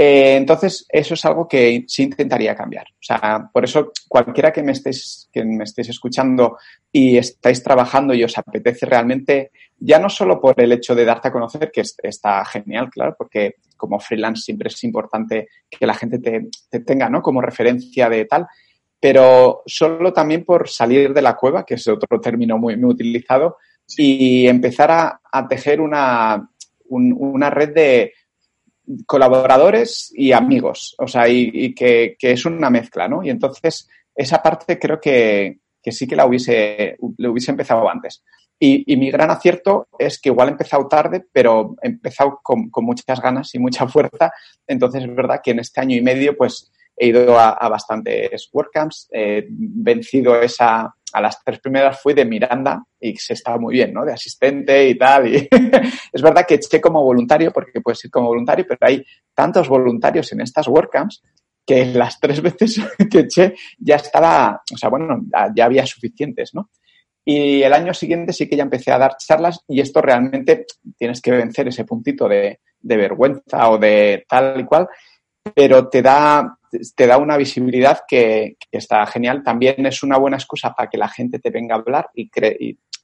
Eh, 0.00 0.36
entonces, 0.36 0.86
eso 0.88 1.14
es 1.14 1.24
algo 1.24 1.48
que 1.48 1.84
sí 1.88 2.04
intentaría 2.04 2.54
cambiar. 2.54 2.86
O 2.92 3.02
sea, 3.02 3.50
por 3.52 3.64
eso, 3.64 3.90
cualquiera 4.06 4.52
que 4.52 4.62
me 4.62 4.70
estéis, 4.70 5.28
que 5.32 5.44
me 5.44 5.64
estéis 5.64 5.88
escuchando 5.88 6.56
y 6.92 7.18
estáis 7.18 7.64
trabajando 7.64 8.14
y 8.14 8.22
os 8.22 8.38
apetece 8.38 8.86
realmente, 8.86 9.50
ya 9.76 9.98
no 9.98 10.08
solo 10.08 10.40
por 10.40 10.60
el 10.60 10.70
hecho 10.70 10.94
de 10.94 11.04
darte 11.04 11.26
a 11.26 11.32
conocer, 11.32 11.72
que 11.72 11.82
está 12.00 12.44
genial, 12.44 12.90
claro, 12.90 13.16
porque 13.18 13.56
como 13.76 13.98
freelance 13.98 14.42
siempre 14.42 14.68
es 14.68 14.84
importante 14.84 15.48
que 15.68 15.84
la 15.84 15.94
gente 15.94 16.20
te, 16.20 16.78
tenga, 16.78 17.10
¿no? 17.10 17.20
Como 17.20 17.40
referencia 17.40 18.08
de 18.08 18.24
tal, 18.26 18.46
pero 19.00 19.64
solo 19.66 20.12
también 20.12 20.44
por 20.44 20.68
salir 20.68 21.12
de 21.12 21.22
la 21.22 21.34
cueva, 21.34 21.66
que 21.66 21.74
es 21.74 21.88
otro 21.88 22.20
término 22.20 22.56
muy, 22.56 22.76
muy 22.76 22.90
utilizado, 22.90 23.56
y 23.96 24.46
empezar 24.46 24.92
a, 24.92 25.48
tejer 25.48 25.80
una, 25.80 26.48
una 26.88 27.50
red 27.50 27.74
de, 27.74 28.12
colaboradores 29.06 30.12
y 30.14 30.32
amigos, 30.32 30.94
o 30.98 31.06
sea, 31.06 31.28
y, 31.28 31.74
que, 31.74 32.16
es 32.20 32.44
una 32.44 32.70
mezcla, 32.70 33.08
¿no? 33.08 33.22
Y 33.22 33.30
entonces 33.30 33.88
esa 34.14 34.42
parte 34.42 34.78
creo 34.78 35.00
que, 35.00 35.58
sí 35.84 36.06
que 36.06 36.16
la 36.16 36.26
hubiese, 36.26 36.96
le 37.16 37.28
hubiese 37.28 37.50
empezado 37.50 37.88
antes. 37.88 38.22
Y, 38.60 38.96
mi 38.96 39.10
gran 39.10 39.30
acierto 39.30 39.88
es 39.98 40.20
que 40.20 40.30
igual 40.30 40.48
he 40.48 40.52
empezado 40.52 40.88
tarde, 40.88 41.24
pero 41.32 41.76
he 41.82 41.88
empezado 41.88 42.40
con, 42.42 42.70
muchas 42.76 43.20
ganas 43.20 43.54
y 43.54 43.58
mucha 43.58 43.86
fuerza. 43.88 44.32
Entonces 44.66 45.04
es 45.04 45.14
verdad 45.14 45.40
que 45.42 45.52
en 45.52 45.60
este 45.60 45.80
año 45.80 45.96
y 45.96 46.02
medio, 46.02 46.36
pues 46.36 46.70
he 46.96 47.08
ido 47.08 47.38
a, 47.38 47.50
a 47.50 47.68
bastantes 47.68 48.48
WordCamps, 48.52 49.08
he 49.12 49.46
vencido 49.48 50.40
esa, 50.40 50.92
a 51.12 51.20
las 51.20 51.42
tres 51.44 51.60
primeras 51.60 52.00
fui 52.00 52.14
de 52.14 52.24
Miranda 52.24 52.82
y 53.00 53.16
se 53.16 53.34
estaba 53.34 53.58
muy 53.58 53.74
bien, 53.74 53.92
¿no? 53.92 54.04
De 54.04 54.12
asistente 54.12 54.88
y 54.88 54.96
tal. 54.96 55.34
Y 55.34 55.48
es 56.12 56.22
verdad 56.22 56.44
que 56.46 56.54
eché 56.54 56.80
como 56.80 57.02
voluntario, 57.02 57.52
porque 57.52 57.80
puedes 57.80 58.04
ir 58.04 58.10
como 58.10 58.28
voluntario, 58.28 58.64
pero 58.68 58.78
hay 58.82 59.04
tantos 59.34 59.68
voluntarios 59.68 60.32
en 60.32 60.40
estas 60.40 60.68
WordCamps 60.68 61.22
que 61.66 61.84
las 61.86 62.18
tres 62.18 62.40
veces 62.42 62.80
que 63.10 63.20
eché 63.20 63.54
ya 63.78 63.96
estaba, 63.96 64.62
o 64.72 64.76
sea, 64.76 64.88
bueno, 64.88 65.20
ya 65.54 65.64
había 65.64 65.86
suficientes, 65.86 66.54
¿no? 66.54 66.70
Y 67.24 67.62
el 67.62 67.74
año 67.74 67.92
siguiente 67.92 68.32
sí 68.32 68.48
que 68.48 68.56
ya 68.56 68.62
empecé 68.62 68.90
a 68.90 68.96
dar 68.96 69.16
charlas 69.18 69.60
y 69.68 69.80
esto 69.80 70.00
realmente 70.00 70.64
tienes 70.96 71.20
que 71.20 71.30
vencer 71.30 71.68
ese 71.68 71.84
puntito 71.84 72.26
de, 72.26 72.60
de 72.80 72.96
vergüenza 72.96 73.68
o 73.70 73.76
de 73.76 74.24
tal 74.26 74.58
y 74.58 74.64
cual, 74.64 74.88
pero 75.54 75.88
te 75.88 76.02
da, 76.02 76.58
te 76.94 77.06
da 77.06 77.18
una 77.18 77.36
visibilidad 77.36 78.00
que, 78.06 78.56
está 78.70 79.04
genial. 79.06 79.42
También 79.42 79.86
es 79.86 80.02
una 80.02 80.18
buena 80.18 80.36
excusa 80.36 80.74
para 80.74 80.88
que 80.88 80.98
la 80.98 81.08
gente 81.08 81.38
te 81.38 81.50
venga 81.50 81.74
a 81.74 81.78
hablar 81.78 82.10
y, 82.14 82.30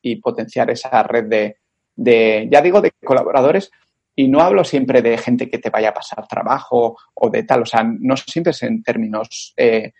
y, 0.02 0.16
potenciar 0.16 0.70
esa 0.70 1.02
red 1.02 1.56
de, 1.96 2.48
ya 2.50 2.62
digo, 2.62 2.80
de 2.80 2.92
colaboradores. 3.04 3.70
Y 4.16 4.28
no 4.28 4.40
hablo 4.40 4.62
siempre 4.62 5.02
de 5.02 5.18
gente 5.18 5.50
que 5.50 5.58
te 5.58 5.70
vaya 5.70 5.88
a 5.88 5.94
pasar 5.94 6.26
trabajo 6.28 6.96
o 7.14 7.30
de 7.30 7.42
tal, 7.42 7.62
o 7.62 7.66
sea, 7.66 7.82
no 7.82 8.16
siempre 8.16 8.52
es 8.52 8.62
en 8.62 8.80
términos 8.82 9.52
eh, 9.56 9.92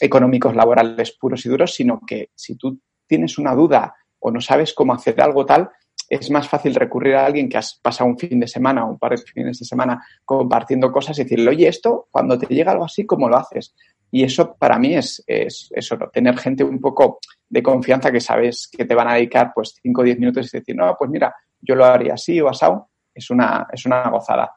económicos, 0.00 0.56
laborales 0.56 1.12
puros 1.12 1.46
y 1.46 1.48
duros, 1.48 1.72
sino 1.72 2.00
que 2.04 2.30
si 2.34 2.56
tú 2.56 2.80
tienes 3.06 3.38
una 3.38 3.54
duda 3.54 3.94
o 4.18 4.30
no 4.32 4.40
sabes 4.40 4.74
cómo 4.74 4.92
hacer 4.92 5.20
algo 5.20 5.46
tal, 5.46 5.70
es 6.10 6.28
más 6.28 6.48
fácil 6.48 6.74
recurrir 6.74 7.14
a 7.14 7.24
alguien 7.24 7.48
que 7.48 7.56
has 7.56 7.78
pasado 7.80 8.10
un 8.10 8.18
fin 8.18 8.40
de 8.40 8.48
semana 8.48 8.84
o 8.84 8.90
un 8.90 8.98
par 8.98 9.12
de 9.12 9.18
fines 9.18 9.60
de 9.60 9.64
semana 9.64 10.04
compartiendo 10.24 10.90
cosas 10.90 11.16
y 11.18 11.22
decirle, 11.22 11.50
oye, 11.50 11.68
esto, 11.68 12.08
cuando 12.10 12.36
te 12.36 12.52
llega 12.52 12.72
algo 12.72 12.84
así, 12.84 13.06
¿cómo 13.06 13.28
lo 13.28 13.36
haces? 13.36 13.76
Y 14.10 14.24
eso 14.24 14.56
para 14.56 14.76
mí 14.76 14.96
es, 14.96 15.22
es, 15.24 15.70
tener 16.12 16.36
gente 16.36 16.64
un 16.64 16.80
poco 16.80 17.20
de 17.48 17.62
confianza 17.62 18.10
que 18.10 18.20
sabes 18.20 18.68
que 18.76 18.84
te 18.84 18.94
van 18.96 19.06
a 19.06 19.14
dedicar 19.14 19.52
pues 19.54 19.76
5 19.80 20.00
o 20.00 20.04
10 20.04 20.18
minutos 20.18 20.52
y 20.52 20.58
decir, 20.58 20.74
no, 20.74 20.96
pues 20.98 21.08
mira, 21.08 21.32
yo 21.60 21.76
lo 21.76 21.84
haría 21.84 22.14
así 22.14 22.40
o 22.40 22.48
asado, 22.48 22.90
es 23.14 23.30
una, 23.30 23.68
es 23.72 23.86
una 23.86 24.10
gozada. 24.10 24.52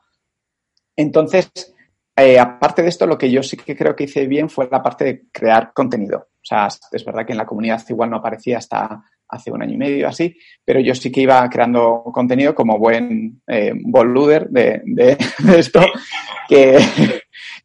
Entonces, 0.95 1.51
eh, 2.15 2.39
aparte 2.39 2.81
de 2.81 2.89
esto, 2.89 3.05
lo 3.05 3.17
que 3.17 3.29
yo 3.29 3.43
sí 3.43 3.57
que 3.57 3.75
creo 3.75 3.95
que 3.95 4.05
hice 4.05 4.25
bien 4.25 4.49
fue 4.49 4.67
la 4.71 4.81
parte 4.81 5.05
de 5.05 5.23
crear 5.31 5.71
contenido. 5.71 6.17
O 6.17 6.45
sea, 6.45 6.67
es 6.91 7.05
verdad 7.05 7.27
que 7.27 7.33
en 7.33 7.37
la 7.37 7.45
comunidad 7.45 7.83
igual 7.89 8.09
no 8.09 8.17
aparecía 8.17 8.57
hasta 8.57 9.03
hace 9.33 9.51
un 9.51 9.61
año 9.61 9.73
y 9.73 9.77
medio 9.77 10.07
así, 10.07 10.35
pero 10.63 10.79
yo 10.79 10.93
sí 10.95 11.11
que 11.11 11.21
iba 11.21 11.47
creando 11.49 12.03
contenido 12.13 12.53
como 12.53 12.77
buen 12.77 13.41
eh, 13.47 13.73
boluder 13.75 14.49
de, 14.49 14.81
de, 14.85 15.17
esto, 15.57 15.81
que, 16.47 16.77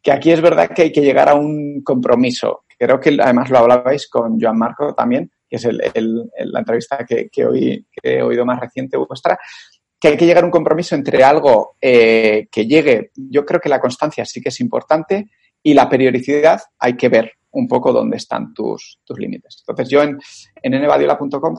que, 0.01 0.11
aquí 0.11 0.31
es 0.31 0.41
verdad 0.41 0.69
que 0.73 0.83
hay 0.83 0.91
que 0.91 1.01
llegar 1.01 1.29
a 1.29 1.35
un 1.35 1.81
compromiso. 1.83 2.63
Creo 2.77 2.99
que 2.99 3.17
además 3.21 3.49
lo 3.49 3.59
hablabais 3.59 4.07
con 4.09 4.39
Joan 4.39 4.57
Marco 4.57 4.93
también, 4.93 5.31
que 5.49 5.57
es 5.57 5.65
el, 5.65 5.77
la 5.77 6.59
entrevista 6.59 7.05
que, 7.05 7.29
que, 7.29 7.45
hoy, 7.45 7.85
que 7.91 8.17
he 8.17 8.21
oído 8.21 8.45
más 8.45 8.59
reciente 8.59 8.97
vuestra, 8.97 9.37
que 9.99 10.09
hay 10.09 10.17
que 10.17 10.25
llegar 10.25 10.43
a 10.43 10.45
un 10.45 10.51
compromiso 10.51 10.95
entre 10.95 11.23
algo 11.23 11.75
eh, 11.81 12.47
que 12.51 12.65
llegue, 12.65 13.11
yo 13.15 13.45
creo 13.45 13.59
que 13.59 13.69
la 13.69 13.81
constancia 13.81 14.23
sí 14.25 14.41
que 14.41 14.49
es 14.49 14.59
importante 14.61 15.29
y 15.61 15.73
la 15.73 15.89
periodicidad 15.89 16.61
hay 16.79 16.95
que 16.95 17.09
ver 17.09 17.33
un 17.51 17.67
poco 17.67 17.91
dónde 17.91 18.17
están 18.17 18.53
tus, 18.53 18.99
tus 19.03 19.17
límites. 19.17 19.63
Entonces 19.67 19.89
yo 19.89 20.03
en, 20.03 20.19
en 20.61 20.87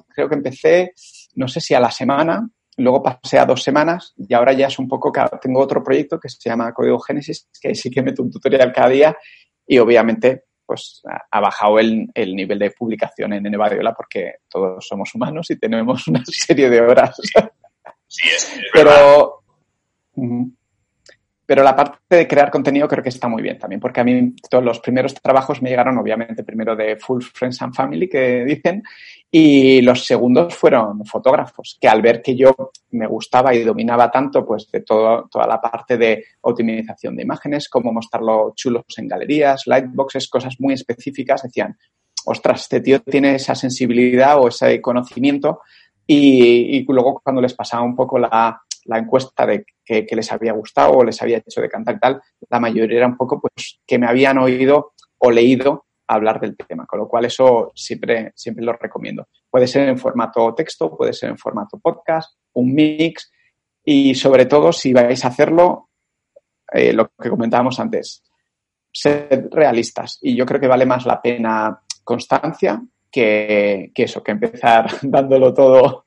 creo 0.08 0.28
que 0.28 0.34
empecé, 0.34 0.92
no 1.34 1.48
sé 1.48 1.60
si 1.60 1.74
a 1.74 1.80
la 1.80 1.90
semana, 1.90 2.48
luego 2.76 3.02
pasé 3.02 3.38
a 3.38 3.46
dos 3.46 3.62
semanas 3.62 4.14
y 4.16 4.32
ahora 4.34 4.52
ya 4.52 4.68
es 4.68 4.78
un 4.78 4.88
poco, 4.88 5.12
tengo 5.40 5.60
otro 5.60 5.82
proyecto 5.82 6.18
que 6.18 6.28
se 6.28 6.48
llama 6.48 6.72
Código 6.72 6.98
Génesis, 7.00 7.48
que 7.60 7.74
sí 7.74 7.90
que 7.90 8.02
meto 8.02 8.22
un 8.22 8.30
tutorial 8.30 8.72
cada 8.72 8.88
día 8.88 9.16
y 9.66 9.78
obviamente 9.78 10.44
pues 10.64 11.02
ha 11.32 11.40
bajado 11.40 11.80
el, 11.80 12.08
el 12.14 12.36
nivel 12.36 12.60
de 12.60 12.70
publicación 12.70 13.32
en 13.32 13.42
Nvadiola 13.42 13.92
porque 13.92 14.34
todos 14.48 14.86
somos 14.86 15.12
humanos 15.14 15.50
y 15.50 15.58
tenemos 15.58 16.06
una 16.08 16.22
serie 16.24 16.70
de 16.70 16.80
horas. 16.80 17.16
Sí, 18.06 18.28
es, 18.28 18.60
Pero... 18.72 19.42
Pero 21.50 21.64
la 21.64 21.74
parte 21.74 22.14
de 22.14 22.28
crear 22.28 22.48
contenido 22.48 22.86
creo 22.86 23.02
que 23.02 23.08
está 23.08 23.26
muy 23.26 23.42
bien 23.42 23.58
también, 23.58 23.80
porque 23.80 24.00
a 24.00 24.04
mí 24.04 24.36
todos 24.48 24.62
los 24.62 24.78
primeros 24.78 25.14
trabajos 25.14 25.60
me 25.60 25.68
llegaron, 25.68 25.98
obviamente, 25.98 26.44
primero 26.44 26.76
de 26.76 26.94
Full 26.94 27.22
Friends 27.22 27.60
and 27.62 27.74
Family, 27.74 28.08
que 28.08 28.44
dicen, 28.44 28.84
y 29.28 29.80
los 29.80 30.04
segundos 30.04 30.54
fueron 30.54 31.04
fotógrafos, 31.04 31.76
que 31.80 31.88
al 31.88 32.02
ver 32.02 32.22
que 32.22 32.36
yo 32.36 32.54
me 32.92 33.08
gustaba 33.08 33.52
y 33.52 33.64
dominaba 33.64 34.12
tanto, 34.12 34.46
pues 34.46 34.70
de 34.70 34.82
todo, 34.82 35.28
toda 35.28 35.48
la 35.48 35.60
parte 35.60 35.98
de 35.98 36.24
optimización 36.42 37.16
de 37.16 37.24
imágenes, 37.24 37.68
cómo 37.68 37.92
mostrarlo 37.92 38.52
chulos 38.54 38.84
en 38.98 39.08
galerías, 39.08 39.66
lightboxes, 39.66 40.28
cosas 40.28 40.54
muy 40.60 40.74
específicas, 40.74 41.42
decían, 41.42 41.76
ostras, 42.26 42.60
este 42.60 42.80
tío 42.80 43.00
tiene 43.00 43.34
esa 43.34 43.56
sensibilidad 43.56 44.38
o 44.38 44.46
ese 44.46 44.80
conocimiento 44.80 45.62
y, 46.06 46.76
y 46.76 46.86
luego 46.86 47.20
cuando 47.24 47.42
les 47.42 47.54
pasaba 47.54 47.82
un 47.82 47.96
poco 47.96 48.20
la, 48.20 48.62
la 48.84 48.98
encuesta 48.98 49.46
de 49.46 49.64
que, 49.84 50.06
les 50.10 50.32
había 50.32 50.52
gustado 50.52 50.92
o 50.92 51.04
les 51.04 51.20
había 51.22 51.38
hecho 51.38 51.60
de 51.60 51.68
cantar 51.68 51.96
y 51.96 51.98
tal, 51.98 52.22
la 52.48 52.60
mayoría 52.60 52.98
era 52.98 53.06
un 53.06 53.16
poco 53.16 53.40
pues 53.40 53.80
que 53.86 53.98
me 53.98 54.06
habían 54.06 54.38
oído 54.38 54.92
o 55.18 55.30
leído 55.30 55.86
hablar 56.06 56.40
del 56.40 56.56
tema, 56.56 56.86
con 56.86 56.98
lo 56.98 57.08
cual 57.08 57.24
eso 57.24 57.72
siempre, 57.74 58.32
siempre 58.34 58.64
lo 58.64 58.72
recomiendo. 58.72 59.28
Puede 59.48 59.66
ser 59.66 59.88
en 59.88 59.98
formato 59.98 60.54
texto, 60.54 60.96
puede 60.96 61.12
ser 61.12 61.30
en 61.30 61.38
formato 61.38 61.78
podcast, 61.78 62.36
un 62.54 62.74
mix 62.74 63.30
y 63.84 64.14
sobre 64.14 64.46
todo 64.46 64.72
si 64.72 64.92
vais 64.92 65.24
a 65.24 65.28
hacerlo, 65.28 65.90
eh, 66.72 66.92
lo 66.92 67.10
que 67.20 67.30
comentábamos 67.30 67.78
antes, 67.78 68.24
ser 68.92 69.48
realistas 69.52 70.18
y 70.20 70.34
yo 70.34 70.44
creo 70.46 70.60
que 70.60 70.66
vale 70.66 70.86
más 70.86 71.06
la 71.06 71.22
pena 71.22 71.80
constancia 72.02 72.82
que, 73.10 73.92
que 73.94 74.02
eso, 74.04 74.22
que 74.22 74.32
empezar 74.32 74.90
dándolo 75.02 75.54
todo 75.54 76.06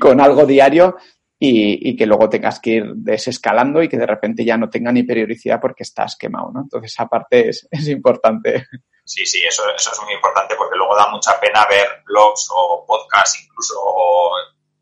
con 0.00 0.20
algo 0.20 0.46
diario 0.46 0.96
y, 1.38 1.90
y, 1.90 1.96
que 1.96 2.06
luego 2.06 2.30
tengas 2.30 2.60
que 2.60 2.70
ir 2.70 2.84
desescalando 2.94 3.82
y 3.82 3.88
que 3.88 3.98
de 3.98 4.06
repente 4.06 4.44
ya 4.44 4.56
no 4.56 4.70
tenga 4.70 4.90
ni 4.90 5.02
periodicidad 5.02 5.60
porque 5.60 5.82
estás 5.82 6.16
quemado, 6.16 6.50
¿no? 6.52 6.60
Entonces, 6.62 6.92
esa 6.92 7.06
parte 7.06 7.50
es, 7.50 7.68
es 7.70 7.88
importante. 7.88 8.66
Sí, 9.04 9.26
sí, 9.26 9.44
eso, 9.44 9.62
eso 9.74 9.92
es 9.92 10.00
muy 10.02 10.14
importante 10.14 10.54
porque 10.56 10.76
luego 10.76 10.96
da 10.96 11.08
mucha 11.08 11.38
pena 11.38 11.66
ver 11.68 12.02
blogs 12.06 12.48
o 12.50 12.84
podcasts, 12.86 13.40
incluso 13.42 13.74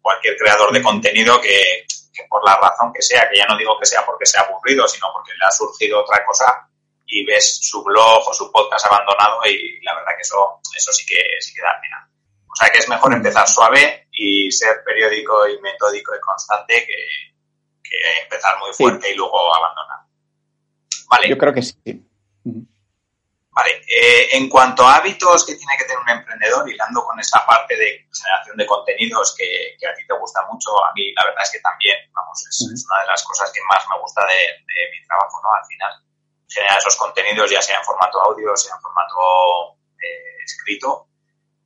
cualquier 0.01 0.37
creador 0.37 0.73
de 0.73 0.83
contenido 0.83 1.41
que, 1.41 1.85
que, 2.13 2.25
por 2.29 2.45
la 2.45 2.57
razón 2.57 2.93
que 2.93 3.03
sea, 3.03 3.29
que 3.29 3.39
ya 3.39 3.47
no 3.47 3.57
digo 3.57 3.77
que 3.79 3.87
sea 3.87 4.07
porque 4.07 4.27
sea 4.27 4.43
aburrido, 4.43 4.87
sino 4.87 5.09
porque 5.13 5.33
le 5.33 5.47
ha 5.47 5.51
surgido 5.51 6.01
otra 6.01 6.25
cosa 6.25 6.69
y 7.07 7.25
ves 7.27 7.59
su 7.63 7.83
blog 7.83 8.29
o 8.29 8.33
su 8.33 8.51
podcast 8.53 8.87
abandonado 8.87 9.41
y 9.47 9.83
la 9.83 9.95
verdad 9.95 10.13
que 10.17 10.23
eso, 10.23 10.61
eso 10.77 10.93
sí 10.93 11.05
que, 11.05 11.23
sí 11.41 11.53
que 11.53 11.63
da 11.63 11.79
pena. 11.81 12.09
O 12.47 12.57
sea 12.57 12.71
que 12.71 12.79
es 12.79 12.89
mejor 12.89 13.13
empezar 13.13 13.49
suave 13.49 14.04
y 14.15 14.51
ser 14.51 14.83
periódico 14.85 15.49
y 15.49 15.61
metódico 15.61 16.15
y 16.15 16.21
constante 16.21 16.87
que, 16.87 16.95
empezar 18.23 18.59
muy 18.59 18.73
fuerte 18.73 19.13
y 19.13 19.15
luego 19.15 19.55
abandonar. 19.55 20.01
Vale. 21.09 21.29
Yo 21.29 21.39
creo 21.39 21.53
que 21.53 21.63
sí. 21.63 21.77
Vale, 23.55 23.71
eh, 23.87 24.31
en 24.33 24.49
cuanto 24.49 24.83
a 24.83 24.97
hábitos 24.97 25.47
que 25.47 25.55
tiene 25.55 25.77
que 25.79 25.85
tener 25.85 25.99
un 25.99 26.09
emprendedor, 26.09 26.69
hilando 26.69 27.05
con 27.05 27.21
esta 27.21 27.47
parte 27.47 27.77
de 27.77 28.09
generación 28.11 28.57
de 28.57 28.67
contenidos 28.67 29.33
que, 29.39 29.77
a 29.87 29.95
ti 29.95 30.05
te 30.09 30.19
gusta 30.19 30.43
mucho, 30.51 30.85
a 30.85 30.93
mí 30.93 31.13
la 31.15 31.25
verdad 31.27 31.45
es 31.45 31.53
que 31.53 31.61
también, 31.61 31.97
vamos, 32.13 32.45
es, 32.49 32.61
una 32.67 33.01
de 33.03 33.07
las 33.07 33.23
cosas 33.23 33.53
que 33.53 33.61
más 33.71 33.87
me 33.89 34.01
gusta 34.01 34.27
de, 34.27 34.91
mi 34.91 35.07
trabajo, 35.07 35.41
¿no? 35.41 35.55
Al 35.55 35.65
final, 35.67 35.93
generar 36.49 36.79
esos 36.79 36.97
contenidos, 36.97 37.49
ya 37.49 37.63
sea 37.63 37.79
en 37.79 37.85
formato 37.85 38.21
audio, 38.23 38.57
sea 38.57 38.75
en 38.75 38.81
formato 38.81 39.79
eh, 40.03 40.43
escrito. 40.45 41.07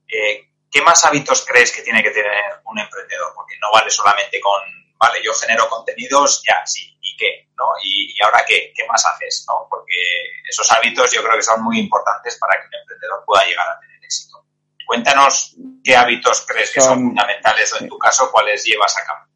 Eh, 0.09 0.48
¿Qué 0.71 0.83
más 0.83 1.05
hábitos 1.05 1.45
crees 1.47 1.73
que 1.73 1.83
tiene 1.83 2.03
que 2.03 2.11
tener 2.11 2.33
un 2.65 2.79
emprendedor? 2.79 3.33
Porque 3.35 3.55
no 3.61 3.71
vale 3.73 3.91
solamente 3.91 4.41
con, 4.41 4.61
vale, 4.99 5.21
yo 5.25 5.33
genero 5.33 5.69
contenidos, 5.69 6.43
ya, 6.47 6.65
sí, 6.67 6.99
qué? 7.19 7.49
¿no? 7.57 7.65
¿Y, 7.83 8.17
ahora 8.25 8.45
qué? 8.47 8.73
¿Qué 8.75 8.87
más 8.87 9.05
haces? 9.05 9.45
¿no? 9.49 9.67
Porque 9.69 9.93
esos 10.49 10.71
hábitos 10.73 11.13
yo 11.13 11.23
creo 11.23 11.37
que 11.37 11.43
son 11.43 11.63
muy 11.63 11.79
importantes 11.81 12.39
para 12.39 12.55
que 12.55 12.69
un 12.69 12.81
emprendedor 12.81 13.25
pueda 13.27 13.45
llegar 13.45 13.69
a 13.69 13.81
tener 13.81 14.03
éxito. 14.03 14.45
Cuéntanos 14.87 15.57
qué 15.85 15.97
hábitos 15.97 16.47
crees 16.47 16.73
que 16.73 16.81
son, 16.81 17.09
fundamentales 17.09 17.73
o 17.75 17.83
en 17.83 17.89
tu 17.89 17.99
caso 17.99 18.31
cuáles 18.33 18.65
llevas 18.65 18.97
a 18.97 19.05
cabo. 19.05 19.27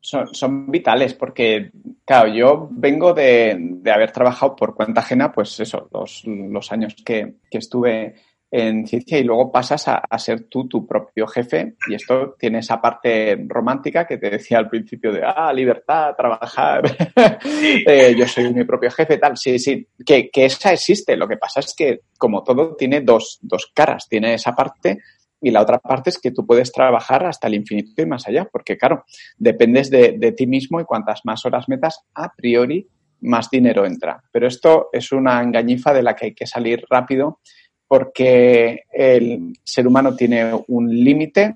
Son, 0.00 0.70
vitales 0.70 1.14
porque, 1.14 1.72
claro, 2.04 2.28
yo 2.28 2.68
vengo 2.70 3.12
de, 3.12 3.58
haber 3.92 4.12
trabajado 4.12 4.54
por 4.54 4.76
cuenta 4.76 5.00
ajena, 5.00 5.32
pues 5.32 5.58
eso, 5.58 5.88
los, 5.90 6.70
años 6.70 6.94
que, 7.04 7.34
que 7.50 7.58
estuve 7.58 8.14
en 8.50 8.86
ciencia 8.86 9.18
y 9.18 9.24
luego 9.24 9.50
pasas 9.50 9.88
a, 9.88 10.18
ser 10.18 10.44
tú 10.44 10.68
tu 10.68 10.86
propio 10.86 11.26
jefe 11.26 11.74
y 11.88 11.94
esto 11.94 12.36
tiene 12.38 12.60
esa 12.60 12.80
parte 12.80 13.36
romántica 13.48 14.06
que 14.06 14.18
te 14.18 14.30
decía 14.30 14.58
al 14.58 14.68
principio 14.68 15.12
de, 15.12 15.22
ah, 15.24 15.52
libertad, 15.52 16.14
trabajar, 16.16 16.84
eh, 17.86 18.14
yo 18.16 18.26
soy 18.26 18.52
mi 18.54 18.64
propio 18.64 18.90
jefe, 18.90 19.18
tal, 19.18 19.36
sí, 19.36 19.58
sí, 19.58 19.86
que, 20.04 20.30
que, 20.30 20.46
esa 20.46 20.72
existe. 20.72 21.16
Lo 21.16 21.26
que 21.28 21.36
pasa 21.36 21.60
es 21.60 21.74
que 21.76 22.00
como 22.18 22.42
todo 22.44 22.76
tiene 22.76 23.00
dos, 23.00 23.38
dos 23.42 23.70
caras, 23.74 24.08
tiene 24.08 24.34
esa 24.34 24.54
parte 24.54 24.98
y 25.40 25.50
la 25.50 25.62
otra 25.62 25.78
parte 25.78 26.10
es 26.10 26.18
que 26.18 26.30
tú 26.30 26.46
puedes 26.46 26.72
trabajar 26.72 27.26
hasta 27.26 27.48
el 27.48 27.54
infinito 27.54 28.00
y 28.00 28.06
más 28.06 28.26
allá, 28.26 28.48
porque 28.50 28.78
claro, 28.78 29.04
dependes 29.36 29.90
de, 29.90 30.12
de 30.18 30.32
ti 30.32 30.46
mismo 30.46 30.80
y 30.80 30.84
cuantas 30.84 31.20
más 31.24 31.44
horas 31.44 31.68
metas, 31.68 32.00
a 32.14 32.32
priori 32.34 32.88
más 33.20 33.50
dinero 33.50 33.84
entra. 33.84 34.22
Pero 34.30 34.46
esto 34.46 34.88
es 34.92 35.12
una 35.12 35.42
engañifa 35.42 35.92
de 35.92 36.02
la 36.02 36.14
que 36.14 36.26
hay 36.26 36.34
que 36.34 36.46
salir 36.46 36.84
rápido 36.88 37.40
porque 37.88 38.84
el 38.92 39.52
ser 39.62 39.86
humano 39.86 40.14
tiene 40.16 40.52
un 40.68 40.88
límite, 40.88 41.54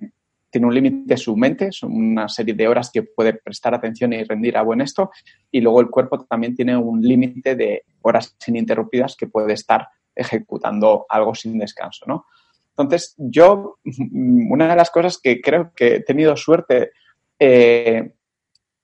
tiene 0.51 0.66
un 0.66 0.74
límite 0.74 1.16
su 1.16 1.37
mente, 1.37 1.72
son 1.72 1.93
una 1.93 2.28
serie 2.28 2.55
de 2.55 2.68
horas 2.68 2.91
que 2.93 3.03
puede 3.03 3.35
prestar 3.35 3.74
atención 3.74 4.12
y 4.12 4.24
rendir 4.24 4.57
a 4.57 4.62
buen 4.62 4.81
esto, 4.81 5.11
y 5.51 5.61
luego 5.61 5.81
el 5.81 5.89
cuerpo 5.89 6.24
también 6.24 6.55
tiene 6.55 6.76
un 6.76 7.01
límite 7.03 7.57
de 7.57 7.85
horas 8.03 8.37
ininterrumpidas 8.47 9.16
que 9.16 9.26
puede 9.26 9.53
estar 9.55 9.89
ejecutando 10.14 11.07
algo 11.09 11.35
sin 11.35 11.59
descanso, 11.59 12.05
¿no? 12.07 12.26
Entonces, 12.70 13.14
yo, 13.18 13.78
una 14.12 14.68
de 14.68 14.76
las 14.76 14.91
cosas 14.91 15.18
que 15.18 15.41
creo 15.41 15.72
que 15.74 15.97
he 15.97 16.01
tenido 16.01 16.37
suerte 16.37 16.93
eh, 17.39 18.12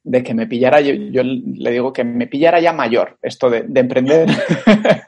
de 0.02 0.22
que 0.22 0.34
me 0.34 0.46
pillara, 0.46 0.80
yo, 0.80 0.94
yo, 0.94 1.22
le 1.24 1.70
digo 1.70 1.92
que 1.92 2.04
me 2.04 2.26
pillara 2.26 2.60
ya 2.60 2.72
mayor, 2.72 3.18
esto 3.22 3.50
de, 3.50 3.62
de 3.62 3.80
emprender, 3.80 4.28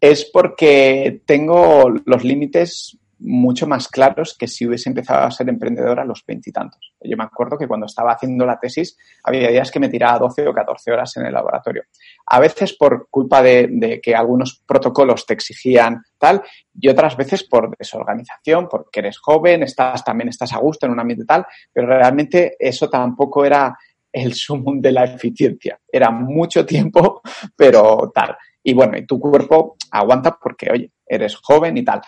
es 0.00 0.30
porque 0.32 1.22
tengo 1.26 1.90
los 2.04 2.24
límites 2.24 2.98
mucho 3.20 3.66
más 3.66 3.88
claros 3.88 4.34
que 4.36 4.48
si 4.48 4.66
hubiese 4.66 4.88
empezado 4.88 5.26
a 5.26 5.30
ser 5.30 5.48
emprendedor 5.48 6.00
a 6.00 6.04
los 6.04 6.24
veintitantos. 6.26 6.94
Yo 7.02 7.16
me 7.16 7.24
acuerdo 7.24 7.58
que 7.58 7.68
cuando 7.68 7.86
estaba 7.86 8.12
haciendo 8.12 8.46
la 8.46 8.58
tesis 8.58 8.96
había 9.22 9.50
días 9.50 9.70
que 9.70 9.78
me 9.78 9.88
tiraba 9.88 10.18
12 10.18 10.48
o 10.48 10.54
14 10.54 10.90
horas 10.90 11.16
en 11.18 11.26
el 11.26 11.34
laboratorio. 11.34 11.84
A 12.26 12.40
veces 12.40 12.72
por 12.72 13.08
culpa 13.10 13.42
de, 13.42 14.00
que 14.02 14.14
algunos 14.14 14.62
protocolos 14.66 15.26
te 15.26 15.34
exigían 15.34 16.02
tal 16.18 16.42
y 16.74 16.88
otras 16.88 17.16
veces 17.16 17.44
por 17.44 17.76
desorganización, 17.76 18.68
porque 18.68 19.00
eres 19.00 19.18
joven, 19.18 19.62
estás, 19.62 20.02
también 20.02 20.28
estás 20.28 20.52
a 20.54 20.58
gusto 20.58 20.86
en 20.86 20.92
un 20.92 21.00
ambiente 21.00 21.26
tal, 21.26 21.46
pero 21.72 21.88
realmente 21.88 22.56
eso 22.58 22.88
tampoco 22.88 23.44
era 23.44 23.76
el 24.12 24.34
sumum 24.34 24.80
de 24.80 24.92
la 24.92 25.04
eficiencia. 25.04 25.78
Era 25.90 26.10
mucho 26.10 26.64
tiempo, 26.64 27.20
pero 27.54 28.10
tal. 28.14 28.36
Y 28.62 28.74
bueno, 28.74 28.98
y 28.98 29.06
tu 29.06 29.18
cuerpo 29.18 29.76
aguanta 29.90 30.38
porque, 30.40 30.70
oye, 30.70 30.90
eres 31.06 31.36
joven 31.36 31.76
y 31.76 31.84
tal. 31.84 32.00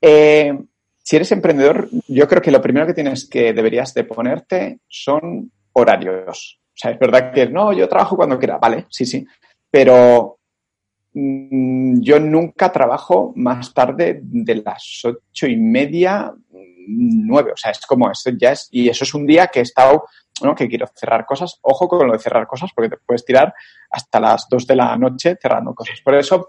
Eh, 0.00 0.58
si 1.02 1.16
eres 1.16 1.32
emprendedor, 1.32 1.88
yo 2.08 2.28
creo 2.28 2.42
que 2.42 2.50
lo 2.50 2.62
primero 2.62 2.86
que 2.86 2.94
tienes 2.94 3.28
que 3.28 3.52
deberías 3.52 3.94
de 3.94 4.04
ponerte 4.04 4.80
son 4.88 5.50
horarios. 5.72 6.60
O 6.68 6.76
sea, 6.76 6.92
es 6.92 6.98
verdad 6.98 7.32
que 7.32 7.48
no, 7.48 7.72
yo 7.72 7.88
trabajo 7.88 8.16
cuando 8.16 8.38
quiera, 8.38 8.58
vale, 8.58 8.86
sí, 8.88 9.04
sí, 9.04 9.26
pero 9.70 10.38
mm, 11.12 12.00
yo 12.00 12.20
nunca 12.20 12.72
trabajo 12.72 13.32
más 13.36 13.74
tarde 13.74 14.20
de 14.22 14.54
las 14.56 15.02
ocho 15.04 15.46
y 15.46 15.56
media, 15.56 16.32
nueve. 16.96 17.52
O 17.52 17.56
sea, 17.56 17.70
es 17.70 17.80
como 17.86 18.10
esto 18.10 18.30
ya 18.38 18.52
es, 18.52 18.68
y 18.70 18.88
eso 18.88 19.04
es 19.04 19.14
un 19.14 19.26
día 19.26 19.48
que 19.48 19.60
he 19.60 19.62
estado 19.62 20.04
que 20.56 20.68
quiero 20.68 20.86
cerrar 20.94 21.26
cosas. 21.26 21.58
Ojo 21.62 21.88
con 21.88 22.06
lo 22.06 22.12
de 22.12 22.18
cerrar 22.18 22.46
cosas 22.46 22.70
porque 22.74 22.90
te 22.90 22.96
puedes 23.04 23.24
tirar 23.24 23.52
hasta 23.90 24.20
las 24.20 24.46
2 24.48 24.66
de 24.66 24.76
la 24.76 24.96
noche 24.96 25.36
cerrando 25.40 25.74
cosas. 25.74 26.00
Por 26.02 26.14
eso 26.14 26.48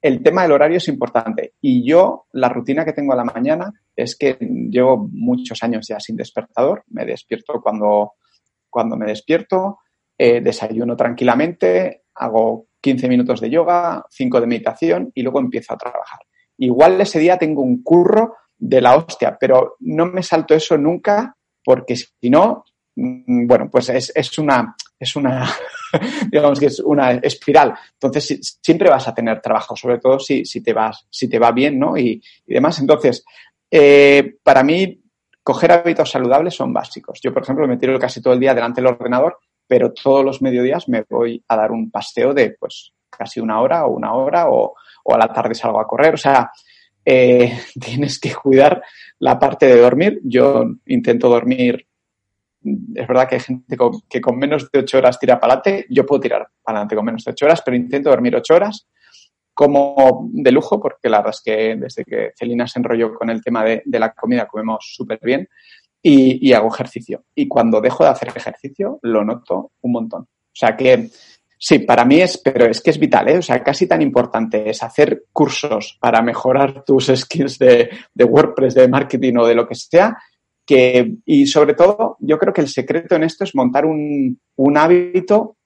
el 0.00 0.22
tema 0.22 0.42
del 0.42 0.52
horario 0.52 0.78
es 0.78 0.88
importante. 0.88 1.54
Y 1.60 1.86
yo, 1.86 2.26
la 2.32 2.48
rutina 2.48 2.84
que 2.84 2.92
tengo 2.92 3.12
a 3.12 3.16
la 3.16 3.24
mañana 3.24 3.72
es 3.94 4.16
que 4.16 4.36
llevo 4.40 5.08
muchos 5.10 5.62
años 5.62 5.86
ya 5.88 6.00
sin 6.00 6.16
despertador. 6.16 6.84
Me 6.88 7.04
despierto 7.04 7.60
cuando, 7.62 8.12
cuando 8.70 8.96
me 8.96 9.06
despierto, 9.06 9.78
eh, 10.16 10.40
desayuno 10.40 10.96
tranquilamente, 10.96 12.04
hago 12.14 12.68
15 12.80 13.08
minutos 13.08 13.40
de 13.40 13.50
yoga, 13.50 14.04
5 14.08 14.40
de 14.40 14.46
meditación 14.46 15.10
y 15.14 15.22
luego 15.22 15.40
empiezo 15.40 15.74
a 15.74 15.78
trabajar. 15.78 16.20
Igual 16.58 17.00
ese 17.00 17.18
día 17.18 17.36
tengo 17.36 17.62
un 17.62 17.82
curro 17.82 18.34
de 18.58 18.80
la 18.80 18.96
hostia, 18.96 19.36
pero 19.38 19.76
no 19.80 20.06
me 20.06 20.22
salto 20.22 20.54
eso 20.54 20.76
nunca 20.78 21.36
porque 21.62 21.96
si 21.96 22.30
no, 22.30 22.64
Mm, 22.96 23.46
bueno, 23.46 23.68
pues 23.70 23.90
es, 23.90 24.10
es 24.14 24.38
una, 24.38 24.74
es 24.98 25.16
una, 25.16 25.46
digamos 26.30 26.58
que 26.58 26.66
es 26.66 26.80
una 26.80 27.12
espiral. 27.12 27.74
Entonces, 27.92 28.58
siempre 28.62 28.90
vas 28.90 29.06
a 29.06 29.14
tener 29.14 29.40
trabajo, 29.40 29.76
sobre 29.76 29.98
todo 29.98 30.18
si, 30.18 30.44
si, 30.44 30.62
te, 30.62 30.72
vas, 30.72 31.06
si 31.10 31.28
te 31.28 31.38
va 31.38 31.52
bien, 31.52 31.78
¿no? 31.78 31.96
Y, 31.96 32.22
demás. 32.46 32.78
Entonces, 32.80 33.24
eh, 33.70 34.36
para 34.42 34.62
mí, 34.62 35.02
coger 35.42 35.72
hábitos 35.72 36.10
saludables 36.10 36.54
son 36.54 36.72
básicos. 36.72 37.20
Yo, 37.22 37.32
por 37.32 37.42
ejemplo, 37.42 37.68
me 37.68 37.76
tiro 37.76 37.98
casi 37.98 38.22
todo 38.22 38.32
el 38.32 38.40
día 38.40 38.54
delante 38.54 38.80
del 38.80 38.92
ordenador, 38.92 39.38
pero 39.66 39.92
todos 39.92 40.24
los 40.24 40.40
mediodías 40.40 40.88
me 40.88 41.04
voy 41.08 41.44
a 41.48 41.56
dar 41.56 41.72
un 41.72 41.90
paseo 41.90 42.32
de, 42.32 42.56
pues, 42.58 42.94
casi 43.10 43.40
una 43.40 43.60
hora 43.60 43.86
o 43.86 43.90
una 43.90 44.14
hora 44.14 44.48
o, 44.48 44.74
o 45.04 45.14
a 45.14 45.18
la 45.18 45.28
tarde 45.28 45.54
salgo 45.54 45.80
a 45.80 45.86
correr. 45.86 46.14
O 46.14 46.18
sea, 46.18 46.50
eh, 47.06 47.58
tienes 47.80 48.18
que 48.20 48.34
cuidar 48.34 48.82
la 49.18 49.38
parte 49.38 49.66
de 49.66 49.80
dormir. 49.80 50.20
Yo 50.24 50.66
intento 50.84 51.30
dormir 51.30 51.86
es 52.94 53.06
verdad 53.06 53.28
que 53.28 53.36
hay 53.36 53.40
gente 53.40 53.76
que 54.08 54.20
con 54.20 54.38
menos 54.38 54.70
de 54.70 54.80
ocho 54.80 54.98
horas 54.98 55.18
tira 55.18 55.38
para 55.38 55.54
adelante. 55.54 55.86
Yo 55.88 56.04
puedo 56.04 56.20
tirar 56.20 56.48
para 56.62 56.78
adelante 56.78 56.96
con 56.96 57.04
menos 57.04 57.24
de 57.24 57.30
ocho 57.30 57.46
horas, 57.46 57.62
pero 57.64 57.76
intento 57.76 58.10
dormir 58.10 58.34
ocho 58.34 58.54
horas 58.54 58.88
como 59.54 60.28
de 60.32 60.52
lujo, 60.52 60.78
porque 60.80 61.08
la 61.08 61.18
verdad 61.18 61.34
es 61.34 61.42
que 61.42 61.76
desde 61.76 62.04
que 62.04 62.32
Celina 62.36 62.66
se 62.66 62.78
enrolló 62.78 63.14
con 63.14 63.30
el 63.30 63.42
tema 63.42 63.64
de, 63.64 63.82
la 63.86 64.12
comida 64.12 64.46
comemos 64.46 64.92
súper 64.94 65.18
bien 65.22 65.48
y, 66.02 66.52
hago 66.52 66.68
ejercicio. 66.68 67.24
Y 67.34 67.48
cuando 67.48 67.80
dejo 67.80 68.04
de 68.04 68.10
hacer 68.10 68.28
ejercicio, 68.28 68.98
lo 69.02 69.24
noto 69.24 69.72
un 69.80 69.92
montón. 69.92 70.22
O 70.22 70.58
sea 70.58 70.76
que 70.76 71.08
sí, 71.58 71.80
para 71.80 72.04
mí 72.04 72.20
es, 72.20 72.38
pero 72.38 72.66
es 72.66 72.80
que 72.80 72.90
es 72.90 72.98
vital, 72.98 73.28
¿eh? 73.28 73.38
O 73.38 73.42
sea, 73.42 73.62
casi 73.62 73.86
tan 73.86 74.02
importante 74.02 74.68
es 74.68 74.82
hacer 74.82 75.24
cursos 75.32 75.98
para 76.00 76.22
mejorar 76.22 76.84
tus 76.86 77.06
skills 77.14 77.58
de, 77.58 77.90
de 78.12 78.24
WordPress, 78.24 78.74
de 78.74 78.88
marketing 78.88 79.34
o 79.38 79.46
de 79.46 79.54
lo 79.54 79.66
que 79.66 79.74
sea, 79.74 80.16
que, 80.64 81.14
y 81.24 81.46
sobre 81.46 81.74
todo, 81.74 82.16
yo 82.20 82.38
creo 82.38 82.52
que 82.52 82.60
el 82.60 82.68
secreto 82.68 83.14
en 83.14 83.22
esto 83.22 83.44
es 83.44 83.54
montar 83.54 83.86
un, 83.86 84.40
un 84.56 84.76
hábito 84.76 85.56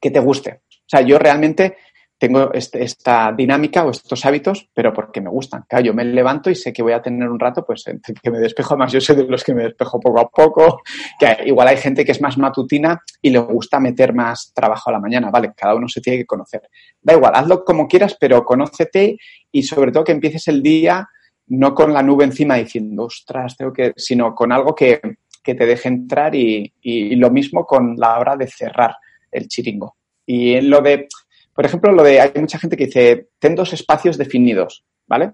que 0.00 0.10
te 0.10 0.20
guste. 0.20 0.62
O 0.70 0.84
sea, 0.86 1.02
yo 1.02 1.18
realmente 1.18 1.76
tengo 2.22 2.52
este, 2.52 2.84
esta 2.84 3.32
dinámica 3.36 3.84
o 3.84 3.90
estos 3.90 4.24
hábitos, 4.24 4.68
pero 4.72 4.92
porque 4.92 5.20
me 5.20 5.28
gustan. 5.28 5.64
Claro, 5.68 5.86
yo 5.86 5.92
me 5.92 6.04
levanto 6.04 6.50
y 6.50 6.54
sé 6.54 6.72
que 6.72 6.80
voy 6.80 6.92
a 6.92 7.02
tener 7.02 7.28
un 7.28 7.40
rato, 7.40 7.64
pues, 7.66 7.82
que 8.22 8.30
me 8.30 8.38
despejo 8.38 8.76
más. 8.76 8.92
Yo 8.92 9.00
soy 9.00 9.16
de 9.16 9.24
los 9.24 9.42
que 9.42 9.52
me 9.52 9.64
despejo 9.64 9.98
poco 9.98 10.20
a 10.20 10.30
poco, 10.30 10.82
que 11.18 11.38
igual 11.46 11.66
hay 11.66 11.78
gente 11.78 12.04
que 12.04 12.12
es 12.12 12.20
más 12.20 12.38
matutina 12.38 13.02
y 13.20 13.30
le 13.30 13.40
gusta 13.40 13.80
meter 13.80 14.14
más 14.14 14.52
trabajo 14.54 14.90
a 14.90 14.92
la 14.92 15.00
mañana. 15.00 15.32
Vale, 15.32 15.50
cada 15.56 15.74
uno 15.74 15.88
se 15.88 16.00
tiene 16.00 16.20
que 16.20 16.24
conocer. 16.24 16.62
Da 17.00 17.14
igual, 17.14 17.32
hazlo 17.34 17.64
como 17.64 17.88
quieras, 17.88 18.16
pero 18.20 18.44
conócete 18.44 19.16
y 19.50 19.64
sobre 19.64 19.90
todo 19.90 20.04
que 20.04 20.12
empieces 20.12 20.46
el 20.46 20.62
día 20.62 21.08
no 21.48 21.74
con 21.74 21.92
la 21.92 22.04
nube 22.04 22.22
encima 22.22 22.54
diciendo, 22.54 23.06
ostras, 23.06 23.56
tengo 23.56 23.72
que, 23.72 23.94
sino 23.96 24.32
con 24.32 24.52
algo 24.52 24.76
que, 24.76 25.00
te 25.42 25.54
deje 25.54 25.88
entrar 25.88 26.36
y, 26.36 26.72
lo 27.16 27.30
mismo 27.32 27.66
con 27.66 27.96
la 27.96 28.16
hora 28.20 28.36
de 28.36 28.46
cerrar 28.46 28.94
el 29.32 29.48
chiringo. 29.48 29.96
Y 30.24 30.60
lo 30.60 30.80
de, 30.82 31.08
por 31.54 31.66
ejemplo, 31.66 31.92
lo 31.92 32.02
de, 32.02 32.20
hay 32.20 32.32
mucha 32.36 32.58
gente 32.58 32.76
que 32.76 32.86
dice, 32.86 33.28
ten 33.38 33.54
dos 33.54 33.72
espacios 33.72 34.16
definidos, 34.16 34.84
¿vale? 35.06 35.32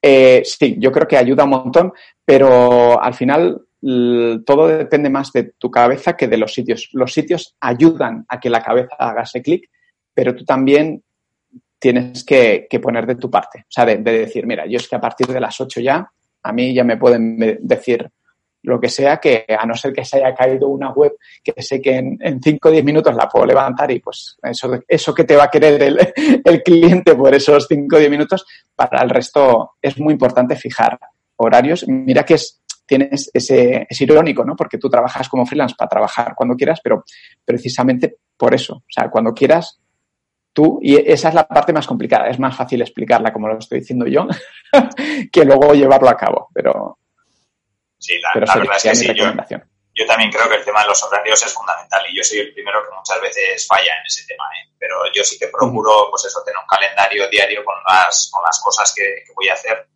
Eh, 0.00 0.42
sí, 0.44 0.76
yo 0.78 0.92
creo 0.92 1.08
que 1.08 1.16
ayuda 1.16 1.44
un 1.44 1.50
montón, 1.50 1.92
pero 2.24 3.02
al 3.02 3.14
final 3.14 3.62
todo 3.80 4.66
depende 4.66 5.08
más 5.08 5.32
de 5.32 5.52
tu 5.56 5.70
cabeza 5.70 6.16
que 6.16 6.26
de 6.26 6.36
los 6.36 6.52
sitios. 6.52 6.88
Los 6.92 7.12
sitios 7.12 7.56
ayudan 7.60 8.24
a 8.28 8.40
que 8.40 8.50
la 8.50 8.62
cabeza 8.62 8.96
haga 8.98 9.22
ese 9.22 9.42
clic, 9.42 9.70
pero 10.12 10.34
tú 10.34 10.44
también 10.44 11.02
tienes 11.78 12.24
que, 12.24 12.66
poner 12.82 13.06
de 13.06 13.14
tu 13.14 13.30
parte. 13.30 13.60
O 13.60 13.70
sea, 13.70 13.84
de, 13.84 13.98
decir, 13.98 14.46
mira, 14.46 14.66
yo 14.66 14.78
es 14.78 14.88
que 14.88 14.96
a 14.96 15.00
partir 15.00 15.28
de 15.28 15.40
las 15.40 15.60
8 15.60 15.80
ya, 15.80 16.10
a 16.42 16.52
mí 16.52 16.74
ya 16.74 16.84
me 16.84 16.96
pueden 16.96 17.58
decir 17.60 18.08
lo 18.68 18.80
que 18.80 18.88
sea, 18.88 19.18
que 19.18 19.44
a 19.48 19.66
no 19.66 19.74
ser 19.74 19.92
que 19.92 20.04
se 20.04 20.18
haya 20.18 20.34
caído 20.34 20.68
una 20.68 20.90
web 20.90 21.16
que 21.42 21.60
sé 21.62 21.80
que 21.80 21.96
en 21.96 22.40
5 22.42 22.68
o 22.68 22.72
10 22.72 22.84
minutos 22.84 23.14
la 23.14 23.28
puedo 23.28 23.46
levantar 23.46 23.90
y 23.90 24.00
pues 24.00 24.36
eso, 24.42 24.80
eso 24.86 25.14
que 25.14 25.24
te 25.24 25.36
va 25.36 25.44
a 25.44 25.50
querer 25.50 25.82
el, 25.82 25.98
el 26.44 26.62
cliente 26.62 27.14
por 27.14 27.34
esos 27.34 27.66
5 27.68 27.96
o 27.96 27.98
10 27.98 28.10
minutos, 28.10 28.46
para 28.74 29.02
el 29.02 29.10
resto 29.10 29.72
es 29.82 29.98
muy 29.98 30.12
importante 30.12 30.56
fijar 30.56 30.98
horarios. 31.36 31.86
Mira 31.88 32.24
que 32.24 32.34
es, 32.34 32.60
tienes 32.86 33.30
ese, 33.32 33.86
es 33.88 34.00
irónico, 34.00 34.44
¿no? 34.44 34.56
Porque 34.56 34.78
tú 34.78 34.88
trabajas 34.88 35.28
como 35.28 35.46
freelance 35.46 35.74
para 35.76 35.88
trabajar 35.88 36.34
cuando 36.34 36.56
quieras, 36.56 36.80
pero 36.82 37.04
precisamente 37.44 38.16
por 38.36 38.54
eso, 38.54 38.76
o 38.76 38.84
sea, 38.88 39.10
cuando 39.10 39.34
quieras, 39.34 39.80
tú, 40.52 40.78
y 40.82 40.96
esa 40.96 41.28
es 41.28 41.34
la 41.34 41.46
parte 41.46 41.72
más 41.72 41.86
complicada, 41.86 42.28
es 42.28 42.38
más 42.38 42.56
fácil 42.56 42.80
explicarla 42.80 43.32
como 43.32 43.48
lo 43.48 43.58
estoy 43.58 43.80
diciendo 43.80 44.06
yo, 44.06 44.26
que 45.32 45.44
luego 45.44 45.74
llevarlo 45.74 46.08
a 46.08 46.16
cabo, 46.16 46.48
pero... 46.52 46.97
Sí, 47.98 48.18
la, 48.20 48.32
verdad 48.34 48.76
es 48.76 48.82
que 48.82 48.94
sí, 48.94 49.14
yo, 49.14 50.06
también 50.06 50.30
creo 50.30 50.48
que 50.48 50.56
el 50.56 50.64
tema 50.64 50.82
de 50.82 50.88
los 50.88 51.02
horarios 51.02 51.44
es 51.44 51.52
fundamental 51.52 52.04
y 52.08 52.16
yo 52.16 52.22
soy 52.22 52.38
el 52.38 52.54
primero 52.54 52.82
que 52.84 52.94
muchas 52.94 53.20
veces 53.20 53.66
falla 53.66 53.92
en 53.98 54.06
ese 54.06 54.24
tema, 54.26 54.44
¿eh? 54.54 54.70
pero 54.78 54.96
yo 55.12 55.24
sí 55.24 55.36
que 55.38 55.48
procuro, 55.48 56.08
pues 56.10 56.24
eso, 56.26 56.40
tener 56.44 56.58
un 56.60 56.66
calendario 56.68 57.28
diario 57.28 57.64
con 57.64 57.74
las, 57.88 58.30
con 58.32 58.42
las 58.44 58.60
cosas 58.60 58.94
que 58.94 59.24
voy 59.34 59.48
a 59.48 59.54
hacer 59.54 59.88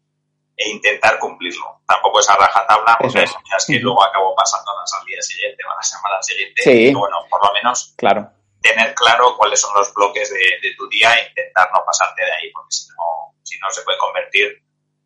e 0.57 0.71
intentar 0.71 1.19
cumplirlo. 1.19 1.81
Tampoco 1.87 2.21
es 2.21 2.29
a 2.29 2.37
rajatabla, 2.37 2.97
porque 3.01 3.21
hay 3.21 3.27
muchas 3.27 3.67
que 3.67 3.79
luego 3.79 4.03
acabo 4.03 4.35
pasándolas 4.35 4.93
al 4.99 5.07
día 5.07 5.21
siguiente 5.21 5.65
o 5.65 5.71
a 5.71 5.77
la 5.77 5.83
semana 5.83 6.23
siguiente. 6.23 6.63
Sí. 6.63 6.95
bueno, 6.95 7.17
por 7.29 7.45
lo 7.45 7.53
menos 7.53 7.95
claro. 7.97 8.31
tener 8.61 8.95
claro 8.95 9.37
cuáles 9.37 9.61
son 9.61 9.75
los 9.75 9.93
bloques 9.95 10.31
de, 10.31 10.75
tu 10.77 10.89
día 10.89 11.15
e 11.15 11.29
intentar 11.29 11.71
no 11.73 11.83
pasarte 11.85 12.25
de 12.25 12.33
ahí, 12.33 12.53
porque 12.53 12.71
si 12.71 12.89
no, 12.91 13.35
si 13.43 13.59
no 13.59 13.71
se 13.71 13.83
puede 13.83 13.99
convertir 13.99 14.63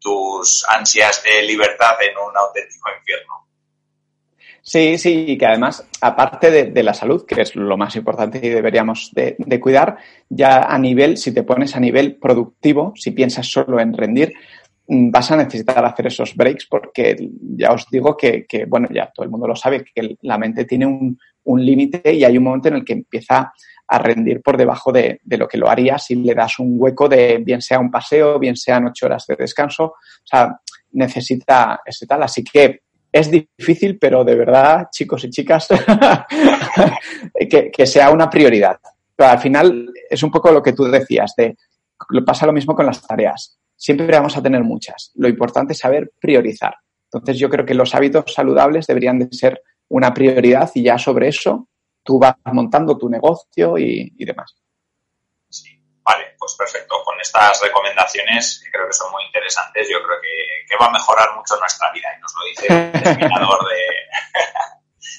tus 0.07 0.64
ansias 0.68 1.20
de 1.24 1.42
libertad 1.42 1.94
en 2.00 2.16
un 2.16 2.36
auténtico 2.36 2.90
infierno. 2.96 3.34
Sí, 4.62 4.98
sí, 4.98 5.24
y 5.28 5.38
que 5.38 5.46
además, 5.46 5.84
aparte 6.00 6.50
de, 6.50 6.82
la 6.82 6.94
salud, 6.94 7.24
que 7.26 7.40
es 7.40 7.54
lo 7.54 7.76
más 7.76 7.94
importante 7.96 8.40
y 8.42 8.48
deberíamos 8.48 9.11
de, 9.12 9.61
cuidar, 9.61 9.96
ya 10.28 10.62
a 10.62 10.78
nivel, 10.78 11.18
si 11.18 11.32
te 11.32 11.44
pones 11.44 11.76
a 11.76 11.80
nivel 11.80 12.16
productivo, 12.16 12.92
si 12.96 13.12
piensas 13.12 13.46
solo 13.46 13.78
en 13.78 13.96
rendir, 13.96 14.34
Mm, 14.88 15.11
vas 15.11 15.30
a 15.32 15.36
necesitar 15.36 15.84
hacer 15.84 16.07
esos 16.07 16.34
breaks 16.36 16.66
porque 16.66 17.16
ya 17.40 17.72
os 17.72 17.86
digo 17.90 18.16
que, 18.16 18.46
bueno, 18.68 18.88
ya 18.92 19.11
todo 19.12 19.24
el 19.24 19.30
mundo 19.30 19.48
lo 19.48 19.57
sabe, 19.57 19.84
que 19.84 20.16
la 20.22 20.38
mente 20.38 20.64
tiene 20.64 20.86
un, 20.86 21.18
límite 21.44 22.12
y 22.12 22.24
hay 22.24 22.36
un 22.36 22.42
momento 22.42 22.68
en 22.68 22.74
el 22.74 22.84
que 22.84 22.92
empieza 22.94 23.52
a 23.89 23.99
rendir 23.99 24.43
por 24.43 24.57
debajo 24.57 24.93
de, 24.93 25.20
lo 25.24 25.47
que 25.47 25.59
lo 25.59 25.68
haría 25.68 25.99
si 25.99 26.16
le 26.16 26.34
das 26.34 26.59
un 26.59 26.76
hueco 26.78 27.09
de 27.09 27.39
bien 27.39 27.62
sea 27.62 27.78
un 27.78 27.91
paseo, 27.91 28.39
bien 28.39 28.57
sean 28.57 28.87
ocho 28.87 29.07
horas 29.07 29.26
de 29.26 29.37
descanso. 29.37 29.84
O 29.84 29.95
sea, 30.24 30.59
necesita 30.93 31.80
ese 31.84 32.07
tal. 32.07 32.22
Así 32.22 32.43
que 32.43 32.80
es 33.12 33.30
difícil, 33.30 33.99
pero 33.99 34.24
de 34.24 34.34
verdad, 34.34 34.89
chicos 34.91 35.24
y 35.24 35.30
chicas, 35.30 35.68
que, 37.51 37.70
que, 37.70 37.87
sea 37.87 38.11
una 38.11 38.28
prioridad. 38.28 38.78
Pero 39.14 39.30
al 39.30 39.39
final 39.39 39.93
es 40.11 40.22
un 40.22 40.30
poco 40.30 40.51
lo 40.51 40.62
que 40.62 40.72
tú 40.72 40.84
decías, 40.84 41.34
de 41.37 41.57
pasa 42.26 42.45
lo 42.45 42.53
mismo 42.53 42.74
con 42.74 42.84
las 42.84 43.01
tareas 43.01 43.59
siempre 43.76 44.07
vamos 44.07 44.37
a 44.37 44.43
tener 44.43 44.62
muchas. 44.64 45.12
Lo 45.14 45.28
importante 45.28 45.74
es 45.74 45.78
saber 45.78 46.12
priorizar. 46.18 46.74
Entonces 47.12 47.39
yo 47.39 47.49
creo 47.49 47.64
que 47.64 47.74
los 47.74 47.95
hábitos 47.95 48.32
saludables 48.32 48.87
deberían 48.87 49.18
de 49.18 49.28
ser 49.30 49.62
una 49.89 50.12
prioridad 50.12 50.70
y 50.74 50.82
ya 50.82 50.99
sobre 50.99 51.28
eso 51.28 51.68
tú 52.07 52.18
vas 52.18 52.36
montando 52.46 52.96
tu 52.96 53.09
negocio 53.09 53.76
y, 53.76 54.24
demás. 54.24 54.54
Sí, 55.50 55.68
vale, 56.02 56.36
pues 56.38 56.54
perfecto. 56.57 57.02
Con 57.04 57.20
estas 57.20 57.61
recomendaciones, 57.61 58.62
que 58.64 58.70
creo 58.70 58.86
que 58.86 58.94
son 58.94 59.11
muy 59.11 59.24
interesantes, 59.24 59.88
yo 59.90 59.98
creo 60.02 60.18
que, 60.20 60.76
va 60.80 60.86
a 60.86 60.92
mejorar 60.92 61.34
mucho 61.34 61.57
nuestra 61.57 61.90
vida 61.92 62.09
y 62.16 62.20
nos 62.20 62.34
lo 62.34 62.44
dice 62.44 62.66
el 62.92 63.02
terminador 63.02 63.59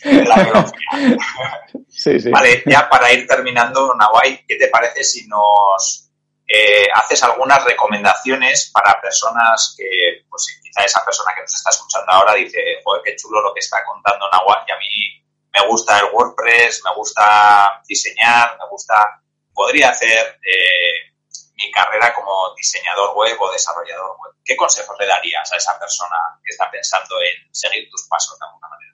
de, 0.04 0.24
la 0.26 0.36
biología. 0.44 1.58
Sí, 1.90 2.20
sí. 2.20 2.30
Vale, 2.30 2.62
ya 2.68 2.88
para 2.88 3.12
ir 3.12 3.26
terminando, 3.26 3.92
Nawai, 3.96 4.46
¿qué 4.48 4.56
te 4.56 4.68
parece 4.68 5.04
si 5.04 5.28
nos 5.28 6.12
eh, 6.48 6.88
haces 6.94 7.24
algunas 7.24 7.64
recomendaciones 7.66 8.70
para 8.72 9.02
personas 9.02 9.74
que, 9.76 10.24
pues 10.30 10.60
quizá 10.62 10.86
esa 10.86 11.04
persona 11.04 11.32
que 11.34 11.42
nos 11.42 11.56
está 11.56 11.72
escuchando 11.72 12.12
ahora 12.12 12.36
dice, 12.36 12.60
joder, 12.84 13.02
qué 13.04 13.16
chulo 13.16 13.42
lo 13.42 13.52
que 13.52 13.62
está 13.62 13.84
contando 13.84 14.30
Nahuatl 14.30 14.66
y 14.68 14.72
a 14.72 14.78
mí 14.78 15.27
me 15.60 15.68
gusta 15.68 16.00
el 16.00 16.06
WordPress, 16.14 16.82
me 16.86 16.96
gusta 16.96 17.82
diseñar, 17.88 18.58
me 18.60 18.68
gusta, 18.70 19.22
podría 19.54 19.90
hacer 19.90 20.40
eh, 20.46 21.14
mi 21.56 21.72
carrera 21.72 22.14
como 22.14 22.54
diseñador 22.56 23.16
web 23.16 23.36
o 23.40 23.52
desarrollador 23.52 24.12
web. 24.22 24.34
¿Qué 24.44 24.56
consejos 24.56 24.96
le 25.00 25.08
darías 25.08 25.52
a 25.52 25.58
esa 25.58 25.78
persona 25.80 26.18
que 26.44 26.52
está 26.52 26.70
pensando 26.70 27.16
en 27.22 27.54
seguir 27.54 27.90
tus 27.90 28.08
pasos 28.08 28.38
de 28.40 28.46
alguna 28.46 28.68
manera? 28.70 28.94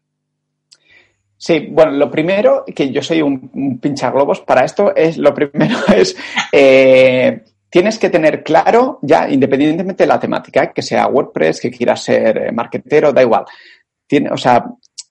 Sí, 1.37 1.67
bueno, 1.69 1.91
lo 1.91 2.09
primero, 2.09 2.63
que 2.73 2.89
yo 2.91 3.01
soy 3.01 3.21
un, 3.21 3.51
un 3.53 3.79
globos 3.81 4.39
para 4.41 4.63
esto, 4.63 4.95
es 4.95 5.17
lo 5.17 5.33
primero 5.33 5.85
es 5.93 6.15
eh, 6.51 7.43
tienes 7.69 7.99
que 7.99 8.09
tener 8.09 8.43
claro, 8.43 8.99
ya 9.01 9.27
independientemente 9.29 10.03
de 10.03 10.07
la 10.07 10.19
temática, 10.19 10.71
que 10.71 10.81
sea 10.81 11.07
WordPress, 11.07 11.59
que 11.59 11.71
quieras 11.71 12.03
ser 12.03 12.37
eh, 12.37 12.51
marketero, 12.51 13.11
da 13.11 13.21
igual. 13.21 13.45
Tiene, 14.07 14.29
o 14.31 14.37
sea, 14.37 14.63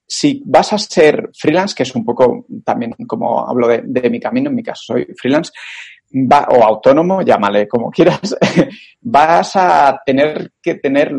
si 0.07 0.43
vas 0.45 0.73
a 0.73 0.79
ser 0.79 1.31
freelance, 1.37 1.75
que 1.75 1.85
es 1.85 1.95
un 1.95 2.05
poco 2.05 2.47
también 2.65 2.93
como 3.07 3.49
hablo 3.49 3.69
de, 3.69 4.11
mi 4.11 4.21
camino, 4.21 4.51
en 4.51 4.57
mi 4.57 4.63
caso 4.63 4.95
soy 4.95 5.07
freelance, 5.17 5.53
o 6.49 6.63
autónomo, 6.63 7.23
llámale 7.23 7.67
como 7.67 7.91
quieras, 7.91 8.37
vas 9.01 9.57
a 9.57 10.01
tener 10.05 10.53
que 10.63 10.75
tener 10.75 11.13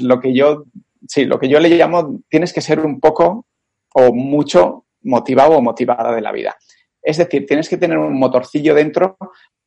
lo 0.00 0.20
que 0.20 0.34
yo, 0.34 0.64
sí, 1.08 1.24
lo 1.24 1.38
que 1.38 1.48
yo 1.48 1.58
le 1.60 1.70
llamo, 1.70 2.20
tienes 2.28 2.52
que 2.52 2.60
ser 2.60 2.80
un 2.80 3.00
poco 3.00 3.46
o 3.94 4.12
mucho 4.12 4.86
motivado 5.02 5.56
o 5.56 5.62
motivada 5.62 6.14
de 6.14 6.20
la 6.20 6.32
vida. 6.32 6.56
Es 7.00 7.18
decir, 7.18 7.46
tienes 7.46 7.68
que 7.68 7.76
tener 7.76 7.98
un 7.98 8.18
motorcillo 8.18 8.74
dentro 8.74 9.16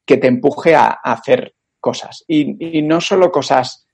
que 0.05 0.17
te 0.17 0.27
empuje 0.27 0.75
a, 0.75 0.87
hacer 1.03 1.53
cosas. 1.79 2.23
Y, 2.27 2.81
no 2.81 2.99
solo 2.99 3.31
cosas 3.31 3.86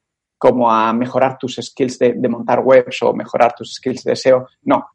como 0.43 0.69
a 0.69 0.91
mejorar 0.91 1.37
tus 1.37 1.55
skills 1.55 1.97
de, 1.99 2.27
montar 2.27 2.59
webs 2.59 3.01
o 3.01 3.13
mejorar 3.13 3.55
tus 3.55 3.75
skills 3.75 4.03
de 4.03 4.13
SEO, 4.13 4.45
no. 4.63 4.87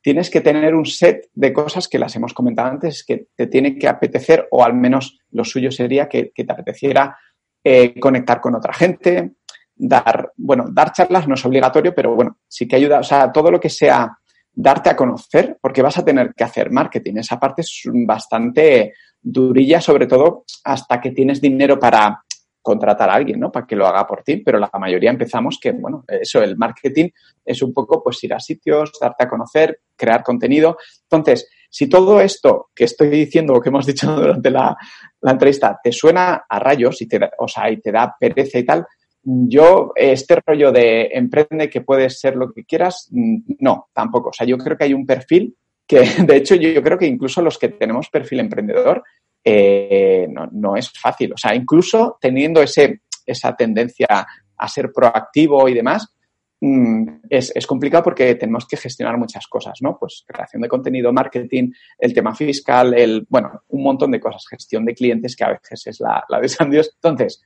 Tienes 0.00 0.30
que 0.30 0.40
tener 0.40 0.74
un 0.74 0.86
set 0.86 1.28
de 1.34 1.52
cosas 1.52 1.88
que 1.88 1.98
las 1.98 2.16
hemos 2.16 2.32
comentado 2.32 2.68
antes, 2.70 3.04
que 3.04 3.26
te 3.36 3.48
tiene 3.48 3.76
que 3.76 3.86
apetecer, 3.86 4.48
o 4.50 4.64
al 4.64 4.72
menos 4.72 5.18
lo 5.32 5.44
suyo 5.44 5.70
sería 5.70 6.08
que, 6.08 6.32
te 6.34 6.50
apeteciera 6.50 7.18
eh, 7.62 8.00
conectar 8.00 8.40
con 8.40 8.54
otra 8.54 8.72
gente, 8.72 9.32
dar, 9.76 10.32
bueno, 10.38 10.64
dar 10.72 10.90
charlas 10.92 11.28
no 11.28 11.34
es 11.34 11.44
obligatorio, 11.44 11.94
pero 11.94 12.14
bueno, 12.14 12.38
sí 12.48 12.66
que 12.66 12.76
ayuda, 12.76 13.00
o 13.00 13.02
sea, 13.02 13.30
todo 13.30 13.50
lo 13.50 13.60
que 13.60 13.68
sea 13.68 14.10
darte 14.54 14.88
a 14.88 14.96
conocer, 14.96 15.58
porque 15.60 15.82
vas 15.82 15.98
a 15.98 16.04
tener 16.04 16.32
que 16.34 16.44
hacer 16.44 16.70
marketing. 16.70 17.16
Esa 17.18 17.38
parte 17.38 17.60
es 17.60 17.82
bastante 17.92 18.94
durilla, 19.20 19.82
sobre 19.82 20.06
todo 20.06 20.46
hasta 20.64 20.98
que 20.98 21.10
tienes 21.10 21.42
dinero 21.42 21.78
para 21.78 22.24
contratar 22.64 23.10
a 23.10 23.14
alguien, 23.14 23.38
¿no? 23.38 23.52
Para 23.52 23.66
que 23.66 23.76
lo 23.76 23.86
haga 23.86 24.06
por 24.06 24.22
ti, 24.22 24.38
pero 24.38 24.58
la 24.58 24.70
mayoría 24.80 25.10
empezamos 25.10 25.58
que, 25.60 25.72
bueno, 25.72 26.02
eso, 26.08 26.42
el 26.42 26.56
marketing 26.56 27.10
es 27.44 27.60
un 27.60 27.74
poco, 27.74 28.02
pues, 28.02 28.24
ir 28.24 28.32
a 28.32 28.40
sitios, 28.40 28.90
darte 28.98 29.24
a 29.24 29.28
conocer, 29.28 29.80
crear 29.94 30.22
contenido. 30.22 30.78
Entonces, 31.02 31.46
si 31.68 31.90
todo 31.90 32.22
esto 32.22 32.70
que 32.74 32.84
estoy 32.84 33.10
diciendo 33.10 33.52
o 33.52 33.60
que 33.60 33.68
hemos 33.68 33.84
dicho 33.84 34.10
durante 34.16 34.50
la, 34.50 34.74
entrevista 35.20 35.78
te 35.82 35.92
suena 35.92 36.46
a 36.48 36.58
rayos 36.58 37.02
y 37.02 37.06
te, 37.06 37.20
o 37.38 37.46
sea, 37.46 37.70
y 37.70 37.82
te 37.82 37.92
da 37.92 38.16
pereza 38.18 38.58
y 38.58 38.64
tal, 38.64 38.86
yo, 39.22 39.92
este 39.94 40.40
rollo 40.46 40.72
de 40.72 41.10
emprende 41.12 41.68
que 41.68 41.82
puedes 41.82 42.18
ser 42.18 42.34
lo 42.34 42.50
que 42.50 42.64
quieras, 42.64 43.10
no, 43.10 43.88
tampoco. 43.92 44.30
O 44.30 44.32
sea, 44.32 44.46
yo 44.46 44.56
creo 44.56 44.78
que 44.78 44.84
hay 44.84 44.94
un 44.94 45.04
perfil 45.04 45.54
que, 45.86 46.00
de 46.26 46.36
hecho, 46.36 46.54
yo, 46.54 46.82
creo 46.82 46.96
que 46.96 47.06
incluso 47.06 47.42
los 47.42 47.58
que 47.58 47.68
tenemos 47.68 48.08
perfil 48.08 48.40
emprendedor, 48.40 49.02
eh, 49.44 50.26
no, 50.52 50.76
es 50.76 50.90
fácil. 50.90 51.32
O 51.34 51.36
sea, 51.36 51.54
incluso 51.54 52.18
teniendo 52.20 52.62
ese, 52.62 53.02
esa 53.26 53.54
tendencia 53.54 54.26
a 54.56 54.68
ser 54.68 54.90
proactivo 54.92 55.68
y 55.68 55.74
demás, 55.74 56.14
mm, 56.60 57.08
es, 57.28 57.52
es, 57.54 57.66
complicado 57.66 58.04
porque 58.04 58.34
tenemos 58.36 58.66
que 58.66 58.76
gestionar 58.76 59.18
muchas 59.18 59.46
cosas, 59.46 59.78
¿no? 59.82 59.98
Pues 59.98 60.24
creación 60.26 60.62
de 60.62 60.68
contenido, 60.68 61.12
marketing, 61.12 61.72
el 61.98 62.14
tema 62.14 62.34
fiscal, 62.34 62.94
el, 62.94 63.26
bueno, 63.28 63.62
un 63.68 63.82
montón 63.82 64.10
de 64.12 64.20
cosas, 64.20 64.46
gestión 64.48 64.84
de 64.84 64.94
clientes 64.94 65.36
que 65.36 65.44
a 65.44 65.50
veces 65.50 65.86
es 65.86 66.00
la, 66.00 66.24
la 66.28 66.40
de 66.40 66.48
San 66.48 66.70
Dios. 66.70 66.90
Entonces, 66.94 67.42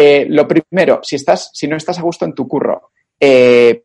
eh, 0.00 0.26
lo 0.28 0.46
primero, 0.46 1.00
si, 1.02 1.16
estás, 1.16 1.50
si 1.52 1.66
no 1.66 1.76
estás 1.76 1.98
a 1.98 2.02
gusto 2.02 2.24
en 2.24 2.32
tu 2.32 2.46
curro 2.46 2.92
eh, 3.18 3.82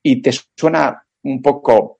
y 0.00 0.22
te 0.22 0.30
suena 0.56 1.04
un 1.24 1.42
poco, 1.42 1.95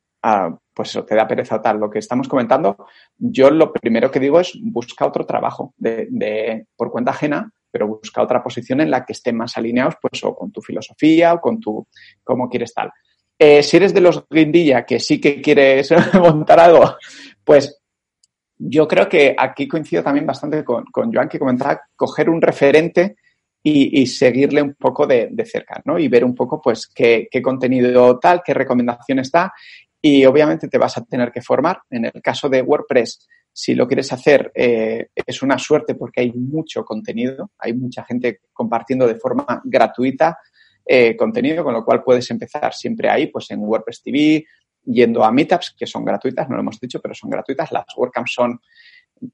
pues 0.74 0.90
eso, 0.90 1.04
te 1.04 1.14
da 1.14 1.26
pereza 1.26 1.60
tal 1.60 1.78
lo 1.78 1.90
que 1.90 1.98
estamos 1.98 2.28
comentando, 2.28 2.86
yo 3.16 3.50
lo 3.50 3.72
primero 3.72 4.10
que 4.10 4.20
digo 4.20 4.40
es 4.40 4.52
busca 4.60 5.06
otro 5.06 5.24
trabajo 5.24 5.72
de, 5.78 6.66
por 6.76 6.90
cuenta 6.90 7.12
ajena, 7.12 7.50
pero 7.70 7.88
busca 7.88 8.22
otra 8.22 8.42
posición 8.42 8.80
en 8.80 8.90
la 8.90 9.04
que 9.04 9.12
estén 9.12 9.36
más 9.36 9.56
alineados, 9.56 9.94
pues 10.00 10.22
o 10.24 10.34
con 10.34 10.50
tu 10.50 10.60
filosofía 10.60 11.34
o 11.34 11.40
con 11.40 11.60
tu 11.60 11.86
cómo 12.22 12.48
quieres 12.48 12.74
tal. 12.74 12.90
Eh, 13.38 13.62
si 13.62 13.76
eres 13.76 13.92
de 13.92 14.00
los 14.00 14.24
guindilla 14.30 14.84
que 14.84 14.98
sí 14.98 15.20
que 15.20 15.40
quieres 15.40 15.90
montar 16.14 16.60
algo, 16.60 16.96
pues 17.44 17.80
yo 18.58 18.88
creo 18.88 19.08
que 19.08 19.34
aquí 19.36 19.68
coincido 19.68 20.02
también 20.02 20.26
bastante 20.26 20.64
con, 20.64 20.84
Joan, 20.92 21.28
que 21.28 21.38
comentaba 21.38 21.82
coger 21.94 22.30
un 22.30 22.40
referente 22.40 23.16
y, 23.68 24.06
seguirle 24.06 24.62
un 24.62 24.74
poco 24.74 25.08
de, 25.08 25.28
cerca, 25.44 25.82
¿no? 25.84 25.98
Y 25.98 26.06
ver 26.06 26.24
un 26.24 26.36
poco, 26.36 26.62
pues, 26.62 26.86
qué, 26.86 27.28
contenido 27.42 28.16
tal, 28.20 28.40
qué 28.44 28.54
recomendaciones 28.54 29.32
da. 29.32 29.52
Y 30.09 30.24
obviamente 30.24 30.68
te 30.68 30.78
vas 30.78 30.96
a 30.98 31.04
tener 31.04 31.32
que 31.32 31.42
formar. 31.42 31.80
En 31.90 32.04
el 32.04 32.22
caso 32.22 32.48
de 32.48 32.62
WordPress, 32.62 33.26
si 33.52 33.74
lo 33.74 33.88
quieres 33.88 34.12
hacer, 34.12 34.52
eh, 34.54 35.09
es 35.16 35.42
una 35.42 35.59
suerte 35.59 35.96
porque 35.96 36.20
hay 36.20 36.32
mucho 36.32 36.84
contenido, 36.84 37.50
hay 37.59 37.74
mucha 37.74 38.04
gente 38.04 38.42
compartiendo 38.52 39.09
de 39.09 39.16
forma 39.16 39.61
gratuita 39.64 40.38
eh, 40.84 41.16
contenido, 41.16 41.64
con 41.64 41.74
lo 41.74 41.84
cual 41.84 42.04
puedes 42.04 42.30
empezar 42.30 42.72
siempre 42.72 43.11
ahí, 43.11 43.26
pues 43.26 43.50
en 43.50 43.59
WordPress 43.59 44.04
TV, 44.04 44.46
yendo 44.84 45.24
a 45.24 45.32
meetups, 45.32 45.74
que 45.76 45.88
son 45.88 46.04
gratuitas, 46.04 46.48
no 46.48 46.54
lo 46.54 46.62
hemos 46.62 46.78
dicho, 46.78 47.00
pero 47.00 47.12
son 47.12 47.28
gratuitas. 47.28 47.72
Las 47.72 47.86
WordCamps 47.96 48.32
son 48.32 48.61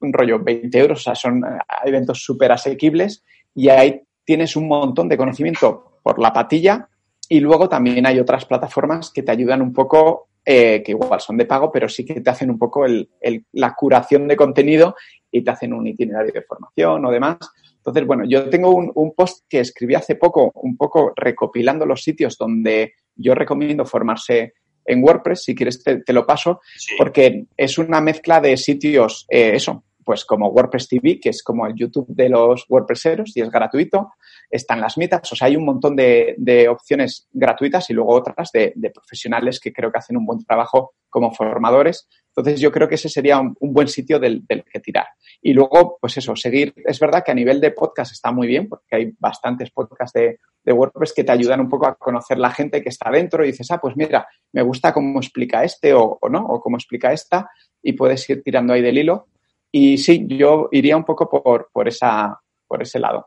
un 0.01 0.11
rollo 0.11 0.43
20 0.43 0.79
euros, 0.79 1.01
o 1.01 1.03
sea, 1.03 1.15
son 1.15 1.45
eh, 1.45 1.59
eventos 1.85 2.25
súper 2.25 2.51
asequibles 2.51 3.23
y 3.55 3.69
ahí 3.69 4.01
tienes 4.25 4.57
un 4.57 4.69
montón 4.69 5.07
de 5.11 5.19
conocimiento 5.19 6.01
por 6.03 6.19
la 6.19 6.33
patilla 6.33 6.89
y 7.29 7.41
luego 7.41 7.69
también 7.69 8.07
hay 8.07 8.19
otras 8.19 8.47
plataformas 8.47 9.11
que 9.11 9.23
te 9.23 9.33
ayudan 9.33 9.61
un 9.61 9.73
poco, 9.73 10.29
eh, 10.45 10.83
que 10.85 10.93
igual 10.93 11.21
son 11.21 11.37
de 11.37 11.47
pago, 11.47 11.71
pero 11.71 11.89
sí 11.89 12.05
que 12.05 12.21
te 12.21 12.31
hacen 12.31 12.51
un 12.51 12.59
poco 12.59 12.85
el, 12.85 13.09
la 13.53 13.75
curación 13.75 14.27
de 14.27 14.37
contenido 14.37 14.97
y 15.31 15.43
te 15.43 15.51
hacen 15.51 15.73
un 15.73 15.87
itinerario 15.87 16.33
de 16.33 16.43
formación 16.43 17.05
o 17.05 17.11
demás. 17.11 17.39
Entonces, 17.77 18.07
bueno, 18.07 18.25
yo 18.27 18.49
tengo 18.49 18.71
un, 18.75 19.15
post 19.15 19.45
que 19.49 19.61
escribí 19.61 19.95
hace 19.95 20.15
poco, 20.15 20.53
un 20.55 20.77
poco 20.77 21.13
recopilando 21.17 21.85
los 21.85 22.03
sitios 22.03 22.39
donde 22.39 22.95
yo 23.17 23.35
recomiendo 23.35 23.85
formarse 23.85 24.55
en 24.85 25.03
WordPress, 25.03 25.45
si 25.45 25.55
quieres 25.55 25.83
te, 25.83 26.13
lo 26.13 26.27
paso, 26.27 26.61
porque 26.99 27.47
es 27.57 27.79
una 27.79 28.01
mezcla 28.01 28.41
de 28.41 28.57
sitios, 28.57 29.27
eh, 29.29 29.53
eso, 29.55 29.85
pues 30.05 30.25
como 30.25 30.49
WordPress 30.49 30.89
TV, 30.89 31.21
que 31.21 31.31
es 31.31 31.43
como 31.43 31.67
el 31.67 31.75
YouTube 31.75 32.07
de 32.09 32.29
los 32.29 32.67
WordPresseros 32.69 33.37
y 33.37 33.41
es 33.41 33.51
gratuito. 33.51 34.13
Están 34.53 34.81
las 34.81 34.99
meetups, 34.99 35.33
o 35.33 35.37
sea, 35.37 35.49
hay 35.49 35.57
un 35.57 35.65
montón 35.65 35.97
de, 35.97 36.69
opciones 36.69 37.27
gratuitas 37.33 37.89
y 37.91 37.95
luego 37.95 38.15
otras 38.15 38.51
de, 38.53 38.75
profesionales 38.95 39.59
que 39.59 39.73
creo 39.73 39.91
que 39.91 39.99
hacen 39.99 40.17
un 40.17 40.27
buen 40.27 40.45
trabajo 40.45 40.93
como 41.09 41.33
formadores. 41.33 42.07
Entonces, 42.29 42.61
yo 42.61 42.71
creo 42.71 42.89
que 42.89 42.97
ese 42.97 43.09
sería 43.09 43.41
un, 43.41 43.57
buen 43.61 43.89
sitio 43.89 44.19
del, 44.19 44.45
que 44.47 44.81
tirar. 44.81 45.07
Y 45.41 45.55
luego, 45.55 45.97
pues 46.01 46.19
eso, 46.19 46.37
seguir. 46.37 46.75
Es 46.85 47.01
verdad 47.01 47.23
que 47.25 47.33
a 47.33 47.35
nivel 47.35 47.61
de 47.61 47.71
podcast 47.71 48.13
está 48.13 48.31
muy 48.31 48.47
bien, 48.47 48.69
porque 48.69 48.97
hay 48.97 49.13
bastantes 49.19 49.71
podcasts 49.71 50.13
de, 50.13 50.39
WordPress 50.65 51.13
que 51.13 51.25
te 51.25 51.33
ayudan 51.33 51.61
un 51.61 51.69
poco 51.69 51.89
a 51.89 51.97
conocer 51.97 52.39
la 52.39 52.51
gente 52.51 52.83
que 52.83 52.91
está 52.91 53.11
dentro 53.11 53.43
y 53.43 53.49
dices, 53.49 53.69
ah, 53.71 53.79
pues 53.79 53.97
mira, 53.97 54.29
me 54.53 54.63
gusta 54.63 54.93
cómo 54.93 55.19
explica 55.19 55.65
este 55.65 55.93
o, 55.93 56.19
o 56.21 56.29
no, 56.29 56.45
o 56.47 56.61
cómo 56.61 56.77
explica 56.77 57.13
esta, 57.13 57.51
y 57.83 57.95
puedes 57.95 58.29
ir 58.31 58.43
tirando 58.43 58.73
ahí 58.73 58.83
del 58.83 58.99
hilo. 58.99 59.27
Y 59.73 59.97
sí, 59.97 60.27
yo 60.29 60.69
iría 60.71 60.99
un 60.99 61.05
poco 61.05 61.31
por, 61.31 61.71
por, 61.73 61.89
esa, 61.89 62.39
por 62.69 62.83
ese 62.83 62.99
lado. 62.99 63.27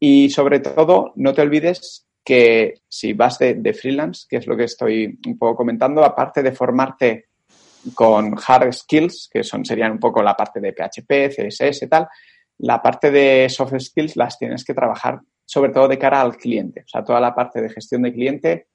Y 0.00 0.30
sobre 0.30 0.60
todo, 0.60 1.12
no 1.16 1.32
te 1.32 1.42
olvides 1.42 2.06
que 2.24 2.74
si 2.88 3.12
vas 3.12 3.38
de, 3.38 3.74
freelance, 3.74 4.26
que 4.28 4.38
es 4.38 4.46
lo 4.46 4.56
que 4.56 4.64
estoy 4.64 5.18
un 5.26 5.38
poco 5.38 5.56
comentando, 5.56 6.02
aparte 6.02 6.42
de 6.42 6.52
formarte 6.52 7.26
con 7.94 8.34
hard 8.34 8.72
skills, 8.72 9.28
que 9.32 9.44
son, 9.44 9.64
serían 9.64 9.92
un 9.92 9.98
poco 9.98 10.22
la 10.22 10.34
parte 10.34 10.60
de 10.60 10.72
PHP, 10.72 11.28
CSS 11.28 11.82
y 11.82 11.88
tal, 11.88 12.08
la 12.58 12.82
parte 12.82 13.10
de 13.10 13.48
soft 13.48 13.74
skills 13.78 14.16
las 14.16 14.38
tienes 14.38 14.64
que 14.64 14.74
trabajar 14.74 15.20
sobre 15.50 15.72
todo 15.72 15.88
de 15.88 15.98
cara 15.98 16.20
al 16.20 16.36
cliente. 16.36 16.82
O 16.82 16.88
sea, 16.88 17.02
toda 17.02 17.18
la 17.20 17.34
parte 17.34 17.60
de 17.60 17.68
gestión 17.70 18.02
de 18.02 18.12
cliente, 18.12 18.68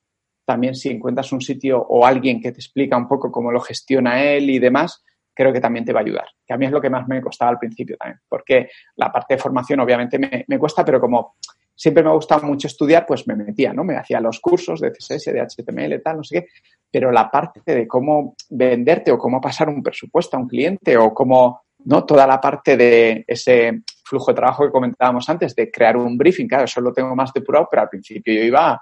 también 0.44 0.76
si 0.76 0.90
encuentras 0.90 1.32
un 1.32 1.40
sitio 1.40 1.80
o 1.82 2.06
alguien 2.06 2.42
que 2.42 2.52
te 2.52 2.60
explica 2.60 2.98
un 2.98 3.08
poco 3.08 3.32
cómo 3.32 3.50
lo 3.50 3.62
gestiona 3.62 4.22
él 4.22 4.50
y 4.50 4.60
demás, 4.60 5.02
creo 5.36 5.54
que 5.54 5.60
también 5.60 5.86
te 5.86 5.94
va 5.94 6.00
a 6.00 6.04
ayudar. 6.04 6.26
Que 6.46 6.54
a 6.54 6.58
mí 6.58 6.66
es 6.66 6.72
lo 6.72 6.82
que 6.82 6.90
más 6.90 7.08
me 7.08 7.22
costaba 7.22 7.52
al 7.52 7.60
principio 7.60 7.98
también, 7.98 8.20
porque 8.28 8.70
la 8.96 9.12
parte 9.12 9.36
de 9.36 9.40
formación 9.40 9.82
obviamente 9.82 10.18
me, 10.18 10.58
cuesta, 10.58 10.84
pero 10.84 11.00
como 11.00 11.36
siempre 11.76 12.02
me 12.02 12.10
ha 12.10 12.14
gustado 12.14 12.48
mucho 12.48 12.68
estudiar, 12.68 13.06
pues 13.06 13.28
me 13.28 13.36
metía, 13.36 13.74
¿no? 13.74 13.84
Me 13.84 13.98
hacía 13.98 14.22
los 14.22 14.40
cursos 14.40 14.80
de 14.80 14.92
CSS, 14.92 15.26
de 15.26 15.42
HTML, 15.42 16.02
tal, 16.02 16.18
no 16.18 16.24
sé 16.24 16.42
qué, 16.42 16.48
pero 16.90 17.12
la 17.12 17.30
parte 17.30 17.62
de 17.66 17.88
cómo 17.88 18.36
venderte 18.50 19.12
o 19.12 19.18
cómo 19.18 19.42
pasar 19.42 19.68
un 19.68 19.84
presupuesto 19.84 20.38
a 20.38 20.40
un 20.40 20.48
cliente 20.48 20.96
o 20.98 21.14
cómo, 21.14 21.64
¿no? 21.84 22.06
Toda 22.06 22.26
la 22.26 22.40
parte 22.40 22.78
de 22.78 23.26
ese 23.28 23.82
flujo 24.06 24.32
de 24.32 24.36
trabajo 24.36 24.66
que 24.66 24.72
comentábamos 24.72 25.28
antes, 25.30 25.54
de 25.54 25.70
crear 25.70 25.98
un 25.98 26.18
briefing, 26.18 26.48
claro, 26.48 26.64
eso 26.64 26.80
lo 26.80 26.94
tengo 26.94 27.14
más 27.16 27.34
depurado, 27.34 27.68
pero 27.70 27.82
al 27.82 27.90
principio 27.90 28.34
yo 28.34 28.44
iba 28.44 28.82